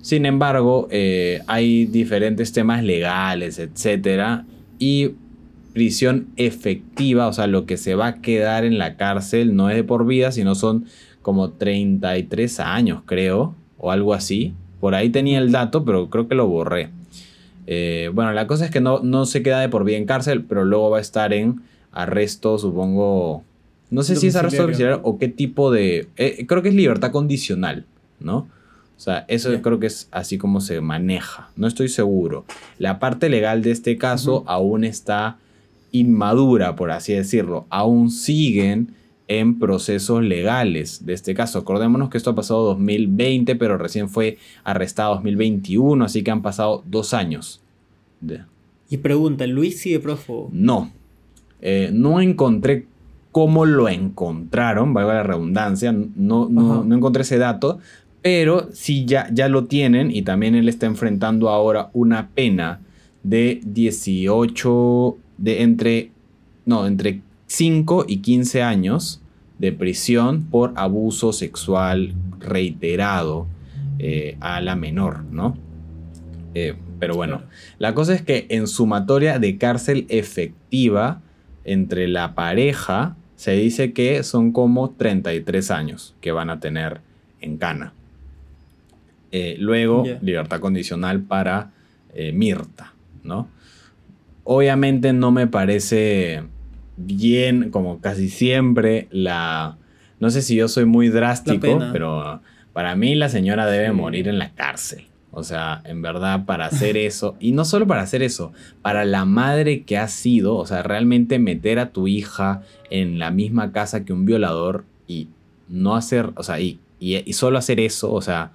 Sin 0.02 0.26
embargo, 0.26 0.88
eh, 0.90 1.40
hay 1.46 1.86
diferentes 1.86 2.52
temas 2.52 2.82
legales, 2.82 3.58
etcétera, 3.58 4.44
y 4.78 5.12
prisión 5.72 6.28
efectiva, 6.36 7.28
o 7.28 7.32
sea, 7.32 7.46
lo 7.46 7.64
que 7.64 7.76
se 7.76 7.94
va 7.94 8.06
a 8.08 8.20
quedar 8.20 8.64
en 8.64 8.78
la 8.78 8.96
cárcel 8.96 9.54
no 9.54 9.70
es 9.70 9.76
de 9.76 9.84
por 9.84 10.06
vida, 10.06 10.32
sino 10.32 10.54
son 10.54 10.86
como 11.22 11.50
33 11.50 12.60
años, 12.60 13.02
creo, 13.06 13.54
o 13.78 13.90
algo 13.90 14.14
así. 14.14 14.54
Por 14.80 14.94
ahí 14.94 15.10
tenía 15.10 15.38
el 15.38 15.52
dato, 15.52 15.84
pero 15.84 16.08
creo 16.08 16.28
que 16.28 16.34
lo 16.34 16.46
borré. 16.46 16.90
Eh, 17.66 18.10
bueno, 18.12 18.32
la 18.32 18.46
cosa 18.46 18.64
es 18.64 18.70
que 18.70 18.80
no, 18.80 19.00
no 19.00 19.26
se 19.26 19.42
queda 19.42 19.60
de 19.60 19.68
por 19.68 19.84
vida 19.84 19.96
en 19.96 20.06
cárcel, 20.06 20.44
pero 20.44 20.64
luego 20.64 20.90
va 20.90 20.98
a 20.98 21.02
estar 21.02 21.32
en 21.32 21.60
arresto, 21.92 22.58
supongo. 22.58 23.44
No 23.90 24.02
sé 24.02 24.16
si 24.16 24.28
es 24.28 24.36
arresto 24.36 24.62
domiciliario 24.62 25.00
o 25.02 25.18
qué 25.18 25.28
tipo 25.28 25.70
de. 25.70 26.08
Eh, 26.16 26.46
creo 26.46 26.62
que 26.62 26.68
es 26.70 26.74
libertad 26.74 27.10
condicional, 27.10 27.84
¿no? 28.20 28.48
O 28.96 29.02
sea, 29.02 29.24
eso 29.28 29.50
creo 29.62 29.80
que 29.80 29.86
es 29.86 30.08
así 30.10 30.36
como 30.36 30.60
se 30.60 30.80
maneja. 30.80 31.50
No 31.56 31.66
estoy 31.66 31.88
seguro. 31.88 32.44
La 32.78 32.98
parte 32.98 33.30
legal 33.30 33.62
de 33.62 33.70
este 33.70 33.96
caso 33.96 34.44
aún 34.46 34.84
está 34.84 35.38
inmadura, 35.90 36.76
por 36.76 36.90
así 36.90 37.14
decirlo. 37.14 37.66
Aún 37.70 38.10
siguen 38.10 38.94
en 39.30 39.60
procesos 39.60 40.24
legales 40.24 41.06
de 41.06 41.12
este 41.12 41.34
caso. 41.34 41.60
Acordémonos 41.60 42.10
que 42.10 42.18
esto 42.18 42.30
ha 42.30 42.34
pasado 42.34 42.64
2020, 42.64 43.54
pero 43.54 43.78
recién 43.78 44.08
fue 44.08 44.38
arrestado 44.64 45.14
2021, 45.14 46.04
así 46.04 46.24
que 46.24 46.32
han 46.32 46.42
pasado 46.42 46.82
dos 46.84 47.14
años. 47.14 47.62
Y 48.90 48.96
pregunta, 48.96 49.46
¿Luis 49.46 49.80
sigue 49.80 50.00
prófugo? 50.00 50.50
No. 50.52 50.90
Eh, 51.60 51.90
no 51.92 52.20
encontré 52.20 52.88
cómo 53.30 53.66
lo 53.66 53.88
encontraron, 53.88 54.92
valga 54.92 55.14
la 55.14 55.22
redundancia, 55.22 55.92
no, 55.92 56.48
no, 56.48 56.82
no 56.82 56.96
encontré 56.96 57.22
ese 57.22 57.38
dato, 57.38 57.78
pero 58.22 58.68
sí 58.72 59.04
ya, 59.04 59.28
ya 59.32 59.48
lo 59.48 59.66
tienen 59.66 60.10
y 60.10 60.22
también 60.22 60.56
él 60.56 60.68
está 60.68 60.86
enfrentando 60.86 61.50
ahora 61.50 61.90
una 61.92 62.30
pena 62.30 62.80
de 63.22 63.60
18, 63.64 65.16
de 65.38 65.62
entre, 65.62 66.10
no, 66.66 66.88
entre 66.88 67.20
5 67.50 68.04
y 68.06 68.18
15 68.18 68.62
años 68.62 69.20
de 69.58 69.72
prisión 69.72 70.44
por 70.44 70.72
abuso 70.76 71.32
sexual 71.32 72.14
reiterado 72.38 73.48
eh, 73.98 74.36
a 74.38 74.60
la 74.60 74.76
menor, 74.76 75.24
¿no? 75.24 75.58
Eh, 76.54 76.76
pero 77.00 77.16
bueno, 77.16 77.42
la 77.80 77.92
cosa 77.92 78.14
es 78.14 78.22
que 78.22 78.46
en 78.50 78.68
sumatoria 78.68 79.40
de 79.40 79.58
cárcel 79.58 80.06
efectiva 80.10 81.22
entre 81.64 82.06
la 82.06 82.36
pareja 82.36 83.16
se 83.34 83.52
dice 83.52 83.92
que 83.92 84.22
son 84.22 84.52
como 84.52 84.90
33 84.90 85.72
años 85.72 86.14
que 86.20 86.30
van 86.30 86.50
a 86.50 86.60
tener 86.60 87.00
en 87.40 87.56
cana. 87.56 87.94
Eh, 89.32 89.56
luego, 89.58 90.04
libertad 90.22 90.60
condicional 90.60 91.20
para 91.22 91.72
eh, 92.14 92.30
Mirta, 92.30 92.94
¿no? 93.24 93.48
Obviamente 94.44 95.12
no 95.12 95.32
me 95.32 95.48
parece 95.48 96.44
bien, 97.06 97.70
como 97.70 98.00
casi 98.00 98.28
siempre, 98.28 99.08
la... 99.10 99.76
No 100.18 100.30
sé 100.30 100.42
si 100.42 100.54
yo 100.54 100.68
soy 100.68 100.84
muy 100.84 101.08
drástico, 101.08 101.80
pero 101.92 102.40
para 102.72 102.94
mí 102.94 103.14
la 103.14 103.28
señora 103.28 103.66
debe 103.66 103.92
morir 103.92 104.28
en 104.28 104.38
la 104.38 104.50
cárcel. 104.50 105.06
O 105.32 105.44
sea, 105.44 105.80
en 105.84 106.02
verdad, 106.02 106.44
para 106.44 106.66
hacer 106.66 106.96
eso, 106.98 107.36
y 107.40 107.52
no 107.52 107.64
solo 107.64 107.86
para 107.86 108.02
hacer 108.02 108.22
eso, 108.22 108.52
para 108.82 109.04
la 109.04 109.24
madre 109.24 109.82
que 109.82 109.96
ha 109.96 110.08
sido, 110.08 110.56
o 110.56 110.66
sea, 110.66 110.82
realmente 110.82 111.38
meter 111.38 111.78
a 111.78 111.90
tu 111.90 112.06
hija 112.06 112.62
en 112.90 113.18
la 113.18 113.30
misma 113.30 113.72
casa 113.72 114.04
que 114.04 114.12
un 114.12 114.26
violador 114.26 114.84
y 115.06 115.28
no 115.68 115.96
hacer, 115.96 116.30
o 116.34 116.42
sea, 116.42 116.60
y, 116.60 116.80
y 116.98 117.32
solo 117.32 117.58
hacer 117.58 117.80
eso, 117.80 118.12
o 118.12 118.20
sea, 118.20 118.52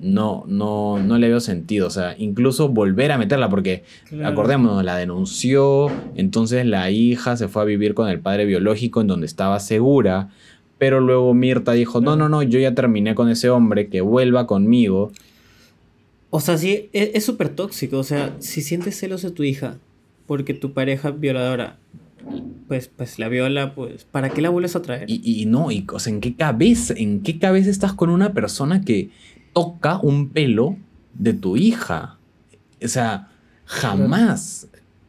no, 0.00 0.44
no, 0.46 0.98
no 0.98 1.18
le 1.18 1.28
veo 1.28 1.40
sentido. 1.40 1.86
O 1.86 1.90
sea, 1.90 2.14
incluso 2.18 2.68
volver 2.68 3.12
a 3.12 3.18
meterla, 3.18 3.48
porque 3.48 3.84
acordémonos, 4.24 4.84
la 4.84 4.96
denunció, 4.96 5.90
entonces 6.14 6.66
la 6.66 6.90
hija 6.90 7.36
se 7.36 7.48
fue 7.48 7.62
a 7.62 7.64
vivir 7.64 7.94
con 7.94 8.08
el 8.08 8.20
padre 8.20 8.44
biológico 8.44 9.00
en 9.00 9.06
donde 9.06 9.26
estaba 9.26 9.60
segura, 9.60 10.30
pero 10.78 11.00
luego 11.00 11.32
Mirta 11.34 11.72
dijo, 11.72 12.00
no, 12.00 12.16
no, 12.16 12.28
no, 12.28 12.42
yo 12.42 12.58
ya 12.58 12.74
terminé 12.74 13.14
con 13.14 13.30
ese 13.30 13.48
hombre, 13.48 13.88
que 13.88 14.02
vuelva 14.02 14.46
conmigo. 14.46 15.12
O 16.30 16.40
sea, 16.40 16.58
sí, 16.58 16.90
e, 16.92 17.12
es 17.14 17.24
súper 17.24 17.48
tóxico. 17.48 17.98
O 17.98 18.04
sea, 18.04 18.34
si 18.40 18.60
sientes 18.60 18.98
celos 18.98 19.22
de 19.22 19.30
tu 19.30 19.42
hija 19.42 19.78
porque 20.26 20.54
tu 20.54 20.72
pareja 20.72 21.12
violadora 21.12 21.78
pues, 22.68 22.88
pues 22.88 23.18
la 23.18 23.28
viola, 23.28 23.74
pues, 23.74 24.04
¿para 24.04 24.30
qué 24.30 24.42
la 24.42 24.50
vuelves 24.50 24.74
a 24.74 24.82
traer? 24.82 25.08
Y, 25.08 25.20
y 25.24 25.46
no, 25.46 25.70
y, 25.70 25.86
o 25.92 25.98
sea, 25.98 26.12
¿en 26.12 26.20
qué 26.20 26.34
cabeza, 26.34 26.94
en 26.96 27.22
qué 27.22 27.38
cabeza 27.38 27.70
estás 27.70 27.92
con 27.92 28.10
una 28.10 28.32
persona 28.32 28.80
que 28.80 29.10
toca 29.56 29.98
un 30.02 30.28
pelo 30.28 30.76
de 31.14 31.32
tu 31.32 31.56
hija. 31.56 32.18
O 32.84 32.88
sea, 32.88 33.30
jamás. 33.64 34.68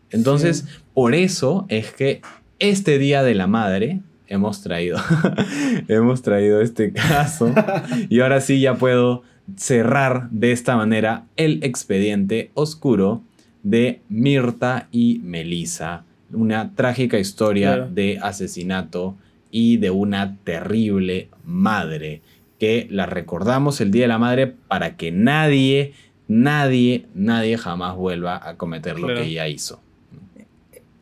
Entonces, 0.09 0.63
por 0.93 1.13
eso 1.13 1.65
es 1.67 1.91
que 1.91 2.21
este 2.57 2.97
Día 2.97 3.23
de 3.23 3.35
la 3.35 3.47
Madre 3.47 3.99
hemos 4.27 4.61
traído, 4.61 4.99
hemos 5.89 6.21
traído 6.21 6.61
este 6.61 6.93
caso. 6.93 7.53
Y 8.09 8.21
ahora 8.21 8.39
sí 8.39 8.61
ya 8.61 8.75
puedo 8.75 9.23
cerrar 9.57 10.29
de 10.31 10.53
esta 10.53 10.77
manera 10.77 11.25
el 11.35 11.61
expediente 11.65 12.51
oscuro 12.53 13.23
de 13.63 13.99
Mirta 14.07 14.87
y 14.93 15.19
Melissa, 15.25 16.05
una 16.31 16.73
trágica 16.73 17.19
historia 17.19 17.79
de 17.79 18.17
asesinato 18.21 19.17
y 19.51 19.75
de 19.75 19.91
una 19.91 20.37
terrible 20.45 21.27
madre 21.43 22.21
que 22.59 22.87
la 22.89 23.05
recordamos 23.05 23.81
el 23.81 23.91
Día 23.91 24.03
de 24.03 24.07
la 24.07 24.17
Madre 24.17 24.47
para 24.67 24.97
que 24.97 25.11
nadie, 25.11 25.93
nadie, 26.27 27.05
nadie 27.13 27.57
jamás 27.57 27.95
vuelva 27.95 28.47
a 28.47 28.55
cometer 28.55 28.99
lo 28.99 29.07
que 29.07 29.23
ella 29.23 29.47
hizo. 29.47 29.81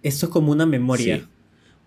Esto 0.04 0.28
es 0.28 0.32
como 0.32 0.52
una 0.52 0.66
memoria. 0.66 1.26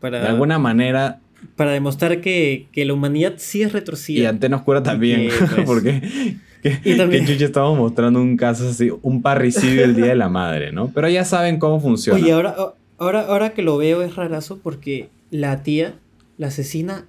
Para, 0.01 0.21
de 0.21 0.27
alguna 0.27 0.59
manera... 0.59 1.21
Para 1.55 1.73
demostrar 1.73 2.21
que, 2.21 2.69
la 2.75 2.93
humanidad 2.93 3.35
sí 3.37 3.63
es 3.63 3.73
retrocedida. 3.73 4.23
Y 4.25 4.27
Antena 4.27 4.57
Oscura 4.57 4.83
también, 4.83 5.29
pues, 5.29 5.61
porque... 5.67 6.37
Que, 6.63 6.81
y 6.85 6.97
también. 6.97 7.25
que 7.25 7.33
estamos 7.35 7.79
mostrando 7.79 8.21
un 8.21 8.37
caso 8.37 8.69
así, 8.69 8.91
un 9.03 9.23
parricidio 9.23 9.85
el 9.85 9.95
Día 9.95 10.07
de 10.07 10.17
la 10.17 10.29
Madre, 10.29 10.73
¿no? 10.73 10.91
Pero 10.93 11.09
ya 11.09 11.25
saben 11.25 11.61
cómo 11.61 11.79
funciona. 11.79 12.21
Oye, 12.21 12.33
ahora, 12.33 12.57
ahora, 12.99 13.21
ahora 13.21 13.51
que 13.55 13.63
lo 13.63 13.77
veo 13.77 14.03
es 14.03 14.17
rarazo 14.17 14.59
porque 14.61 15.09
la 15.31 15.63
tía, 15.63 15.95
la 16.37 16.49
asesina, 16.49 17.07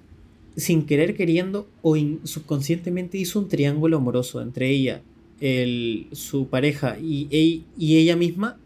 sin 0.56 0.86
querer 0.86 1.16
queriendo 1.16 1.68
o 1.82 1.96
subconscientemente 2.24 3.18
hizo 3.18 3.38
un 3.38 3.48
triángulo 3.48 3.98
amoroso 3.98 4.42
entre 4.42 4.68
ella, 4.68 5.02
el, 5.40 6.06
su 6.12 6.48
pareja 6.48 6.98
y, 6.98 7.28
y, 7.76 7.96
ella 7.96 8.16
misma, 8.16 8.58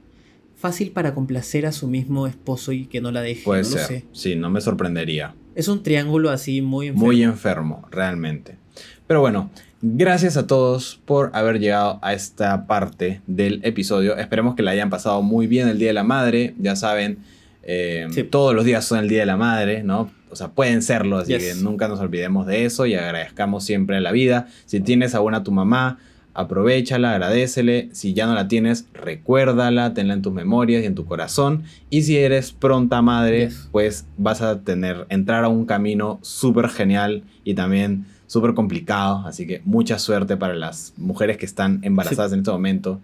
fácil 0.57 0.91
para 0.91 1.15
complacer 1.15 1.67
a 1.67 1.73
su 1.73 1.87
mismo 1.87 2.27
esposo 2.27 2.73
y 2.73 2.87
que 2.87 3.01
no 3.01 3.11
la 3.11 3.21
deje. 3.23 3.45
Puede 3.45 3.65
ser. 3.65 4.05
Sí, 4.13 4.35
no 4.35 4.51
me 4.51 4.61
sorprendería. 4.61 5.35
Es 5.55 5.69
un 5.69 5.83
triángulo 5.83 6.31
así 6.31 6.63
muy 6.63 6.89
enfermo. 6.89 7.07
Muy 7.07 7.23
enfermo, 7.23 7.89
realmente. 7.91 8.57
Pero 9.07 9.21
bueno, 9.21 9.51
gracias 9.83 10.37
a 10.37 10.47
todos 10.47 11.01
por 11.05 11.31
haber 11.35 11.61
llegado 11.61 11.99
a 12.03 12.15
esta 12.15 12.67
parte 12.67 13.21
del 13.27 13.61
episodio. 13.65 14.17
Esperemos 14.17 14.57
que 14.57 14.63
la 14.63 14.73
hayan 14.73 14.91
pasado 14.91 15.23
muy 15.23 15.47
bien 15.47 15.69
el 15.69 15.79
Día 15.79 15.89
de 15.89 15.95
la 15.95 16.05
Madre. 16.05 16.55
Ya 16.59 16.75
saben, 16.75 17.19
eh, 17.63 18.09
todos 18.31 18.55
los 18.55 18.65
días 18.65 18.85
son 18.85 18.99
el 19.01 19.09
Día 19.09 19.21
de 19.21 19.27
la 19.27 19.37
Madre, 19.37 19.85
¿no? 19.85 20.11
O 20.35 20.37
sea, 20.37 20.49
pueden 20.49 20.83
serlo, 20.83 21.19
así 21.19 21.39
que 21.39 21.55
nunca 21.55 21.87
nos 21.87 22.01
olvidemos 22.01 22.45
de 22.45 22.65
eso 22.65 22.87
y 22.87 22.95
agradezcamos 22.95 23.63
siempre 23.63 23.99
a 23.99 24.01
la 24.01 24.11
vida. 24.11 24.49
Si 24.67 24.81
tienes 24.81 25.15
a 25.15 25.21
una 25.21 25.45
tu 25.45 25.53
mamá, 25.53 25.99
aprovechala, 26.35 27.13
agradecele. 27.13 27.89
Si 27.93 28.15
ya 28.15 28.27
no 28.27 28.35
la 28.35 28.49
tienes, 28.49 28.87
recuérdala, 28.93 29.95
tenla 29.95 30.15
en 30.15 30.23
tus 30.23 30.33
memorias 30.33 30.83
y 30.83 30.87
en 30.87 30.97
tu 30.97 31.07
corazón. 31.07 31.63
Y 31.89 32.03
si 32.03 32.19
eres 32.19 32.51
pronta 32.51 33.01
madre, 33.01 33.51
pues 33.71 34.07
vas 34.19 34.43
a 34.43 34.63
tener, 34.63 35.07
entrar 35.09 35.45
a 35.45 35.49
un 35.49 35.67
camino 35.67 36.19
súper 36.23 36.69
genial 36.69 37.23
y 37.45 37.55
también 37.55 38.07
súper 38.27 38.55
complicado. 38.55 39.23
Así 39.27 39.47
que 39.47 39.63
mucha 39.65 40.01
suerte 40.01 40.37
para 40.37 40.57
las 40.57 40.95
mujeres 40.97 41.37
que 41.37 41.47
están 41.47 41.79
embarazadas 41.83 42.33
en 42.33 42.41
este 42.41 42.51
momento. 42.51 43.01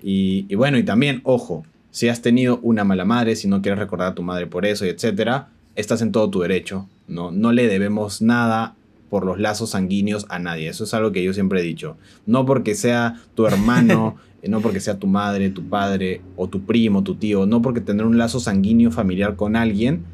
Y, 0.00 0.46
y, 0.48 0.54
bueno, 0.54 0.78
y 0.78 0.84
también, 0.84 1.22
ojo, 1.24 1.64
si 1.90 2.08
has 2.08 2.22
tenido 2.22 2.60
una 2.62 2.84
mala 2.84 3.04
madre, 3.04 3.34
si 3.34 3.48
no 3.48 3.62
quieres 3.62 3.80
recordar 3.80 4.12
a 4.12 4.14
tu 4.14 4.22
madre 4.22 4.46
por 4.46 4.64
eso 4.64 4.86
y 4.86 4.90
etcétera, 4.90 5.48
estás 5.78 6.02
en 6.02 6.12
todo 6.12 6.28
tu 6.28 6.40
derecho. 6.40 6.88
No, 7.06 7.30
no 7.30 7.52
le 7.52 7.68
debemos 7.68 8.20
nada 8.20 8.74
por 9.08 9.24
los 9.24 9.38
lazos 9.38 9.70
sanguíneos 9.70 10.26
a 10.28 10.38
nadie. 10.38 10.68
Eso 10.68 10.84
es 10.84 10.92
algo 10.92 11.12
que 11.12 11.22
yo 11.22 11.32
siempre 11.32 11.60
he 11.60 11.62
dicho. 11.62 11.96
No 12.26 12.44
porque 12.44 12.74
sea 12.74 13.22
tu 13.34 13.46
hermano, 13.46 14.16
no 14.46 14.60
porque 14.60 14.80
sea 14.80 14.98
tu 14.98 15.06
madre, 15.06 15.50
tu 15.50 15.64
padre 15.68 16.20
o 16.36 16.48
tu 16.48 16.62
primo, 16.62 17.04
tu 17.04 17.14
tío, 17.14 17.46
no 17.46 17.62
porque 17.62 17.80
tener 17.80 18.04
un 18.04 18.18
lazo 18.18 18.40
sanguíneo 18.40 18.90
familiar 18.90 19.36
con 19.36 19.56
alguien, 19.56 20.04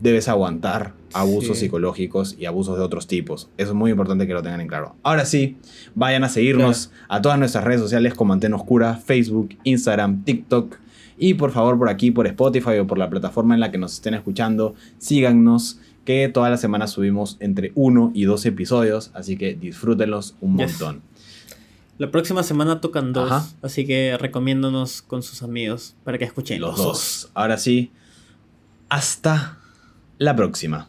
debes 0.00 0.28
aguantar 0.28 0.92
abusos 1.14 1.58
psicológicos 1.58 2.36
y 2.38 2.44
abusos 2.44 2.76
de 2.76 2.82
otros 2.82 3.06
tipos. 3.06 3.48
Eso 3.56 3.70
es 3.70 3.74
muy 3.76 3.92
importante 3.92 4.26
que 4.26 4.34
lo 4.34 4.42
tengan 4.42 4.60
en 4.60 4.68
claro. 4.68 4.96
Ahora 5.04 5.24
sí, 5.24 5.56
vayan 5.94 6.24
a 6.24 6.28
seguirnos 6.28 6.90
a 7.08 7.22
todas 7.22 7.38
nuestras 7.38 7.64
redes 7.64 7.80
sociales 7.80 8.12
como 8.12 8.32
Antena 8.32 8.56
Oscura, 8.56 8.96
Facebook, 8.96 9.56
Instagram, 9.62 10.24
TikTok. 10.24 10.76
Y 11.18 11.34
por 11.34 11.50
favor, 11.50 11.78
por 11.78 11.88
aquí, 11.88 12.10
por 12.10 12.26
Spotify 12.26 12.78
o 12.78 12.86
por 12.86 12.98
la 12.98 13.08
plataforma 13.08 13.54
en 13.54 13.60
la 13.60 13.70
que 13.70 13.78
nos 13.78 13.94
estén 13.94 14.14
escuchando, 14.14 14.74
síganos, 14.98 15.80
que 16.06 16.28
todas 16.28 16.50
las 16.50 16.60
semanas 16.60 16.92
subimos 16.92 17.36
entre 17.40 17.72
uno 17.74 18.12
y 18.14 18.24
dos 18.24 18.46
episodios, 18.46 19.10
así 19.12 19.36
que 19.36 19.54
disfrútenlos 19.54 20.36
un 20.40 20.54
montón. 20.54 21.02
La 21.98 22.10
próxima 22.10 22.42
semana 22.42 22.80
tocan 22.80 23.12
dos, 23.12 23.56
así 23.60 23.86
que 23.86 24.16
recomiéndonos 24.18 25.02
con 25.02 25.22
sus 25.22 25.42
amigos 25.42 25.96
para 26.04 26.16
que 26.16 26.24
escuchen 26.24 26.60
los, 26.60 26.76
dos. 26.76 27.30
Ahora 27.34 27.58
sí, 27.58 27.90
hasta 28.88 29.58
la 30.18 30.36
próxima. 30.36 30.88